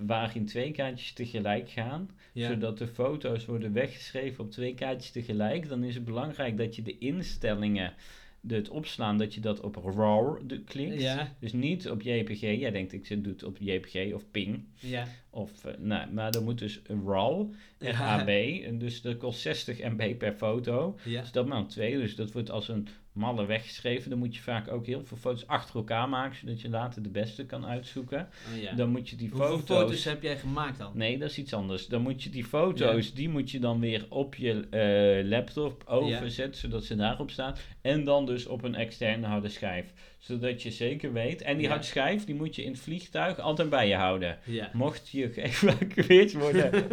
waarin 0.00 0.46
twee 0.46 0.70
kaartjes 0.70 1.12
tegelijk 1.12 1.70
gaan. 1.70 2.10
ja. 2.32 2.48
Zodat 2.48 2.78
de 2.78 2.86
foto's 2.86 3.44
worden 3.44 3.72
weggeschreven 3.72 4.44
op 4.44 4.50
twee 4.50 4.74
kaartjes 4.74 5.10
tegelijk. 5.10 5.68
Dan 5.68 5.84
is 5.84 5.94
het 5.94 6.04
belangrijk 6.04 6.56
dat 6.56 6.76
je 6.76 6.82
de 6.82 6.98
instellingen, 6.98 7.92
de, 8.40 8.54
het 8.54 8.68
opslaan, 8.68 9.18
dat 9.18 9.34
je 9.34 9.40
dat 9.40 9.60
op 9.60 9.76
RAW 9.96 10.36
klikt. 10.64 11.00
Ja, 11.00 11.32
Dus 11.38 11.52
niet 11.52 11.90
op 11.90 12.02
JPG. 12.02 12.40
Jij 12.40 12.70
denkt, 12.70 12.92
ik 12.92 13.06
zit 13.06 13.24
doet 13.24 13.42
op 13.44 13.56
JPG 13.60 14.12
of 14.14 14.30
PING. 14.30 14.64
ja. 14.78 15.06
Of, 15.30 15.64
eh, 15.64 15.72
nou, 15.78 16.12
maar 16.12 16.30
dan 16.30 16.44
moet 16.44 16.58
dus 16.58 16.80
een 16.86 17.02
RAW, 17.06 17.52
RAW. 17.78 18.28
En 18.64 18.78
dus 18.78 19.02
dat 19.02 19.16
kost 19.16 19.40
60 19.40 19.78
MB 19.78 20.14
per 20.18 20.32
foto. 20.32 20.98
Ja, 21.04 21.20
Dus 21.20 21.32
dat 21.32 21.46
maal 21.46 21.66
twee. 21.66 21.96
Dus 21.96 22.16
dat 22.16 22.32
wordt 22.32 22.50
als 22.50 22.68
een 22.68 22.88
malle 23.14 23.46
weggeschreven. 23.46 24.10
Dan 24.10 24.18
moet 24.18 24.36
je 24.36 24.42
vaak 24.42 24.72
ook 24.72 24.86
heel 24.86 25.04
veel 25.04 25.16
foto's 25.16 25.46
achter 25.46 25.76
elkaar 25.76 26.08
maken. 26.08 26.36
Zodat 26.36 26.60
je 26.60 26.68
later 26.68 27.02
de 27.02 27.08
beste 27.08 27.46
kan 27.46 27.66
uitzoeken. 27.66 28.28
oh, 28.54 28.62
ja. 28.62 28.72
Dan 28.72 28.90
moet 28.90 29.08
je 29.08 29.16
die 29.16 29.28
Hoeveel 29.28 29.58
foto's... 29.58 29.76
foto's 29.76 30.04
heb 30.04 30.22
jij 30.22 30.38
gemaakt 30.38 30.78
dan? 30.78 30.90
Nee, 30.94 31.18
dat 31.18 31.30
is 31.30 31.38
iets 31.38 31.54
anders. 31.54 31.86
Dan 31.86 32.02
moet 32.02 32.22
je 32.22 32.30
die 32.30 32.44
foto's, 32.44 33.14
die 33.14 33.28
moet 33.28 33.50
je 33.50 33.58
dan 33.58 33.80
weer 33.80 34.06
op 34.08 34.34
je 34.34 34.66
eh, 34.70 35.28
laptop 35.28 35.84
overzetten, 35.86 36.60
zodat 36.60 36.84
ze 36.84 36.96
daarop 36.96 37.30
staan. 37.30 37.54
En 37.80 38.04
dan 38.04 38.26
dus 38.26 38.46
op 38.46 38.64
een 38.64 38.74
externe 38.74 39.26
harde 39.26 39.48
schijf. 39.48 39.92
Zodat 40.18 40.62
je 40.62 40.70
zeker 40.70 41.12
weet. 41.12 41.42
En 41.42 41.56
die 41.56 41.68
harde 41.68 41.84
schijf, 41.84 42.24
die 42.24 42.34
moet 42.34 42.56
je 42.56 42.64
in 42.64 42.70
het 42.70 42.80
vliegtuig 42.80 43.38
altijd 43.38 43.70
bij 43.70 43.88
je 43.88 43.94
houden. 43.94 44.38
Mocht 44.72 45.08
je 45.08 45.32
geëvacueerd 45.32 46.32
worden. 46.32 46.72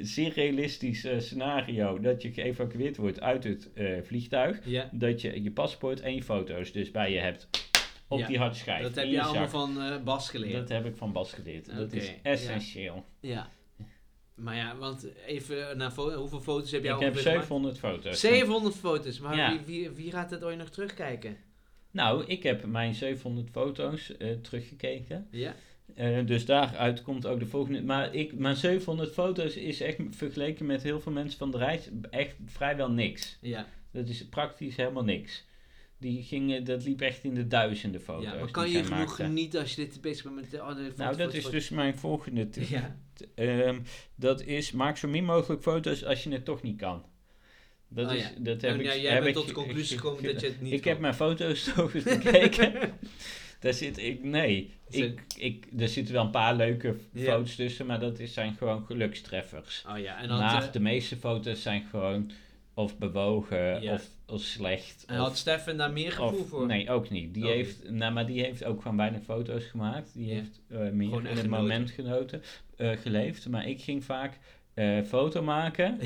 Zeer 0.00 0.32
realistisch 0.32 1.06
scenario 1.18 2.00
dat 2.00 2.22
je 2.22 2.32
geëvacueerd 2.32 2.96
wordt 2.96 3.20
uit 3.20 3.44
het 3.44 3.72
eh, 3.72 4.02
vliegtuig. 4.02 4.58
Ja, 4.64 4.88
Dat 4.92 5.20
je 5.20 5.42
je 5.42 5.50
paspoort 5.50 6.00
en 6.00 6.14
je 6.14 6.22
foto's 6.22 6.72
dus 6.72 6.90
bij 6.90 7.12
je 7.12 7.18
hebt 7.18 7.48
op 8.08 8.18
Ja, 8.18 8.26
die 8.26 8.38
harde 8.38 8.54
schijf. 8.56 8.82
dat 8.82 8.94
heb 8.94 9.04
je 9.04 9.10
je 9.10 9.22
allemaal 9.22 9.48
van 9.48 9.80
eh, 9.82 10.02
Bas 10.02 10.30
geleerd. 10.30 10.52
Dat 10.52 10.68
heb 10.68 10.86
ik 10.86 10.96
van 10.96 11.12
Bas 11.12 11.32
geleerd. 11.32 11.76
Dat 11.76 11.92
is 11.92 12.12
essentieel. 12.22 13.04
Ja. 13.20 13.50
Maar 14.34 14.56
ja, 14.56 14.76
want 14.76 15.06
even 15.26 15.76
naar 15.76 15.90
fo- 15.90 16.12
hoeveel 16.14 16.40
foto's 16.40 16.70
heb 16.70 16.82
jij 16.84 16.94
Ik 16.94 17.00
heb 17.00 17.08
ongeveer 17.10 17.30
gemaakt? 17.30 17.46
700 17.48 17.78
foto's. 17.78 18.20
700 18.20 18.74
foto's, 18.76 19.18
maar 19.20 19.50
wie, 19.50 19.60
wie, 19.66 19.90
wie 19.90 20.10
gaat 20.10 20.30
het 20.30 20.44
ooit 20.44 20.58
nog 20.58 20.68
terugkijken? 20.70 21.36
Nou, 21.90 22.24
ik 22.26 22.42
heb 22.42 22.64
mijn 22.66 22.94
700 22.94 23.50
foto's 23.50 24.16
eh, 24.16 24.30
teruggekeken. 24.32 25.26
Ja, 25.30 25.54
Eh, 25.94 26.26
dus 26.26 26.44
daaruit 26.44 27.02
komt 27.02 27.26
ook 27.26 27.38
de 27.40 27.46
volgende. 27.46 27.82
Maar 27.82 28.14
ik, 28.14 28.32
mijn 28.38 28.56
700 28.56 29.12
foto's 29.12 29.54
is 29.56 29.80
echt 29.80 29.96
vergeleken 30.10 30.66
met 30.66 30.82
heel 30.82 31.00
veel 31.00 31.12
mensen 31.12 31.38
van 31.38 31.50
de 31.50 31.58
reis 31.58 31.88
echt 32.10 32.34
vrijwel 32.46 32.90
niks. 32.90 33.38
ja. 33.40 33.66
Dat 33.92 34.08
is 34.08 34.28
praktisch 34.28 34.76
helemaal 34.76 35.04
niks. 35.04 35.44
Die 35.98 36.22
gingen, 36.22 36.64
dat 36.64 36.84
liep 36.84 37.00
echt 37.00 37.24
in 37.24 37.34
de 37.34 37.46
duizenden 37.46 38.00
foto's. 38.00 38.24
ja 38.24 38.34
maar 38.34 38.50
kan 38.50 38.70
je 38.70 38.84
genoeg 38.84 38.90
maakten. 38.90 39.24
genieten 39.26 39.60
als 39.60 39.74
je 39.74 39.76
dit 39.76 40.00
bezig 40.00 40.22
bent 40.24 40.34
met 40.34 40.50
de 40.50 40.60
andere 40.60 40.80
Nou, 40.80 40.94
foto's, 40.96 41.16
dat 41.16 41.26
foto's, 41.26 41.44
is 41.44 41.50
dus 41.50 41.68
mijn 41.68 41.98
volgende 41.98 42.48
tip. 42.48 42.68
Ja, 42.68 42.96
Ehm, 43.34 43.78
dat 44.14 44.42
is, 44.42 44.72
maak 44.72 44.96
zo 44.96 45.08
min 45.08 45.24
mogelijk 45.24 45.62
foto's 45.62 46.04
als 46.04 46.22
je 46.24 46.30
het 46.32 46.44
toch 46.44 46.62
niet 46.62 46.76
kan. 46.78 47.04
Dat 47.88 48.08
Oh 48.08 48.14
is, 48.14 48.22
ja. 48.22 48.30
dat 48.38 48.60
heb 48.60 48.70
En 48.74 48.80
ik, 48.80 48.86
jij 48.86 49.12
heb 49.12 49.22
bent 49.22 49.26
ik 49.26 49.34
tot 49.34 49.46
de 49.46 49.52
conclusie 49.52 49.98
ge- 49.98 50.02
gekomen 50.02 50.24
ge- 50.24 50.32
dat 50.32 50.40
je 50.40 50.46
het 50.46 50.60
niet 50.60 50.72
Ik 50.72 50.80
kan. 50.80 50.92
heb 50.92 51.00
mijn 51.00 51.14
foto's 51.14 51.64
toch 51.76 51.94
eens 51.94 52.04
bekeken. 52.18 52.72
Daar 53.60 53.72
zit 53.74 53.98
ik, 53.98 54.24
nee. 54.24 54.70
Ik, 54.88 55.20
ik, 55.36 55.66
er 55.78 55.88
zitten 55.88 56.14
wel 56.14 56.24
een 56.24 56.30
paar 56.30 56.54
leuke 56.56 56.96
foto's 57.14 57.54
tussen, 57.54 57.86
maar 57.86 58.00
dat 58.00 58.18
is, 58.18 58.32
zijn 58.32 58.54
gewoon 58.54 58.84
gelukstreffers. 58.86 59.84
Oh 59.88 59.98
ja, 59.98 60.18
en 60.22 60.28
had, 60.28 60.40
maar 60.40 60.62
eh, 60.66 60.72
de 60.72 60.80
meeste 60.80 61.16
foto's 61.16 61.62
zijn 61.62 61.82
gewoon 61.90 62.30
of 62.74 62.98
bewogen 62.98 63.82
of, 63.82 64.08
of 64.26 64.40
slecht. 64.42 65.04
en 65.06 65.20
of, 65.20 65.26
had 65.26 65.36
Stefan 65.38 65.76
daar 65.76 65.92
meer 65.92 66.12
gevoel 66.12 66.40
of- 66.40 66.48
voor? 66.48 66.66
Nee, 66.66 66.90
ook 66.90 67.10
niet. 67.10 67.34
Die 67.34 67.46
heeft, 67.46 67.90
nou, 67.90 68.12
maar 68.12 68.26
die 68.26 68.42
heeft 68.42 68.64
ook 68.64 68.82
gewoon 68.82 68.96
weinig 68.96 69.22
foto's 69.22 69.64
gemaakt. 69.64 70.14
Die 70.14 70.32
heeft 70.32 70.60
eh, 70.68 70.78
meer 70.78 70.88
Gewoon 71.08 71.26
in 71.26 71.26
het 71.30 71.38
genoten. 71.40 71.50
moment 71.50 71.90
genoten, 71.90 72.42
eh, 72.76 72.90
geleefd. 72.96 73.48
Maar 73.48 73.68
ik 73.68 73.80
ging 73.82 74.04
vaak 74.04 74.38
foto 75.06 75.42
maken, 75.42 75.98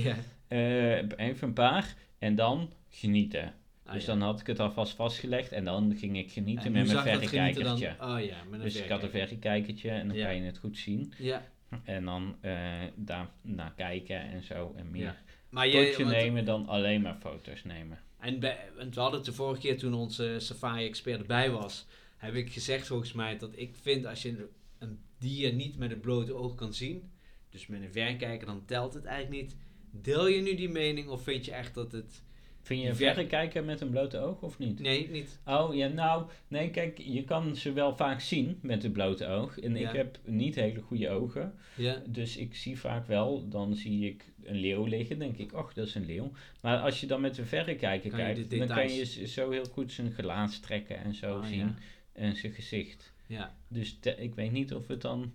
even 1.17 1.39
een 1.41 1.53
paar, 1.53 1.95
en 2.19 2.35
dan 2.35 2.71
genieten. 2.91 3.53
Ah, 3.87 3.93
dus 3.93 4.05
ja. 4.05 4.13
dan 4.13 4.21
had 4.23 4.41
ik 4.41 4.47
het 4.47 4.61
alvast 4.61 4.95
vastgelegd 4.95 5.53
en 5.53 5.65
dan 5.65 5.97
ging 5.97 6.19
ik 6.19 6.31
genieten 6.33 6.65
En 6.65 6.73
met 6.73 6.87
mijn 6.87 6.99
verrekijkertje. 7.03 7.95
Dan? 7.99 8.11
Oh 8.15 8.25
ja, 8.25 8.37
met 8.45 8.59
een 8.59 8.65
Dus 8.65 8.77
ik 8.77 8.89
had 8.89 9.03
een 9.03 9.11
verrekijkertje 9.11 9.91
en 9.91 10.09
dan 10.09 10.17
Ja. 10.17 10.27
kan 10.27 10.37
je 10.37 10.43
het 10.43 10.59
goed 10.59 10.79
zien. 10.79 11.13
Ja, 11.19 11.49
En 11.85 12.05
dan 12.05 12.37
eh 12.41 12.63
daar 12.95 13.29
naar 13.43 13.73
kijken 13.77 14.21
en 14.21 14.43
zo 14.43 14.75
en 14.77 14.91
meer. 14.91 15.23
Maar 15.49 15.69
je... 15.69 15.95
want- 15.99 16.11
nemen 16.11 16.45
dan 16.45 16.67
alleen 16.69 17.01
maar 17.01 17.17
foto's 17.21 17.65
nemen. 17.65 17.99
En 18.19 18.41
bij, 18.41 18.59
want 18.77 18.95
we 18.95 19.01
hadden 19.01 19.19
het 19.19 19.29
de 19.29 19.35
vorige 19.35 19.61
keer 19.61 19.79
toen 19.79 19.95
onze 19.95 20.37
safari-expert 20.39 21.21
erbij 21.21 21.51
was, 21.51 21.87
heb 22.17 22.35
ik 22.35 22.53
gezegd 22.53 22.87
volgens 22.87 23.13
mij 23.13 23.39
dat 23.39 23.51
ik 23.55 23.75
vind 23.83 24.07
als 24.07 24.23
je 24.23 24.29
een, 24.29 24.47
een 24.79 24.99
dier 25.19 25.53
niet 25.53 25.79
met 25.79 25.91
het 25.91 26.01
blote 26.01 26.35
oog 26.35 26.55
kan 26.55 26.75
zien, 26.75 27.11
dus 27.51 27.67
met 27.67 27.83
een 27.83 27.93
verrekijker, 27.93 28.47
dan 28.47 28.65
telt 28.65 28.95
het 28.95 29.05
eigenlijk 29.05 29.43
niet. 29.43 29.57
Deel 29.91 30.27
je 30.27 30.41
nu 30.41 30.55
die 30.55 30.69
mening 30.69 31.09
of 31.09 31.23
vind 31.23 31.45
je 31.45 31.53
echt 31.53 31.75
dat 31.75 31.93
het 31.93 32.23
Vind 32.65 32.81
je 32.81 32.87
Die 32.87 32.95
verder 32.97 33.15
ver- 33.15 33.27
kijken 33.27 33.65
met 33.65 33.81
een 33.81 33.91
blote 33.91 34.19
oog 34.19 34.43
of 34.43 34.59
niet? 34.59 34.81
Nee, 34.81 35.09
niet. 35.11 35.39
Oh 35.47 35.75
ja, 35.75 35.89
nou, 35.89 36.27
nee, 36.49 36.71
kijk, 36.71 36.99
je 36.99 37.25
kan 37.25 37.57
ze 37.57 37.73
wel 37.73 37.97
vaak 37.97 38.21
zien 38.21 38.59
met 38.63 38.83
het 38.83 38.93
blote 38.93 39.27
oog. 39.27 39.59
En 39.61 39.77
Ja. 39.77 39.89
ik 39.89 39.97
heb 39.97 40.19
niet 40.25 40.55
hele 40.55 40.81
goede 40.81 41.11
ogen. 41.11 41.55
Ja. 41.77 42.03
Dus 42.07 42.37
ik 42.37 42.55
zie 42.55 42.79
vaak 42.79 43.07
wel, 43.07 43.49
dan 43.49 43.75
zie 43.75 44.09
ik 44.09 44.25
een 44.43 44.57
leeuw 44.57 44.85
liggen, 44.85 45.19
denk 45.19 45.37
ik, 45.37 45.53
och, 45.55 45.73
dat 45.73 45.87
is 45.87 45.95
een 45.95 46.07
leeuw. 46.07 46.33
Maar 46.63 46.79
als 46.79 47.01
je 47.01 47.07
dan 47.07 47.21
met 47.21 47.39
een 47.39 47.47
verrekijker 47.47 48.11
kijkt, 48.11 48.51
de 48.51 48.57
dan 48.59 48.67
kan 48.69 48.93
je 48.93 49.27
zo 49.27 49.51
heel 49.51 49.65
goed 49.73 49.93
zijn 49.93 50.13
gelaatstrekken 50.13 50.97
en 50.99 51.15
zo 51.15 51.37
Oh, 51.39 51.45
zien. 51.47 51.59
ja. 51.59 51.75
En 52.13 52.37
zijn 52.37 52.53
gezicht. 52.53 53.13
Ja. 53.27 53.57
Dus 53.69 53.99
te- 54.01 54.17
ik 54.17 54.35
weet 54.35 54.53
niet 54.53 54.75
of 54.75 54.87
het 54.89 55.01
dan... 55.01 55.33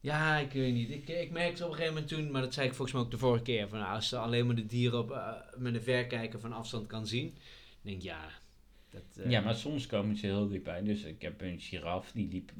Ja, 0.00 0.38
ik 0.38 0.52
weet 0.52 0.74
niet. 0.74 0.90
Ik, 0.90 1.08
ik 1.08 1.30
merkte 1.30 1.64
op 1.64 1.70
een 1.70 1.76
gegeven 1.76 1.94
moment 1.94 2.12
toen, 2.12 2.30
maar 2.30 2.42
dat 2.42 2.54
zei 2.54 2.66
ik 2.66 2.74
volgens 2.74 2.92
mij 2.96 3.02
ook 3.04 3.10
de 3.10 3.18
vorige 3.18 3.42
keer, 3.44 3.68
van 3.68 3.78
nou, 3.78 3.94
als 3.94 4.08
ze 4.08 4.16
alleen 4.18 4.46
maar 4.46 4.54
de 4.54 4.66
dieren 4.66 4.98
op, 4.98 5.10
eh, 5.10 5.32
met 5.56 5.74
een 5.74 5.82
verrekijker 5.82 6.40
van 6.40 6.52
afstand 6.52 6.86
kan 6.86 7.06
zien, 7.06 7.26
dan 7.32 7.38
denk 7.82 7.96
ik 7.96 8.02
ja, 8.02 8.28
dat, 8.90 9.02
eh, 9.24 9.30
Ja, 9.30 9.40
maar 9.40 9.54
soms 9.54 9.86
komen 9.86 10.16
ze 10.16 10.26
heel 10.26 10.48
dichtbij. 10.48 10.82
Dus 10.82 11.02
ik 11.02 11.22
heb 11.22 11.40
een 11.40 11.60
giraf, 11.60 12.12
die 12.12 12.28
liep 12.28 12.52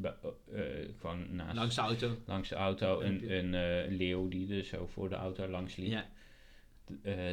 eh, 0.53 0.61
gewoon 1.01 1.34
naast, 1.34 1.57
langs 1.57 1.74
de 1.74 1.80
auto. 1.80 2.16
langs 2.26 2.49
de 2.49 2.55
auto. 2.55 3.01
Een, 3.01 3.53
een 3.55 3.97
leeuw 3.97 4.28
die 4.28 4.55
er 4.57 4.64
zo 4.64 4.86
voor 4.86 5.09
de 5.09 5.14
auto 5.14 5.49
langs 5.49 5.76
liep. 5.76 5.91
Ja, 5.91 6.07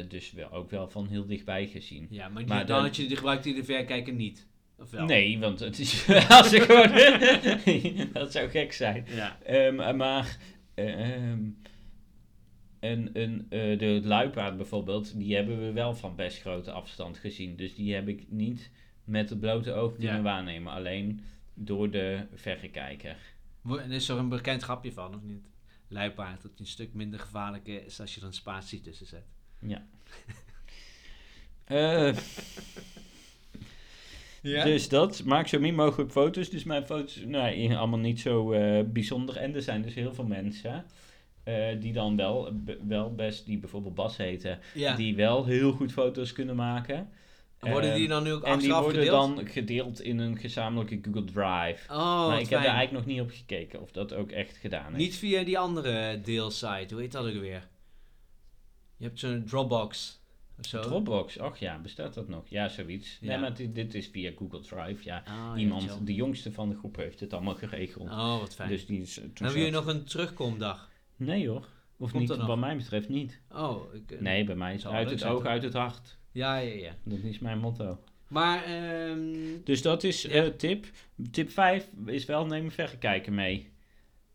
dus 0.08 0.32
wel, 0.32 0.50
ook 0.52 0.70
wel 0.70 0.88
van 0.90 1.06
heel 1.08 1.26
dichtbij 1.26 1.66
gezien. 1.66 2.06
ja 2.10 2.28
maar, 2.28 2.42
die, 2.42 2.52
Maar 2.54 2.66
dan 2.66 2.76
de- 2.82 2.86
had 2.88 3.44
je, 3.44 3.54
de 3.54 3.64
verrekijker 3.64 4.12
niet. 4.12 4.46
Of 4.78 4.90
wel? 4.90 5.04
Nee, 5.04 5.38
want 5.38 5.60
het 5.60 5.78
is 5.78 6.08
als 6.28 6.52
ik 6.52 6.62
gewoon. 6.62 8.12
dat 8.12 8.32
zou 8.32 8.48
gek 8.48 8.72
zijn. 8.72 9.04
Ja. 9.08 9.38
Ehm, 9.42 9.96
maar 9.96 10.38
ehm, 10.74 11.42
een, 12.80 13.10
een, 13.12 13.46
eh, 13.48 13.78
de 13.78 14.00
luipaard 14.04 14.56
bijvoorbeeld, 14.56 15.18
die 15.18 15.34
hebben 15.34 15.58
we 15.60 15.72
wel 15.72 15.94
van 15.94 16.16
best 16.16 16.40
grote 16.40 16.70
afstand 16.72 17.18
gezien. 17.18 17.56
Dus 17.56 17.74
die 17.74 17.94
heb 17.94 18.08
ik 18.08 18.24
niet 18.30 18.70
met 19.04 19.30
het 19.30 19.40
blote 19.40 19.72
oog 19.72 19.94
kunnen 19.94 20.16
Ja. 20.16 20.22
waarnemen, 20.22 20.72
alleen 20.72 21.20
door 21.54 21.90
de 21.90 22.26
verrekijker. 22.34 23.16
En 23.68 23.90
is 23.90 24.08
er 24.08 24.18
een 24.18 24.28
bekend 24.28 24.62
grapje 24.62 24.92
van, 24.92 25.14
of 25.14 25.22
niet? 25.22 25.46
Luipaard, 25.88 26.42
dat 26.42 26.50
die 26.56 26.60
een 26.66 26.72
stuk 26.72 26.92
minder 26.94 27.20
gevaarlijk 27.20 27.66
is 27.66 28.00
als 28.00 28.14
je 28.14 28.20
er 28.20 28.26
een 28.26 28.32
spatie 28.32 28.80
tussen 28.80 29.06
zet. 29.06 29.24
Eh, 31.64 32.16
Ja? 34.42 34.64
Dus 34.64 34.88
dat, 34.88 35.22
maak 35.24 35.46
zo 35.46 35.58
min 35.58 35.74
mogelijk 35.74 36.10
foto's. 36.10 36.50
Dus 36.50 36.64
mijn 36.64 36.86
foto's, 36.86 37.22
nou, 37.26 37.74
allemaal 37.74 37.98
niet 37.98 38.20
zo 38.20 38.52
eh, 38.52 38.84
bijzonder. 38.86 39.36
En 39.36 39.54
er 39.54 39.62
zijn 39.62 39.82
dus 39.82 39.94
heel 39.94 40.14
veel 40.14 40.24
mensen 40.24 40.84
eh, 41.42 41.80
die 41.80 41.92
dan 41.92 42.16
wel, 42.16 42.52
wel 42.86 43.14
best, 43.14 43.46
die 43.46 43.58
bijvoorbeeld 43.58 43.94
Bas 43.94 44.16
heten, 44.16 44.58
ja. 44.74 44.96
die 44.96 45.16
wel 45.16 45.44
heel 45.44 45.72
goed 45.72 45.92
foto's 45.92 46.32
kunnen 46.32 46.56
maken. 46.56 47.08
Worden 47.58 47.94
die 47.94 48.02
Ehm, 48.02 48.08
dan 48.08 48.22
nu 48.22 48.32
ook 48.32 48.42
En 48.42 48.58
die 48.58 48.72
worden 48.72 49.02
gedeeld? 49.02 49.36
dan 49.36 49.46
gedeeld 49.46 50.00
in 50.00 50.18
een 50.18 50.38
gezamenlijke 50.38 50.98
Google 51.02 51.24
Drive. 51.24 51.92
Oh, 51.92 52.26
maar 52.26 52.40
ik 52.40 52.48
heb 52.48 52.62
daar 52.62 52.74
eigenlijk 52.74 53.06
nog 53.06 53.14
niet 53.14 53.20
op 53.20 53.30
gekeken 53.30 53.80
of 53.80 53.90
dat 53.90 54.14
ook 54.14 54.30
echt 54.30 54.56
gedaan 54.56 54.92
is. 54.92 54.98
Niet 54.98 55.16
via 55.16 55.42
die 55.42 55.58
andere 55.58 56.20
deelsite, 56.20 56.94
hoe 56.94 57.02
heet 57.02 57.12
dat 57.12 57.26
ook 57.26 57.40
weer? 57.40 57.68
Je 58.96 59.04
hebt 59.04 59.18
zo'n 59.18 59.44
Dropbox 59.46 60.20
zo. 60.60 60.80
Dropbox, 60.80 61.38
ach 61.38 61.58
ja, 61.58 61.78
bestaat 61.78 62.14
dat 62.14 62.28
nog? 62.28 62.48
Ja, 62.48 62.68
zoiets. 62.68 63.18
Ja. 63.20 63.28
Nee, 63.28 63.38
maar 63.38 63.54
dit, 63.54 63.74
dit 63.74 63.94
is 63.94 64.06
via 64.06 64.32
Google 64.36 64.60
Drive. 64.60 65.04
Ja, 65.04 65.22
Ah, 65.26 65.60
iemand, 65.60 66.06
de 66.06 66.14
jongste 66.14 66.52
van 66.52 66.68
de 66.68 66.76
groep 66.76 66.96
heeft 66.96 67.20
het 67.20 67.32
allemaal 67.32 67.54
geregeld. 67.54 68.08
Oh, 68.10 68.40
wat 68.40 68.54
fijn. 68.54 68.68
Dus 68.68 68.86
die 68.86 69.00
is, 69.00 69.14
Hebben 69.16 69.52
jullie 69.52 69.72
zat- 69.72 69.84
nog 69.84 69.94
een 69.94 70.04
terugkomdag? 70.04 70.90
Nee 71.16 71.48
hoor. 71.48 71.68
Of 71.96 72.10
Komt 72.10 72.28
niet, 72.28 72.36
wat 72.36 72.58
mij 72.58 72.76
betreft 72.76 73.08
niet. 73.08 73.40
Oh, 73.52 73.94
ik, 73.94 74.10
eh, 74.10 74.20
Nee, 74.20 74.44
bij 74.44 74.54
mij 74.56 74.74
is 74.74 74.82
zou 74.82 74.94
uit 74.94 75.10
het 75.10 75.24
oog, 75.24 75.44
uit 75.44 75.62
het 75.62 75.72
hart. 75.74 76.18
Ja, 76.32 76.56
ja, 76.58 76.74
ja. 76.74 76.94
Dat 77.04 77.18
is 77.18 77.38
mijn 77.38 77.58
motto. 77.58 77.98
Maar, 78.28 78.64
ehm 78.64 79.18
Dus 79.64 79.82
dat 79.82 80.04
is 80.04 80.22
Ja. 80.22 80.28
eh, 80.30 80.46
tip. 80.46 80.86
Tip 81.30 81.50
5 81.50 81.88
is 82.06 82.24
wel 82.24 82.46
neem 82.46 82.64
een 82.64 82.70
verrekijker 82.70 83.32
mee. 83.32 83.70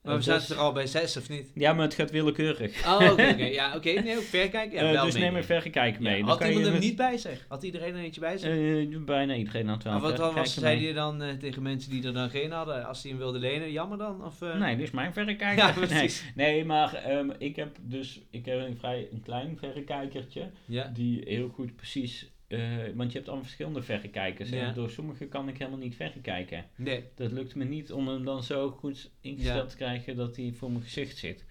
Maar 0.03 0.15
we 0.15 0.21
zaten 0.21 0.47
dus- 0.47 0.57
er 0.57 0.63
al 0.63 0.71
bij 0.71 0.87
zes, 0.87 1.17
of 1.17 1.29
niet? 1.29 1.51
Ja, 1.55 1.73
maar 1.73 1.85
het 1.85 1.93
gaat 1.93 2.11
willekeurig. 2.11 2.85
Oh, 2.87 3.11
oké. 3.11 3.33
Ja, 3.59 3.75
oké. 3.75 3.89
Nee, 3.89 4.17
ook 4.17 4.23
verkijken. 4.23 4.85
Ja, 4.85 4.93
Eh, 4.93 5.03
dus 5.03 5.13
neem 5.15 5.35
een 5.35 5.43
verrekijker 5.43 6.01
mee. 6.01 6.19
Dan 6.19 6.29
Had 6.29 6.43
iemand 6.43 6.63
hem 6.65 6.73
het- 6.73 6.83
niet 6.83 6.95
bij 6.95 7.17
zich? 7.17 7.45
Had 7.47 7.63
iedereen 7.63 7.95
er 7.95 8.03
eentje 8.03 8.21
bij 8.21 8.37
zich? 8.37 8.49
Eh, 8.49 8.97
bijna 9.05 9.35
iedereen 9.35 9.67
had 9.67 9.83
wel 9.83 9.93
Maar 9.93 10.01
wat, 10.01 10.11
was, 10.17 10.27
verrekijker 10.27 10.61
zei 10.61 10.81
je 10.87 10.93
dan 10.93 11.21
eh, 11.21 11.33
tegen 11.33 11.61
mensen 11.61 11.91
die 11.91 12.03
er 12.05 12.13
dan 12.13 12.29
geen 12.29 12.51
hadden? 12.51 12.85
Als 12.87 13.01
die 13.01 13.11
hem 13.11 13.19
wilden 13.19 13.41
lenen, 13.41 13.71
jammer 13.71 13.97
dan? 13.97 14.25
Of? 14.25 14.39
Nee, 14.39 14.75
dit 14.75 14.85
is 14.85 14.91
mijn 14.91 15.13
verrekijker. 15.13 15.63
Ja, 15.65 15.71
precies. 15.87 16.23
nee, 16.35 16.65
maar 16.65 16.93
ehm, 16.93 17.29
ik 17.37 17.55
heb 17.55 17.77
dus 17.81 18.21
ik 18.31 18.45
heb 18.45 18.59
een 18.59 18.77
vrij 18.77 19.07
een 19.11 19.21
klein 19.23 19.57
verrekijkertje. 19.57 20.49
Ja. 20.65 20.91
Die 20.93 21.21
heel 21.25 21.49
goed 21.49 21.75
precies... 21.75 22.31
eh, 22.53 22.93
want 22.95 23.11
je 23.11 23.15
hebt 23.17 23.27
allemaal 23.27 23.45
verschillende 23.45 23.81
verrekijkers. 23.81 24.49
Ja. 24.49 24.67
En 24.67 24.73
door 24.73 24.89
sommige 24.89 25.25
kan 25.25 25.47
ik 25.47 25.57
helemaal 25.57 25.79
niet 25.79 25.95
verrekijken. 25.95 26.65
Nee. 26.75 27.03
Dat 27.15 27.31
lukt 27.31 27.55
me 27.55 27.63
niet 27.63 27.91
om 27.91 28.07
hem 28.07 28.25
dan 28.25 28.43
zo 28.43 28.69
goed 28.69 29.11
ingesteld 29.21 29.63
Ja. 29.63 29.69
te 29.69 29.75
krijgen 29.75 30.15
dat 30.15 30.35
hij 30.35 30.51
voor 30.55 30.71
mijn 30.71 30.83
gezicht 30.83 31.17
zit. 31.17 31.45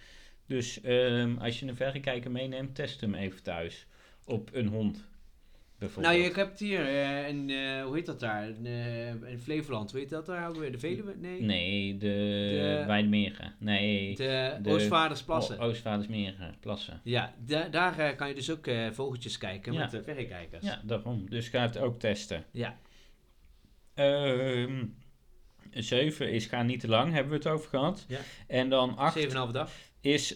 Dus 0.47 0.81
ehm, 0.81 1.37
als 1.39 1.61
je 1.61 1.67
een 1.67 1.77
verrekijker 1.77 2.31
meeneemt, 2.31 2.75
test 2.75 3.01
hem 3.01 3.15
even 3.15 3.43
thuis. 3.43 3.87
Op 4.25 4.51
een 4.53 4.67
hond. 4.67 5.05
Nou, 5.97 6.17
ik 6.17 6.35
heb 6.37 6.51
het 6.51 6.59
hier, 6.59 6.81
eh, 6.87 7.29
in, 7.29 7.51
eh, 7.51 7.83
hoe 7.85 7.95
heet 7.95 8.07
dat 8.07 8.21
daar? 8.21 8.49
In, 8.49 8.67
eh, 8.67 9.09
in 9.31 9.39
Flevoland, 9.43 9.91
hoe 9.91 10.01
heet 10.01 10.09
dat 10.09 10.27
daar? 10.27 10.53
De 10.53 10.79
Veluwe? 10.79 11.15
Nee. 11.17 11.43
Nee, 11.43 11.97
de, 11.97 12.07
De- 12.07 12.85
Weidmeren. 12.87 13.55
Nee, 13.59 14.17
De, 14.17 14.59
De- 14.63 14.71
Oostvaardersplassen. 14.71 15.59
O- 15.59 15.63
Oostvaardersmeren, 15.63 16.55
plassen. 16.61 17.01
Ja, 17.05 17.35
da- 17.47 17.69
daar 17.69 18.15
kan 18.15 18.29
je 18.29 18.35
dus 18.35 18.51
ook 18.51 18.71
vogeltjes 18.93 19.39
kijken 19.39 19.73
Ja. 19.73 19.79
met 19.81 19.91
de 19.91 20.03
verrekijkers. 20.03 20.65
Ja, 20.65 20.81
daarom. 20.85 21.31
Dus 21.31 21.49
ga 21.49 21.63
het 21.63 21.79
ook 21.79 21.99
testen. 22.01 22.45
Ja. 22.53 22.79
Ehm 23.95 24.85
7 25.71 26.33
is 26.33 26.47
ga 26.47 26.63
niet 26.63 26.81
te 26.81 26.89
lang, 26.89 27.13
hebben 27.13 27.31
we 27.33 27.39
het 27.39 27.47
over 27.47 27.69
gehad. 27.69 28.05
Ja. 28.09 28.19
En 28.47 28.69
dan 28.69 28.97
8 28.97 29.15
7,5 29.15 29.51
dag. 29.53 29.71
is 30.01 30.35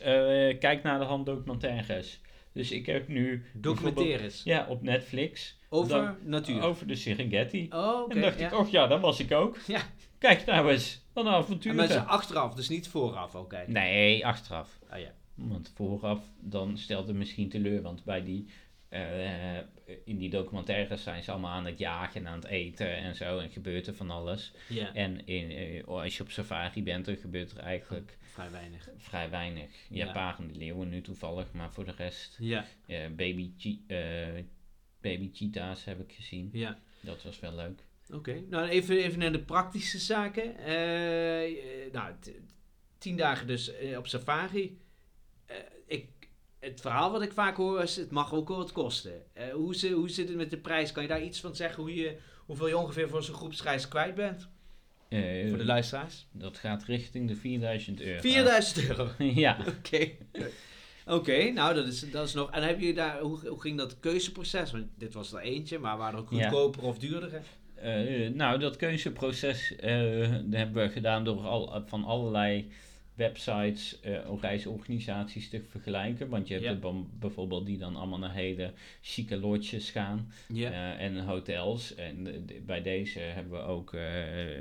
kijk 0.59 0.83
naar 0.83 0.99
de 0.99 1.05
hand 1.05 1.27
documentaires. 1.27 2.21
Dus 2.57 2.71
ik 2.71 2.87
heb 2.87 3.09
nu 3.09 3.45
Documentaires. 3.53 4.43
Ja, 4.43 4.67
op 4.69 4.83
Netflix. 4.83 5.59
Over 5.69 5.91
Dan- 5.97 6.17
natuur. 6.23 6.63
Over 6.63 6.87
de 6.87 6.95
Serengeti. 6.95 7.67
Oh, 7.71 8.01
oké. 8.03 8.15
en 8.15 8.21
dacht 8.21 8.39
ja. 8.39 8.47
ik, 8.47 8.55
oh 8.59 8.71
ja, 8.71 8.87
dat 8.87 9.01
was 9.01 9.21
ik 9.21 9.33
ook. 9.33 9.59
Ja. 9.67 9.81
Kijk 10.19 10.45
nou 10.47 10.71
eens, 10.71 11.03
wat 11.13 11.25
een 11.25 11.31
En 11.33 11.37
avontuur. 11.39 11.75
mensen 11.75 12.07
achteraf, 12.07 12.55
dus 12.55 12.69
niet 12.69 12.89
vooraf 12.89 13.35
ook 13.35 13.49
kijken. 13.51 13.73
Nee, 13.73 14.27
achteraf. 14.27 14.79
Ah, 14.89 15.01
ja. 15.01 15.13
Want 15.35 15.73
vooraf, 15.75 16.21
dan 16.41 16.79
stelt 16.79 17.07
het 17.07 17.17
misschien 17.17 17.49
teleur. 17.49 17.83
Want 17.83 18.05
bij 18.05 18.25
die, 18.25 18.49
eh, 18.89 19.57
in 20.05 20.19
die 20.19 20.31
documentaires 20.31 21.03
zijn 21.03 21.23
ze 21.23 21.31
allemaal 21.31 21.53
aan 21.53 21.67
het 21.67 21.79
jagen 21.79 22.21
en 22.21 22.27
aan 22.27 22.39
het 22.39 22.47
eten 22.47 22.97
en 22.97 23.15
zo. 23.17 23.39
En 23.39 23.51
gebeurt 23.51 23.87
er 23.87 23.95
van 23.95 24.11
alles. 24.11 24.53
ja. 24.69 24.95
En 24.95 25.27
in, 25.27 25.51
eh, 25.51 25.85
als 25.85 26.17
je 26.17 26.23
op 26.23 26.31
safari 26.31 26.83
bent, 26.83 27.05
dan 27.05 27.17
gebeurt 27.17 27.51
er 27.51 27.59
eigenlijk 27.59 28.17
Vrij 28.37 28.51
weinig. 28.51 28.89
vrij 28.97 29.31
weinig. 29.31 29.71
Ja, 29.89 30.13
parende 30.13 30.55
leeuwen 30.55 30.89
nu 30.89 31.01
toevallig, 31.01 31.53
maar 31.53 31.73
voor 31.73 31.85
de 31.85 31.93
rest... 31.97 32.37
Ja, 32.39 32.67
eh, 32.87 33.07
baby, 33.17 33.53
eh, 33.87 34.43
baby 35.01 35.31
cheetahs 35.33 35.85
heb 35.85 36.01
ik 36.01 36.13
gezien. 36.13 36.51
ja. 36.53 36.79
Dat 37.01 37.23
was 37.23 37.41
wel 37.41 37.55
leuk. 37.55 37.85
Oké, 38.13 38.43
nou 38.49 38.69
even, 38.69 38.97
even 38.97 39.19
naar 39.19 39.33
de 39.33 39.45
praktische 39.45 39.99
zaken. 39.99 40.57
Eh, 40.59 41.93
nou, 41.93 42.15
tien 42.99 43.17
dagen 43.17 43.47
dus 43.47 43.73
op 43.97 44.07
safari. 44.07 44.79
Ik, 45.87 46.09
het 46.59 46.81
verhaal 46.81 47.13
wat 47.13 47.23
ik 47.23 47.33
vaak 47.33 47.57
hoor 47.57 47.83
is, 47.83 47.97
het 47.97 48.11
mag 48.11 48.33
ook 48.35 48.49
wel 48.49 48.57
wat 48.57 48.73
kosten. 48.73 49.23
Hoe, 49.53 49.75
zit, 49.75 49.93
hoe 49.93 50.09
zit 50.11 50.29
het 50.29 50.37
met 50.37 50.51
de 50.51 50.59
prijs? 50.59 50.93
Kan 50.93 51.03
je 51.03 51.09
daar 51.09 51.23
iets 51.23 51.41
van 51.41 51.57
zeggen? 51.57 51.83
Hoe 51.83 51.95
je, 51.95 52.19
hoeveel 52.47 52.69
je 52.69 52.79
ongeveer 52.79 53.09
voor 53.09 53.23
zo'n 53.23 53.35
groepsreis 53.35 53.89
kwijt 53.89 54.15
bent? 54.15 54.49
Eh, 55.09 55.49
Voor 55.49 55.59
de 55.59 55.65
luisteraars? 55.65 56.27
dat 56.33 56.59
gaat 56.59 56.85
richting 56.85 57.29
de 57.29 57.37
4000 57.37 58.01
euro. 58.01 58.21
4000 58.21 58.89
euro. 58.89 59.09
ja. 59.45 59.57
Oké. 59.69 60.09
Oké, 61.07 61.51
nou 61.51 61.75
dat 61.75 61.87
is, 61.87 62.11
dat 62.11 62.27
is 62.29 62.35
nog. 62.35 62.51
En 62.51 62.63
heb 62.63 62.81
je 62.81 62.95
daar, 62.95 63.21
hoe, 63.21 63.49
hoe 63.49 63.61
ging 63.61 63.79
dat 63.79 64.01
keuzeproces? 64.01 64.71
Want 64.73 64.87
dit 64.99 65.15
was 65.15 65.33
er 65.33 65.41
eentje, 65.41 65.79
maar 65.79 65.97
waren 65.97 66.15
er 66.15 66.21
ook 66.21 66.31
Ja. 66.33 66.49
goedkoper 66.49 66.83
of 66.83 66.99
duurdere? 66.99 67.41
Eh, 67.75 68.31
nou, 68.31 68.59
dat 68.59 68.77
keuzeproces 68.77 69.77
eh, 69.77 70.21
dat 70.21 70.43
hebben 70.59 70.83
we 70.87 70.89
gedaan 70.93 71.25
door 71.25 71.41
al, 71.47 71.83
van 71.87 72.05
allerlei 72.05 72.71
websites, 73.17 74.01
eh 74.01 74.19
reisorganisaties 74.41 75.49
te 75.49 75.63
vergelijken. 75.71 76.29
Want 76.29 76.49
je 76.49 76.55
hebt 76.59 76.85
er 76.85 76.93
bijvoorbeeld 77.19 77.67
die 77.67 77.79
dan 77.79 77.97
allemaal 77.97 78.19
naar 78.19 78.35
hele 78.35 78.73
chique 79.01 79.37
lodges 79.37 79.91
gaan 79.91 80.33
eh, 80.55 81.01
en 81.01 81.25
hotels. 81.25 81.95
En 81.95 82.47
bij 82.67 82.83
deze 82.83 83.19
hebben 83.19 83.53
we 83.53 83.65
ook 83.65 83.95
eh, 83.95 84.03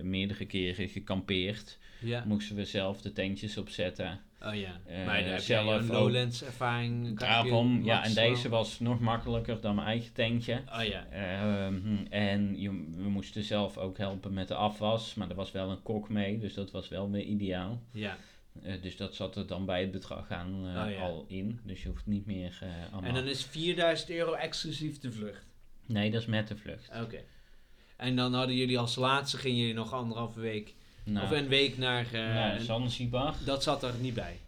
meerdere 0.02 0.46
keren 0.46 0.90
gekampeerd. 0.90 1.78
Moesten 2.26 2.56
we 2.56 2.66
zelf 2.66 3.02
de 3.02 3.14
tentjes 3.14 3.58
opzetten. 3.58 4.20
Oh 4.42 4.56
ja. 4.56 4.80
Maar 5.06 5.24
heb 5.24 5.40
zelf 5.40 5.66
jij 5.66 5.78
een. 5.78 5.86
Lowlands 5.86 6.44
ervaring. 6.44 7.20
Daarom, 7.20 7.84
ja, 7.84 8.04
en 8.04 8.14
deze 8.14 8.50
was 8.50 8.80
nog 8.80 9.00
makkelijker 9.00 9.62
dan 9.62 9.76
mijn 9.76 9.88
eigen 9.88 10.14
tentje. 10.14 10.62
Oh 10.74 10.84
ja. 10.84 11.06
Ehm, 11.10 12.06
en 12.10 12.62
je, 12.62 12.70
we 12.96 13.10
moesten 13.10 13.44
zelf 13.44 13.78
ook 13.78 13.98
helpen 13.98 14.34
met 14.34 14.48
de 14.48 14.56
afwas, 14.56 15.14
maar 15.14 15.30
er 15.30 15.36
was 15.36 15.52
wel 15.52 15.70
een 15.72 15.82
kok 15.82 16.10
mee, 16.10 16.40
dus 16.40 16.54
dat 16.54 16.72
was 16.72 16.90
wel 16.90 17.12
weer 17.12 17.24
ideaal. 17.24 17.82
Ja. 17.92 18.18
Eh, 18.64 18.82
dus 18.82 18.98
dat 18.98 19.16
zat 19.16 19.36
er 19.36 19.48
dan 19.48 19.66
bij 19.66 19.82
het 19.82 19.92
bedrag 19.92 20.32
aan 20.32 20.68
eh, 20.68 20.84
Oh 20.86 20.92
ja. 20.92 21.02
al 21.02 21.26
in, 21.28 21.60
dus 21.64 21.84
je 21.84 21.90
hoeft 21.90 22.06
niet 22.06 22.26
meer 22.26 22.60
allemaal... 22.92 23.10
En 23.10 23.16
dan 23.16 23.28
is 23.28 23.44
4000 23.44 24.10
euro 24.10 24.34
exclusief 24.34 25.00
de 25.00 25.12
vlucht. 25.12 25.46
Nee, 25.86 26.12
dat 26.12 26.22
is 26.22 26.28
met 26.28 26.48
de 26.48 26.58
vlucht. 26.58 26.90
Oké. 27.04 27.22
En 27.98 28.16
dan 28.16 28.34
hadden 28.34 28.56
jullie 28.56 28.80
als 28.80 28.96
laatste, 28.96 29.38
gingen 29.38 29.58
jullie 29.58 29.74
nog 29.74 29.94
anderhalve 29.94 30.40
week, 30.40 30.74
Nou, 31.06 31.26
of 31.26 31.32
een 31.32 31.48
week 31.48 31.78
naar... 31.78 32.14
eh, 32.14 32.60
Zanzibar. 32.60 33.36
dat 33.46 33.64
zat 33.64 33.84
er 33.84 33.94
niet 34.02 34.14
bij. 34.14 34.40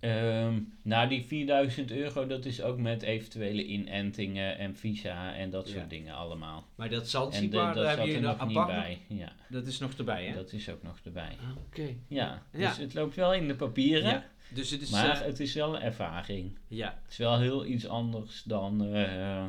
Ehm, 0.00 0.60
nou, 0.82 1.08
die 1.08 1.24
4000 1.24 1.90
euro, 1.90 2.26
dat 2.26 2.44
is 2.44 2.62
ook 2.62 2.78
met 2.78 3.02
eventuele 3.02 3.64
inentingen 3.64 4.58
en 4.58 4.76
visa 4.76 5.34
en 5.34 5.50
dat 5.50 5.68
Ja. 5.68 5.74
soort 5.74 5.90
dingen 5.90 6.14
allemaal. 6.14 6.66
Maar 6.74 6.88
dat 6.88 7.02
En 7.02 7.08
Zanzibar, 7.08 7.68
de, 7.68 7.74
daar 7.74 7.74
dat 7.74 7.86
hebben 7.86 8.06
zat 8.06 8.16
er 8.16 8.38
nog 8.38 8.48
niet 8.48 8.66
bij. 8.66 8.98
Ja, 9.08 9.32
Dat 9.48 9.66
is 9.66 9.78
nog 9.78 9.92
erbij, 9.92 10.24
hè? 10.26 10.34
dat 10.34 10.52
is 10.52 10.68
ook 10.68 10.82
nog 10.82 10.98
erbij. 11.04 11.36
Ah, 11.40 11.56
Oké. 11.66 11.94
Ja, 12.08 12.42
dus 12.52 12.60
Ja. 12.60 12.82
het 12.82 12.94
loopt 12.94 13.14
wel 13.14 13.34
in 13.34 13.48
de 13.48 13.54
papieren, 13.54 14.08
Ja. 14.10 14.24
Dus 14.48 14.70
het 14.70 14.80
is... 14.82 14.90
maar 14.90 15.20
eh, 15.20 15.26
het 15.26 15.40
is 15.40 15.54
wel 15.54 15.74
een 15.76 15.82
ervaring. 15.82 16.58
ja. 16.68 16.98
Het 17.02 17.10
is 17.10 17.16
wel 17.16 17.38
heel 17.38 17.64
iets 17.66 17.86
anders 17.88 18.42
dan 18.42 18.84
eh, 18.94 19.44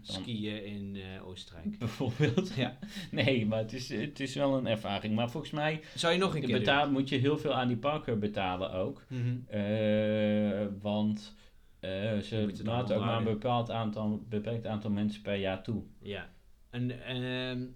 skiën 0.00 0.64
in 0.64 0.96
eh, 0.96 1.26
Oostenrijk. 1.26 1.78
bijvoorbeeld. 1.78 2.54
Ja. 2.54 2.78
Nee, 3.10 3.46
maar 3.46 3.58
het 3.58 3.72
is, 3.72 3.88
het 3.88 4.20
is 4.20 4.34
wel 4.34 4.56
een 4.56 4.66
ervaring. 4.66 5.14
Maar 5.14 5.30
volgens 5.30 5.52
mij 5.52 5.82
Zou 5.94 6.12
je 6.12 6.18
nog 6.18 6.34
een 6.34 6.40
keer 6.40 6.58
betaal, 6.58 6.90
moet 6.90 7.08
je 7.08 7.16
heel 7.16 7.38
veel 7.38 7.54
aan 7.54 7.68
die 7.68 7.76
parker 7.76 8.18
betalen 8.18 8.72
ook. 8.72 9.04
Mhm. 9.08 9.36
Eh, 9.46 10.66
want 10.80 11.34
eh, 11.80 12.18
ze 12.18 12.60
laten 12.62 12.96
ook 12.96 13.04
maar 13.04 13.18
een 13.18 13.24
bepaald 13.24 13.70
aantal, 13.70 14.24
beperkt 14.28 14.66
aantal 14.66 14.90
mensen 14.90 15.22
per 15.22 15.36
jaar 15.36 15.62
toe. 15.62 15.82
Ja. 15.98 16.28
En 16.70 17.04
ehm, 17.04 17.66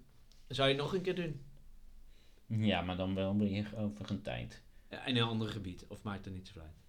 zou 0.47 0.69
je 0.69 0.75
nog 0.75 0.93
een 0.93 1.01
keer 1.01 1.15
doen? 1.15 1.41
Ja, 2.47 2.81
maar 2.81 2.97
dan 2.97 3.15
wel 3.15 3.37
weer 3.37 3.73
over 3.77 4.11
een 4.11 4.21
tijd. 4.21 4.63
Ja, 4.89 5.05
in 5.05 5.17
een 5.17 5.23
ander 5.23 5.49
gebied, 5.49 5.85
of 5.87 6.03
maakt 6.03 6.25
het 6.25 6.33
niet 6.33 6.47
zo 6.47 6.59
uit? 6.59 6.84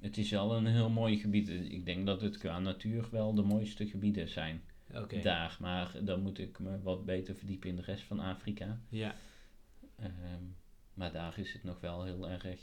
Het 0.00 0.18
is 0.18 0.30
wel 0.30 0.56
een 0.56 0.66
heel 0.66 0.88
mooi 0.90 1.18
gebied. 1.18 1.48
Ik 1.48 1.84
denk 1.84 2.06
dat 2.06 2.20
het 2.20 2.38
qua 2.38 2.58
natuur 2.58 3.08
wel 3.10 3.34
de 3.34 3.42
mooiste 3.42 3.86
gebieden 3.86 4.28
zijn 4.28 4.62
Oké. 4.94 5.20
daar. 5.20 5.56
Maar 5.60 5.92
dan 6.04 6.20
moet 6.20 6.38
ik 6.38 6.58
me 6.58 6.80
wat 6.82 7.04
beter 7.04 7.34
verdiepen 7.34 7.68
in 7.68 7.76
de 7.76 7.82
rest 7.82 8.02
van 8.02 8.20
Afrika. 8.20 8.80
Ja. 8.88 9.14
Ehm, 9.96 10.42
maar 10.94 11.12
daar 11.12 11.38
is 11.38 11.52
het 11.52 11.64
nog 11.64 11.80
wel 11.80 12.04
heel 12.04 12.28
erg. 12.30 12.60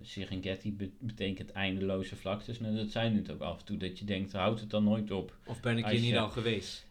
Serengeti 0.00 0.72
be- 0.72 0.92
betekent 1.00 1.52
eindeloze 1.52 2.16
vlaktes. 2.16 2.60
Nou, 2.60 2.76
dat 2.76 2.90
zijn 2.90 3.16
het 3.16 3.30
ook 3.30 3.40
af 3.40 3.58
en 3.58 3.64
toe. 3.64 3.76
Dat 3.76 3.98
je 3.98 4.04
denkt, 4.04 4.32
houdt 4.32 4.60
het 4.60 4.70
dan 4.70 4.84
nooit 4.84 5.10
op? 5.10 5.36
Of 5.46 5.60
ben 5.60 5.78
ik 5.78 5.86
hier 5.86 6.00
niet 6.00 6.16
al 6.16 6.28
geweest? 6.30 6.85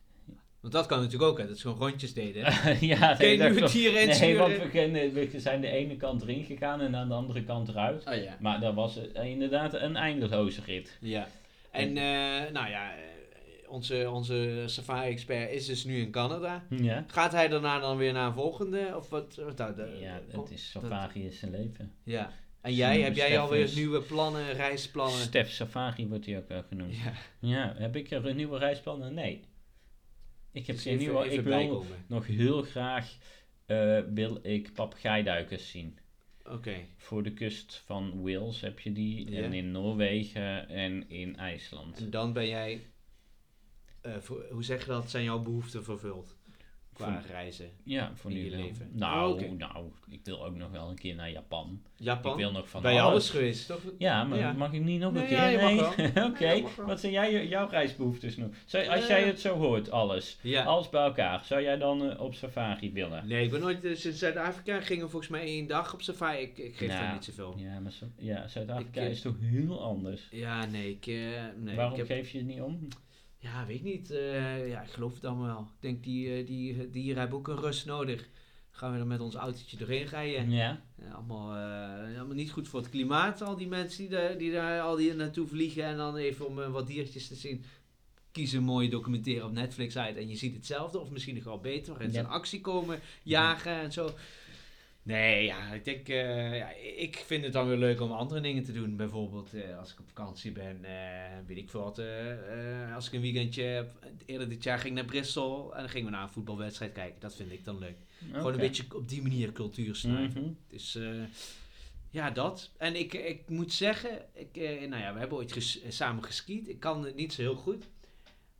Want 0.66 0.78
dat 0.78 0.86
kan 0.86 0.99
natuurlijk 1.01 1.32
ook, 1.32 1.38
hè, 1.38 1.47
dat 1.47 1.57
ze 1.57 1.61
gewoon 1.61 1.88
rondjes 1.89 2.13
deden. 2.13 2.41
ja, 2.95 3.16
Kun 3.16 3.28
je 3.28 3.38
nu 3.38 3.61
het 3.61 4.20
Nee, 4.20 4.38
want 4.38 4.53
we, 4.72 5.30
zijn 5.39 5.61
de 5.61 5.68
ene 5.68 5.97
kant 5.97 6.22
erin 6.22 6.43
gegaan 6.43 6.82
en 6.82 6.95
aan 6.95 7.07
de 7.07 7.13
andere 7.13 7.43
kant 7.43 7.68
eruit. 7.70 8.07
Oh 8.07 8.24
ja. 8.24 8.38
Maar 8.39 8.59
dat 8.59 8.74
was 8.74 9.11
eh, 9.11 9.26
inderdaad 9.30 9.74
een 9.74 9.95
eindeloze 9.95 10.61
rit. 10.66 10.97
Ja. 11.01 11.28
En 11.72 11.88
eh, 11.97 12.51
nou 12.53 12.70
ja, 12.70 12.91
eh, 12.95 13.72
onze, 13.72 14.09
onze 14.09 14.63
safari-expert 14.66 15.51
is 15.51 15.66
dus 15.66 15.84
nu 15.84 15.97
in 15.97 16.11
Canada. 16.11 16.63
Ja, 16.70 17.05
Gaat 17.07 17.32
hij 17.32 17.47
daarna 17.47 17.80
dan 17.80 17.97
weer 17.97 18.13
naar 18.13 18.28
een 18.28 18.34
volgende? 18.34 18.93
Of 18.95 19.09
wat? 19.09 19.36
wat 19.36 19.57
nou, 19.57 19.76
de- 19.76 19.97
ja 19.99 20.22
dat 20.32 20.51
is 20.51 20.70
safari 20.70 21.26
is 21.26 21.39
zijn 21.39 21.51
leven. 21.51 21.91
Ja. 22.03 22.32
En 22.61 22.74
jij, 22.74 23.01
heb 23.01 23.16
jij 23.16 23.39
alweer 23.39 23.63
is- 23.63 23.76
nieuwe 23.76 24.01
plannen, 24.01 24.53
reisplannen? 24.53 25.20
Stef 25.20 25.49
Safari 25.51 26.07
wordt 26.07 26.26
hij 26.26 26.38
ook 26.38 26.47
wel 26.47 26.63
genoemd. 26.70 26.95
Ja. 26.95 27.13
Ja, 27.39 27.74
heb 27.78 27.95
ik 27.95 28.11
er 28.11 28.36
nieuwe 28.36 28.57
reisplannen? 28.57 29.13
Nee. 29.13 29.43
Ik 30.55 30.65
heb 30.67 30.75
Dus 30.75 30.85
geen 30.85 30.97
nieuwe. 30.97 31.29
Ik 31.29 31.41
wil 31.41 31.85
nog 32.07 32.27
heel 32.27 32.61
graag 32.61 33.17
eh, 33.65 33.99
wil 34.13 34.39
ik 34.41 34.73
papegaaidduikers 34.73 35.69
zien. 35.69 35.97
Oké. 36.43 36.75
Voor 36.97 37.23
de 37.23 37.33
kust 37.33 37.81
van 37.85 38.21
Wales 38.21 38.61
heb 38.61 38.79
je 38.79 38.91
die. 38.91 39.35
En 39.35 39.53
in 39.53 39.71
Noorwegen 39.71 40.69
en 40.69 41.09
in 41.09 41.35
IJsland. 41.37 41.97
En 41.97 42.09
dan 42.09 42.33
ben 42.33 42.47
jij, 42.47 42.85
eh, 44.01 44.17
voor- 44.17 44.45
hoe 44.51 44.63
zeg 44.63 44.79
je 44.81 44.87
dat, 44.87 45.09
zijn 45.09 45.23
jouw 45.23 45.41
behoeften 45.41 45.83
vervuld? 45.83 46.34
Qua 46.95 47.21
reizen. 47.27 47.69
Ja, 47.83 48.11
voor 48.15 48.31
in 48.31 48.37
nu 48.37 48.43
je 48.43 48.49
wel. 48.49 48.59
leven. 48.59 48.89
Nou, 48.91 49.43
Oh, 49.43 49.51
nou, 49.57 49.85
ik 50.09 50.19
wil 50.23 50.45
ook 50.45 50.55
nog 50.55 50.71
wel 50.71 50.89
een 50.89 50.95
keer 50.97 51.15
naar 51.15 51.31
Japan. 51.31 51.81
Japan? 51.95 52.31
Ik 52.31 52.37
wil 52.37 52.51
nog 52.51 52.69
van 52.69 52.81
ben 52.81 52.93
je 52.93 52.99
alles. 52.99 53.11
alles 53.11 53.29
geweest, 53.29 53.67
toch? 53.67 53.81
Ja, 53.97 54.23
maar 54.23 54.37
Ja. 54.37 54.51
mag 54.53 54.73
ik 54.73 54.81
niet 54.81 54.99
nog 54.99 55.09
een 55.13 55.17
Nee, 55.19 55.27
keer? 55.27 55.49
ja, 55.49 55.65
nee. 55.65 55.75
wel. 56.13 56.25
Oké, 56.29 56.51
Ja, 56.51 56.61
wat 56.85 56.99
zijn 56.99 57.11
jij, 57.11 57.47
jouw 57.47 57.67
reisbehoeftes 57.67 58.37
nog? 58.37 58.49
Zou, 58.65 58.87
als 58.87 59.01
Eh. 59.01 59.07
jij 59.07 59.23
het 59.23 59.39
zo 59.39 59.55
hoort, 59.57 59.91
alles, 59.91 60.37
Ja. 60.41 60.63
alles 60.63 60.89
bij 60.89 61.03
elkaar, 61.03 61.45
zou 61.45 61.61
jij 61.61 61.77
dan 61.77 62.09
eh, 62.11 62.21
op 62.21 62.33
safari 62.33 62.91
willen? 62.93 63.27
Nee, 63.27 63.43
ik 63.45 63.51
ben 63.51 63.59
nooit 63.61 63.81
dus 63.81 64.05
in 64.05 64.13
Zuid-Afrika. 64.13 64.81
Gingen 64.81 65.09
volgens 65.09 65.31
mij 65.31 65.41
één 65.41 65.67
dag 65.67 65.93
op 65.93 66.01
safari. 66.01 66.41
Ik, 66.41 66.57
ik 66.57 66.75
geef 66.77 66.87
Nou, 66.87 66.99
daar 67.01 67.13
niet 67.13 67.23
zoveel. 67.25 67.53
Ja, 67.57 67.79
maar 67.79 67.91
zo- 67.91 68.05
ja, 68.17 68.47
Zuid-Afrika 68.47 68.99
Ik, 69.01 69.05
eh, 69.05 69.11
is 69.11 69.21
toch 69.21 69.35
heel 69.39 69.81
anders? 69.83 70.27
Ja, 70.31 70.65
nee, 70.65 70.89
ik, 70.91 71.07
eh, 71.07 71.13
nee, 71.57 71.75
Waarom 71.75 71.93
ik 71.93 71.97
heb, 72.07 72.07
geef 72.17 72.29
je 72.31 72.37
het 72.37 72.47
niet 72.47 72.61
om? 72.61 72.87
Ja, 73.45 73.65
weet 73.65 73.75
ik 73.75 73.83
niet. 73.83 74.11
eh, 74.11 74.67
ja, 74.69 74.81
ik 74.81 74.89
geloof 74.89 75.13
het 75.13 75.25
allemaal 75.25 75.45
wel. 75.47 75.59
Ik 75.61 75.81
denk, 75.81 76.03
die, 76.03 76.35
eh, 76.37 76.47
die 76.47 76.89
dieren 76.89 77.19
hebben 77.19 77.37
ook 77.37 77.47
een 77.47 77.59
rust 77.59 77.85
nodig. 77.85 78.27
Gaan 78.71 78.93
we 78.93 78.99
er 78.99 79.07
met 79.07 79.19
ons 79.19 79.35
autootje 79.35 79.77
doorheen 79.77 80.05
rijden. 80.05 80.51
Ja, 80.51 80.81
Ja, 81.01 81.11
allemaal, 81.11 81.55
eh, 81.55 82.17
allemaal 82.17 82.35
niet 82.35 82.51
goed 82.51 82.67
voor 82.67 82.79
het 82.79 82.89
klimaat. 82.89 83.41
Al 83.41 83.55
die 83.57 83.67
mensen 83.67 83.97
die, 83.97 84.09
daar 84.09 84.37
die 84.37 84.51
daar 84.51 84.81
al 84.81 84.95
die 84.95 85.13
naartoe 85.13 85.47
vliegen. 85.47 85.83
En 85.83 85.97
dan 85.97 86.15
even 86.15 86.47
om 86.47 86.61
eh, 86.61 86.71
wat 86.71 86.87
diertjes 86.87 87.27
te 87.27 87.35
zien. 87.35 87.63
Kies 88.31 88.51
een 88.51 88.63
mooie 88.63 88.89
documentaire 88.89 89.45
op 89.45 89.51
Netflix 89.51 89.97
uit. 89.97 90.15
En 90.17 90.27
je 90.29 90.35
ziet 90.35 90.55
hetzelfde. 90.55 90.99
Of 90.99 91.09
misschien 91.09 91.35
nog 91.35 91.43
wel 91.43 91.59
beter. 91.59 91.91
Waarin 91.91 92.09
ze 92.11 92.17
Ja. 92.17 92.23
in 92.23 92.29
actie 92.29 92.61
komen. 92.61 92.99
Jagen 93.23 93.71
en 93.79 93.91
zo. 93.91 94.09
Nee, 95.05 95.45
ja, 95.45 95.73
ik 95.73 95.85
denk, 95.85 96.07
eh, 96.09 96.57
ja, 96.57 96.69
ik 96.97 97.15
vind 97.25 97.43
het 97.43 97.53
dan 97.53 97.67
weer 97.67 97.77
leuk 97.77 98.01
om 98.01 98.11
andere 98.11 98.41
dingen 98.41 98.63
te 98.63 98.71
doen. 98.73 98.95
Bijvoorbeeld 98.95 99.53
eh, 99.53 99.77
als 99.79 99.91
ik 99.91 99.99
op 99.99 100.07
vakantie 100.07 100.51
ben, 100.51 100.79
eh, 100.85 101.37
weet 101.47 101.57
ik 101.57 101.69
veel 101.69 101.83
wat. 101.83 102.01
als 102.95 103.07
ik 103.07 103.13
een 103.13 103.21
weekendje, 103.21 103.63
heb- 103.63 103.91
eerder 104.25 104.49
dit 104.49 104.63
jaar 104.63 104.77
ging 104.79 104.97
ik 104.97 105.01
naar 105.03 105.11
Brussel 105.11 105.73
en 105.75 105.79
dan 105.79 105.89
gingen 105.89 106.05
we 106.05 106.11
naar 106.11 106.23
een 106.23 106.29
voetbalwedstrijd 106.33 106.91
kijken. 106.91 107.19
Dat 107.19 107.35
vind 107.35 107.51
ik 107.51 107.63
dan 107.65 107.77
leuk. 107.77 107.95
Gewoon 108.31 108.53
een 108.53 108.59
beetje 108.59 108.83
op 108.95 109.09
die 109.09 109.21
manier 109.21 109.51
cultuur 109.51 109.95
snuiven. 109.95 110.41
Mhm. 110.41 110.51
Dus 110.69 110.97
ja, 112.11 112.29
dat. 112.31 112.71
En 112.77 112.95
ik, 112.95 113.13
ik 113.13 113.49
moet 113.49 113.73
zeggen, 113.73 114.21
ik, 114.33 114.55
nou 114.89 115.01
ja, 115.01 115.13
we 115.13 115.19
hebben 115.19 115.37
ooit 115.37 115.51
ges- 115.51 115.81
samen 115.87 116.23
geskiet. 116.23 116.67
Ik 116.69 116.79
kan 116.79 117.05
het 117.05 117.15
niet 117.15 117.33
zo 117.33 117.41
heel 117.41 117.55
goed. 117.55 117.87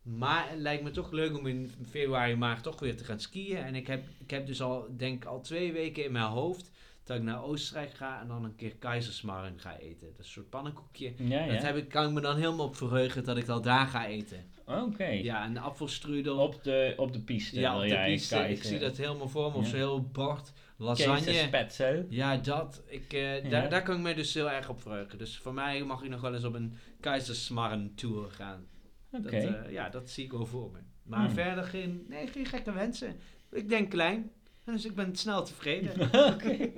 Maar 0.06 0.50
het 0.50 0.58
lijkt 0.58 0.82
me 0.82 0.90
toch 0.90 1.10
leuk 1.10 1.38
om 1.38 1.46
in 1.46 1.72
februari, 1.88 2.36
maart 2.36 2.62
toch 2.62 2.80
weer 2.80 2.96
te 2.96 3.04
gaan 3.04 3.20
skiën. 3.20 3.56
En 3.56 3.74
ik 3.74 3.86
heb, 3.86 4.04
ik 4.18 4.30
heb 4.30 4.46
dus 4.46 4.62
al, 4.62 4.86
denk 4.96 5.24
al 5.24 5.40
twee 5.40 5.72
weken 5.72 6.04
in 6.04 6.12
mijn 6.12 6.24
hoofd 6.24 6.70
dat 7.04 7.16
ik 7.16 7.22
naar 7.22 7.42
Oostenrijk 7.44 7.94
ga 7.94 8.20
en 8.20 8.28
dan 8.28 8.44
een 8.44 8.56
keer 8.56 8.74
keizersmarren 8.76 9.54
ga 9.60 9.78
eten. 9.78 10.06
Dat 10.06 10.18
is 10.18 10.26
een 10.26 10.32
soort 10.32 10.50
pannenkoekje. 10.50 11.12
Ja, 11.16 11.46
Dat 11.46 11.62
heb 11.62 11.76
ik, 11.76 11.88
kan 11.88 12.06
ik 12.06 12.12
me 12.12 12.20
dan 12.20 12.36
helemaal 12.36 12.66
op 12.66 12.76
verheugen 12.76 13.24
dat 13.24 13.36
ik 13.36 13.46
dat 13.46 13.64
daar 13.64 13.86
ga 13.86 14.06
eten. 14.06 14.44
Oké. 14.66 15.06
Ja, 15.06 15.44
een 15.46 15.58
apfelstrudel. 15.58 16.36
Op, 16.38 16.62
de, 16.64 16.94
op 16.96 17.12
de 17.12 17.20
piste 17.20 17.60
ja, 17.60 17.74
op 17.76 17.80
de 17.82 17.88
jij 17.88 18.12
piste. 18.12 18.48
Ik 18.48 18.62
zie 18.62 18.78
dat 18.78 18.96
helemaal 18.96 19.28
voor 19.28 19.50
me. 19.50 19.56
Of 19.56 19.62
Ja. 19.64 19.68
zo'n 19.68 19.78
heel 19.78 20.02
bord 20.02 20.52
lasagne. 20.76 21.30
Ja, 22.08 22.36
dat. 22.36 22.82
Ik, 22.86 23.12
eh, 23.12 23.50
daar, 23.50 23.70
daar 23.70 23.82
kan 23.82 23.96
ik 23.96 24.02
me 24.02 24.14
dus 24.14 24.34
heel 24.34 24.50
erg 24.50 24.68
op 24.68 24.80
verheugen. 24.82 25.18
Dus 25.18 25.38
voor 25.38 25.54
mij 25.54 25.84
mag 25.84 26.02
ik 26.02 26.08
nog 26.10 26.20
wel 26.20 26.34
eens 26.34 26.44
op 26.44 26.54
een 26.54 26.74
Keizersmarren 27.00 27.92
tour 27.94 28.30
gaan. 28.30 28.66
Dat, 29.22 29.32
eh, 29.32 29.70
ja, 29.70 29.88
dat 29.88 30.10
zie 30.10 30.24
ik 30.24 30.32
wel 30.32 30.46
voor 30.46 30.70
me. 30.70 30.78
Maar 31.02 31.24
Hmm. 31.24 31.34
verder 31.34 31.64
geen, 31.64 32.04
nee, 32.08 32.26
geen 32.26 32.46
gekke 32.46 32.72
wensen. 32.72 33.16
Ik 33.50 33.68
denk 33.68 33.90
klein. 33.90 34.30
Dus 34.64 34.84
ik 34.84 34.94
ben 34.94 35.16
snel 35.16 35.44
tevreden. 35.44 36.00
Oké. 36.34 36.70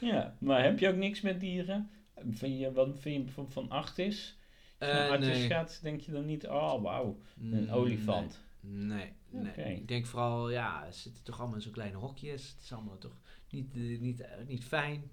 Ja, 0.00 0.36
maar 0.40 0.62
heb 0.62 0.78
je 0.78 0.88
ook 0.88 0.96
niks 0.96 1.20
met 1.20 1.40
dieren? 1.40 1.90
Vind 2.30 2.58
je, 2.60 2.72
wat 2.72 2.98
vind 3.00 3.16
je 3.16 3.22
bijvoorbeeld 3.22 3.54
van 3.54 3.70
Artis? 3.70 4.38
Als 4.78 4.90
je 4.90 4.96
naar 4.96 5.18
nee. 5.18 5.46
gaat, 5.46 5.82
denk 5.82 6.00
je 6.00 6.12
dan 6.12 6.26
niet, 6.26 6.46
oh 6.46 6.82
wauw, 6.82 7.18
een 7.40 7.64
Mm, 7.64 7.70
olifant. 7.70 8.40
Nee, 8.60 9.12
nee. 9.30 9.76
Ik 9.76 9.88
denk 9.88 10.06
vooral, 10.06 10.50
ja, 10.50 10.90
ze 10.90 11.00
zitten 11.00 11.24
toch 11.24 11.38
allemaal 11.38 11.56
in 11.56 11.62
zo'n 11.62 11.72
kleine 11.72 11.96
hokjes. 11.96 12.48
Het 12.48 12.62
is 12.62 12.72
allemaal 12.72 12.98
toch 12.98 13.16
niet, 13.50 13.74
eh, 13.74 14.00
niet, 14.00 14.26
niet 14.46 14.64
fijn. 14.64 15.10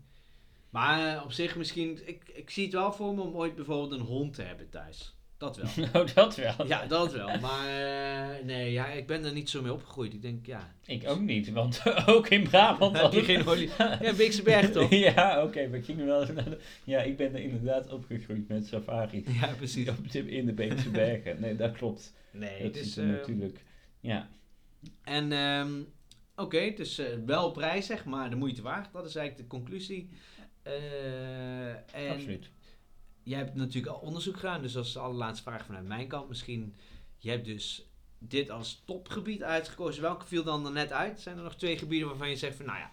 Maar 0.69 1.23
op 1.23 1.31
zich 1.31 1.55
misschien, 1.55 2.07
ik, 2.07 2.29
ik 2.29 2.49
zie 2.49 2.63
het 2.63 2.73
wel 2.73 2.93
voor 2.93 3.13
me 3.15 3.21
om 3.21 3.33
ooit 3.35 3.55
bijvoorbeeld 3.55 3.91
een 3.99 4.05
hond 4.05 4.33
te 4.33 4.41
hebben 4.41 4.69
thuis. 4.69 5.15
Dat 5.39 5.57
wel. 5.57 5.87
Nou, 5.93 6.07
dat 6.13 6.35
wel. 6.35 6.67
Ja, 6.67 6.85
dat 6.85 7.13
wel. 7.13 7.39
Maar 7.39 7.67
eh, 7.67 8.45
nee, 8.45 8.71
ja, 8.71 8.87
ik 8.87 9.07
ben 9.07 9.25
er 9.25 9.33
niet 9.33 9.49
zo 9.49 9.61
mee 9.61 9.73
opgegroeid. 9.73 10.13
Ik 10.13 10.21
denk, 10.21 10.45
ja. 10.45 10.73
Ik 10.85 11.09
ook 11.09 11.19
niet, 11.19 11.51
want 11.51 11.81
ook 12.15 12.27
in 12.29 12.43
Brabant 12.43 13.01
Heb 13.01 13.11
je 13.11 13.23
geen 13.23 13.47
olie? 13.47 13.69
Ja, 14.01 14.13
Beekse 14.13 14.41
Berg 14.43 14.71
toch? 14.71 14.89
ja, 14.89 15.43
oké, 15.43 15.69
we 15.69 15.81
gingen 15.81 16.05
wel 16.05 16.21
eens 16.21 16.31
naar 16.31 16.49
de- 16.49 16.59
Ja, 16.83 17.01
ik 17.01 17.17
ben 17.17 17.33
er 17.33 17.41
inderdaad 17.41 17.91
opgegroeid 17.93 18.47
met 18.47 18.67
safari. 18.67 19.23
Ja, 19.41 19.53
precies. 19.57 19.89
Op 19.89 20.05
In 20.13 20.45
de 20.45 20.53
Beekse 20.53 20.89
Bergen. 20.89 21.39
Nee, 21.41 21.55
dat 21.55 21.71
klopt. 21.71 22.13
Nee, 22.31 22.63
dat 22.63 22.73
dus, 22.73 22.81
is 22.81 22.97
er 22.97 23.03
eh, 23.03 23.09
natuurlijk. 23.09 23.63
Ja, 23.99 24.29
En 25.03 25.31
ehm, 25.31 25.69
oké, 26.35 26.73
dus 26.75 26.97
eh, 26.97 27.05
wel 27.25 27.51
prijzig, 27.51 28.05
maar 28.05 28.29
de 28.29 28.35
moeite 28.35 28.61
waard. 28.61 28.93
Dat 28.93 29.05
is 29.05 29.15
eigenlijk 29.15 29.49
de 29.49 29.57
conclusie. 29.57 30.09
Eh, 30.63 31.69
en 31.69 32.09
absoluut. 32.11 32.49
Jij 33.29 33.39
hebt 33.39 33.55
natuurlijk 33.55 33.95
al 33.95 34.01
onderzoek 34.01 34.35
gedaan, 34.35 34.61
dus 34.61 34.71
dat 34.71 34.85
is 34.85 34.93
de 34.93 34.99
allerlaatste 34.99 35.43
vraag 35.43 35.65
vanuit 35.65 35.87
mijn 35.87 36.07
kant. 36.07 36.29
Misschien, 36.29 36.75
je 37.17 37.29
hebt 37.29 37.45
dus 37.45 37.85
dit 38.17 38.49
als 38.49 38.81
topgebied 38.85 39.43
uitgekozen. 39.43 40.01
Welke 40.01 40.25
viel 40.25 40.43
dan 40.43 40.65
er 40.65 40.71
net 40.71 40.91
uit? 40.91 41.19
Zijn 41.19 41.37
er 41.37 41.43
nog 41.43 41.55
twee 41.55 41.77
gebieden 41.77 42.07
waarvan 42.07 42.29
je 42.29 42.35
zegt 42.35 42.55
van, 42.55 42.65
nou 42.65 42.77
ja, 42.77 42.91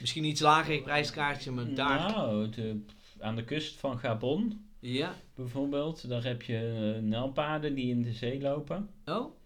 misschien 0.00 0.24
iets 0.24 0.40
lager 0.40 0.82
prijskaartje, 0.82 1.50
maar 1.50 1.74
daar... 1.74 2.10
Nou, 2.12 2.48
de, 2.48 2.84
aan 3.20 3.36
de 3.36 3.44
kust 3.44 3.80
van 3.80 3.98
Gabon 3.98 4.68
Ja. 4.80 5.14
bijvoorbeeld. 5.34 6.08
Daar 6.08 6.24
heb 6.24 6.42
je 6.42 6.94
uh, 6.96 7.02
nijlpaarden 7.02 7.74
die 7.74 7.90
in 7.90 8.02
de 8.02 8.12
zee 8.12 8.40
lopen. 8.40 8.90
Oh? 9.04 9.37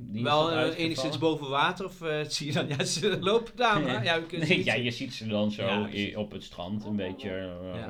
Die 0.00 0.22
Wel 0.22 0.52
uh, 0.52 0.78
enigszins 0.78 1.18
boven 1.18 1.48
water 1.48 1.84
of 1.84 2.02
uh, 2.02 2.24
zie 2.28 2.46
je 2.46 2.52
dan, 2.52 2.68
ja, 2.68 2.84
ze 2.84 3.18
lopen 3.20 3.56
daar, 3.56 4.04
ja, 4.04 4.14
je 4.30 4.38
nee, 4.38 4.64
ja, 4.64 4.74
je 4.74 4.90
ziet 4.90 5.14
ze 5.14 5.26
dan 5.26 5.50
zo 5.50 5.88
ja, 5.88 6.18
op 6.18 6.32
het 6.32 6.42
strand 6.42 6.84
een 6.84 6.96
beetje, 6.96 7.30
uh, 7.30 7.74
ja. 7.74 7.88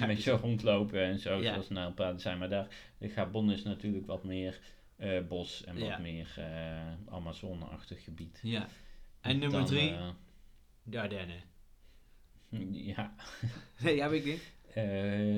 een 0.00 0.06
beetje 0.06 0.30
rondlopen 0.30 1.02
en 1.02 1.18
zo, 1.18 1.42
zoals 1.42 1.68
nijlpaarden 1.68 2.20
zijn. 2.20 2.38
Maar 2.38 2.48
daar, 2.48 2.68
de 2.98 3.08
Gabon 3.08 3.50
is 3.50 3.62
natuurlijk 3.62 4.06
wat 4.06 4.24
meer 4.24 4.60
bos 5.28 5.64
en 5.64 5.78
wat 5.78 5.98
meer 5.98 6.34
Amazone-achtig 7.08 8.04
gebied. 8.04 8.40
Ja. 8.42 8.68
En 9.20 9.38
nummer 9.38 9.58
dan, 9.58 9.66
drie? 9.66 9.94
de 10.82 11.00
Ardennen. 11.00 11.42
Ja. 12.72 13.14
nee, 13.82 14.02
heb 14.02 14.12
ik 14.12 14.24
niet. 14.24 14.52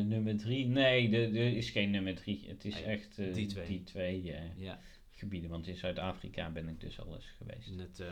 nummer 0.08 0.36
drie, 0.36 0.66
nee, 0.66 1.16
er 1.16 1.56
is 1.56 1.70
geen 1.70 1.90
nummer 1.90 2.14
drie. 2.14 2.44
Het 2.48 2.64
is 2.64 2.82
echt 2.82 3.16
die 3.34 3.46
twee. 3.46 3.66
Die 3.66 3.82
twee 3.82 4.34
ja 4.56 4.78
gebieden. 5.20 5.50
Want 5.50 5.66
in 5.66 5.76
Zuid-Afrika 5.76 6.50
ben 6.50 6.68
ik 6.68 6.80
dus 6.80 7.00
al 7.00 7.14
eens 7.14 7.34
geweest. 7.38 7.70
Net, 7.70 7.98
uh, 8.00 8.06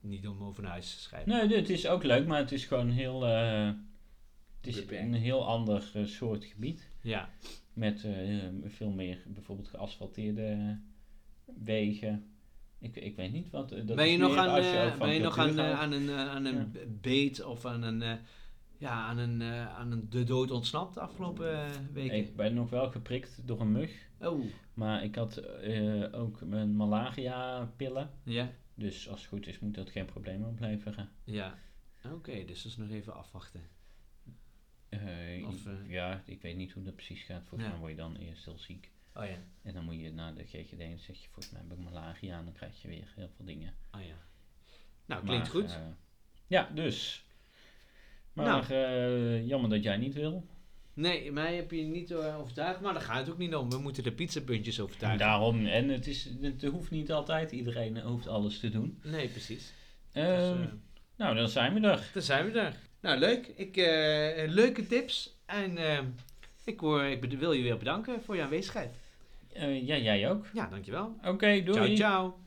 niet 0.00 0.28
om 0.28 0.42
over 0.42 0.62
naar 0.62 0.72
huis 0.72 0.94
te 0.94 1.00
schrijven. 1.00 1.32
Nee, 1.32 1.58
het 1.58 1.70
is 1.70 1.86
ook 1.86 2.02
leuk, 2.02 2.26
maar 2.26 2.38
het 2.38 2.52
is 2.52 2.64
gewoon 2.64 2.90
heel... 2.90 3.28
Uh, 3.28 3.70
het 4.60 4.76
is 4.76 4.88
een 4.88 5.14
heel 5.14 5.46
ander 5.46 5.92
uh, 5.96 6.06
soort 6.06 6.44
gebied. 6.44 6.90
Ja. 7.00 7.28
Met 7.72 8.06
veel 8.66 8.90
meer 8.90 9.22
bijvoorbeeld 9.26 9.68
geasfalteerde 9.68 10.78
wegen. 11.44 12.26
Ik, 12.78 12.96
ik 12.96 13.16
weet 13.16 13.32
niet 13.32 13.50
wat. 13.50 13.68
Dat 13.68 13.96
ben 13.96 14.08
je 14.08 14.18
nog 14.18 14.36
aan, 14.36 14.62
je 14.62 14.94
ben 14.98 15.14
je 15.14 15.20
nog 15.20 15.38
aan, 15.38 15.60
aan 15.60 15.92
een, 15.92 16.10
aan 16.10 16.44
een 16.44 16.70
ja. 16.72 16.80
beet 17.00 17.44
of 17.44 17.64
aan 17.64 17.82
een 17.82 18.20
ja, 18.82 19.06
aan, 19.06 19.18
een, 19.18 19.40
uh, 19.40 19.78
aan 19.78 19.92
een 19.92 20.06
de 20.10 20.24
dood 20.24 20.50
ontsnapt 20.50 20.94
de 20.94 21.00
afgelopen 21.00 21.52
uh, 21.52 21.64
weken? 21.92 22.16
Ik 22.16 22.36
ben 22.36 22.54
nog 22.54 22.70
wel 22.70 22.90
geprikt 22.90 23.40
door 23.44 23.60
een 23.60 23.72
mug. 23.72 23.90
Oh. 24.22 24.44
Maar 24.74 25.04
ik 25.04 25.14
had 25.14 25.42
uh, 25.62 26.20
ook 26.20 26.40
mijn 26.40 26.76
malaria-pillen. 26.76 28.10
Ja. 28.24 28.50
Dus 28.74 29.08
als 29.08 29.20
het 29.20 29.28
goed 29.28 29.46
is, 29.46 29.58
moet 29.58 29.74
dat 29.74 29.90
geen 29.90 30.04
probleem 30.04 30.44
opleveren. 30.44 31.08
Ja. 31.24 31.58
Oké, 32.04 32.14
okay, 32.14 32.44
dus 32.44 32.62
dat 32.62 32.72
is 32.72 32.78
nog 32.78 32.90
even 32.90 33.14
afwachten. 33.14 33.60
Of, 35.46 35.68
ja, 35.86 36.22
ik 36.26 36.42
weet 36.42 36.56
niet 36.56 36.72
hoe 36.72 36.82
dat 36.82 36.94
precies 36.94 37.22
gaat. 37.22 37.42
Volgens 37.46 37.62
ja. 37.62 37.68
mij 37.68 37.78
word 37.78 37.90
je 37.90 37.96
dan 37.96 38.16
eerst 38.16 38.44
heel 38.44 38.58
ziek. 38.58 38.90
Oh 39.14 39.24
ja. 39.24 39.36
En 39.62 39.74
dan 39.74 39.84
moet 39.84 40.00
je 40.00 40.12
naar 40.12 40.34
de 40.34 40.44
GGD 40.44 40.78
en 40.78 40.98
zeg 40.98 41.16
je, 41.16 41.28
volgens 41.28 41.50
mij 41.50 41.62
heb 41.62 41.72
ik 41.72 41.84
malaria. 41.84 42.38
En 42.38 42.44
dan 42.44 42.52
krijg 42.52 42.82
je 42.82 42.88
weer 42.88 43.12
heel 43.16 43.28
veel 43.36 43.44
dingen. 43.44 43.74
Oh 43.90 44.00
ja. 44.02 44.16
Nou, 45.04 45.24
klinkt 45.24 45.48
goed. 45.48 45.78
ja, 46.46 46.70
dus 46.74 47.24
maar 48.32 48.46
nou. 48.68 49.42
jammer 49.44 49.70
dat 49.70 49.82
jij 49.82 49.96
niet 49.96 50.14
wil. 50.14 50.46
Nee, 50.94 51.32
mij 51.32 51.54
heb 51.54 51.70
je 51.70 51.82
niet 51.82 52.10
uh, 52.10 52.38
overtuigd, 52.38 52.80
maar 52.80 52.92
daar 52.92 53.02
gaat 53.02 53.18
het 53.18 53.30
ook 53.30 53.38
niet 53.38 53.54
om. 53.54 53.70
We 53.70 53.78
moeten 53.78 54.02
de 54.02 54.12
pizzapuntjes 54.12 54.80
overtuigen. 54.80 55.20
En 55.20 55.26
daarom, 55.26 55.66
en 55.66 55.88
het, 55.88 56.06
is, 56.06 56.28
het 56.40 56.64
hoeft 56.64 56.90
niet 56.90 57.12
altijd, 57.12 57.52
iedereen 57.52 58.00
hoeft 58.00 58.28
alles 58.28 58.58
te 58.58 58.68
doen. 58.68 59.00
Nee, 59.02 59.28
precies. 59.28 59.72
Dus, 60.12 60.24
uh, 60.24 60.60
nou, 61.16 61.34
dan 61.34 61.48
zijn 61.48 61.74
we 61.74 61.88
er. 61.88 62.10
Dan 62.12 62.22
zijn 62.22 62.52
we 62.52 62.60
er. 62.60 62.76
Nou, 63.00 63.18
leuk. 63.18 63.46
Ik, 63.46 63.76
leuke 64.46 64.86
tips. 64.86 65.40
En 65.46 65.78
ik, 66.64 66.80
hoor, 66.80 67.04
ik 67.04 67.38
wil 67.38 67.52
je 67.52 67.62
weer 67.62 67.78
bedanken 67.78 68.22
voor 68.22 68.36
je 68.36 68.42
aanwezigheid. 68.42 68.96
ja, 69.54 69.96
jij 69.96 70.30
ook. 70.30 70.46
Ja, 70.54 70.66
dankjewel. 70.66 71.16
Oké, 71.24 71.62
doei. 71.62 71.96
Ciao, 71.96 71.96
ciao. 71.96 72.41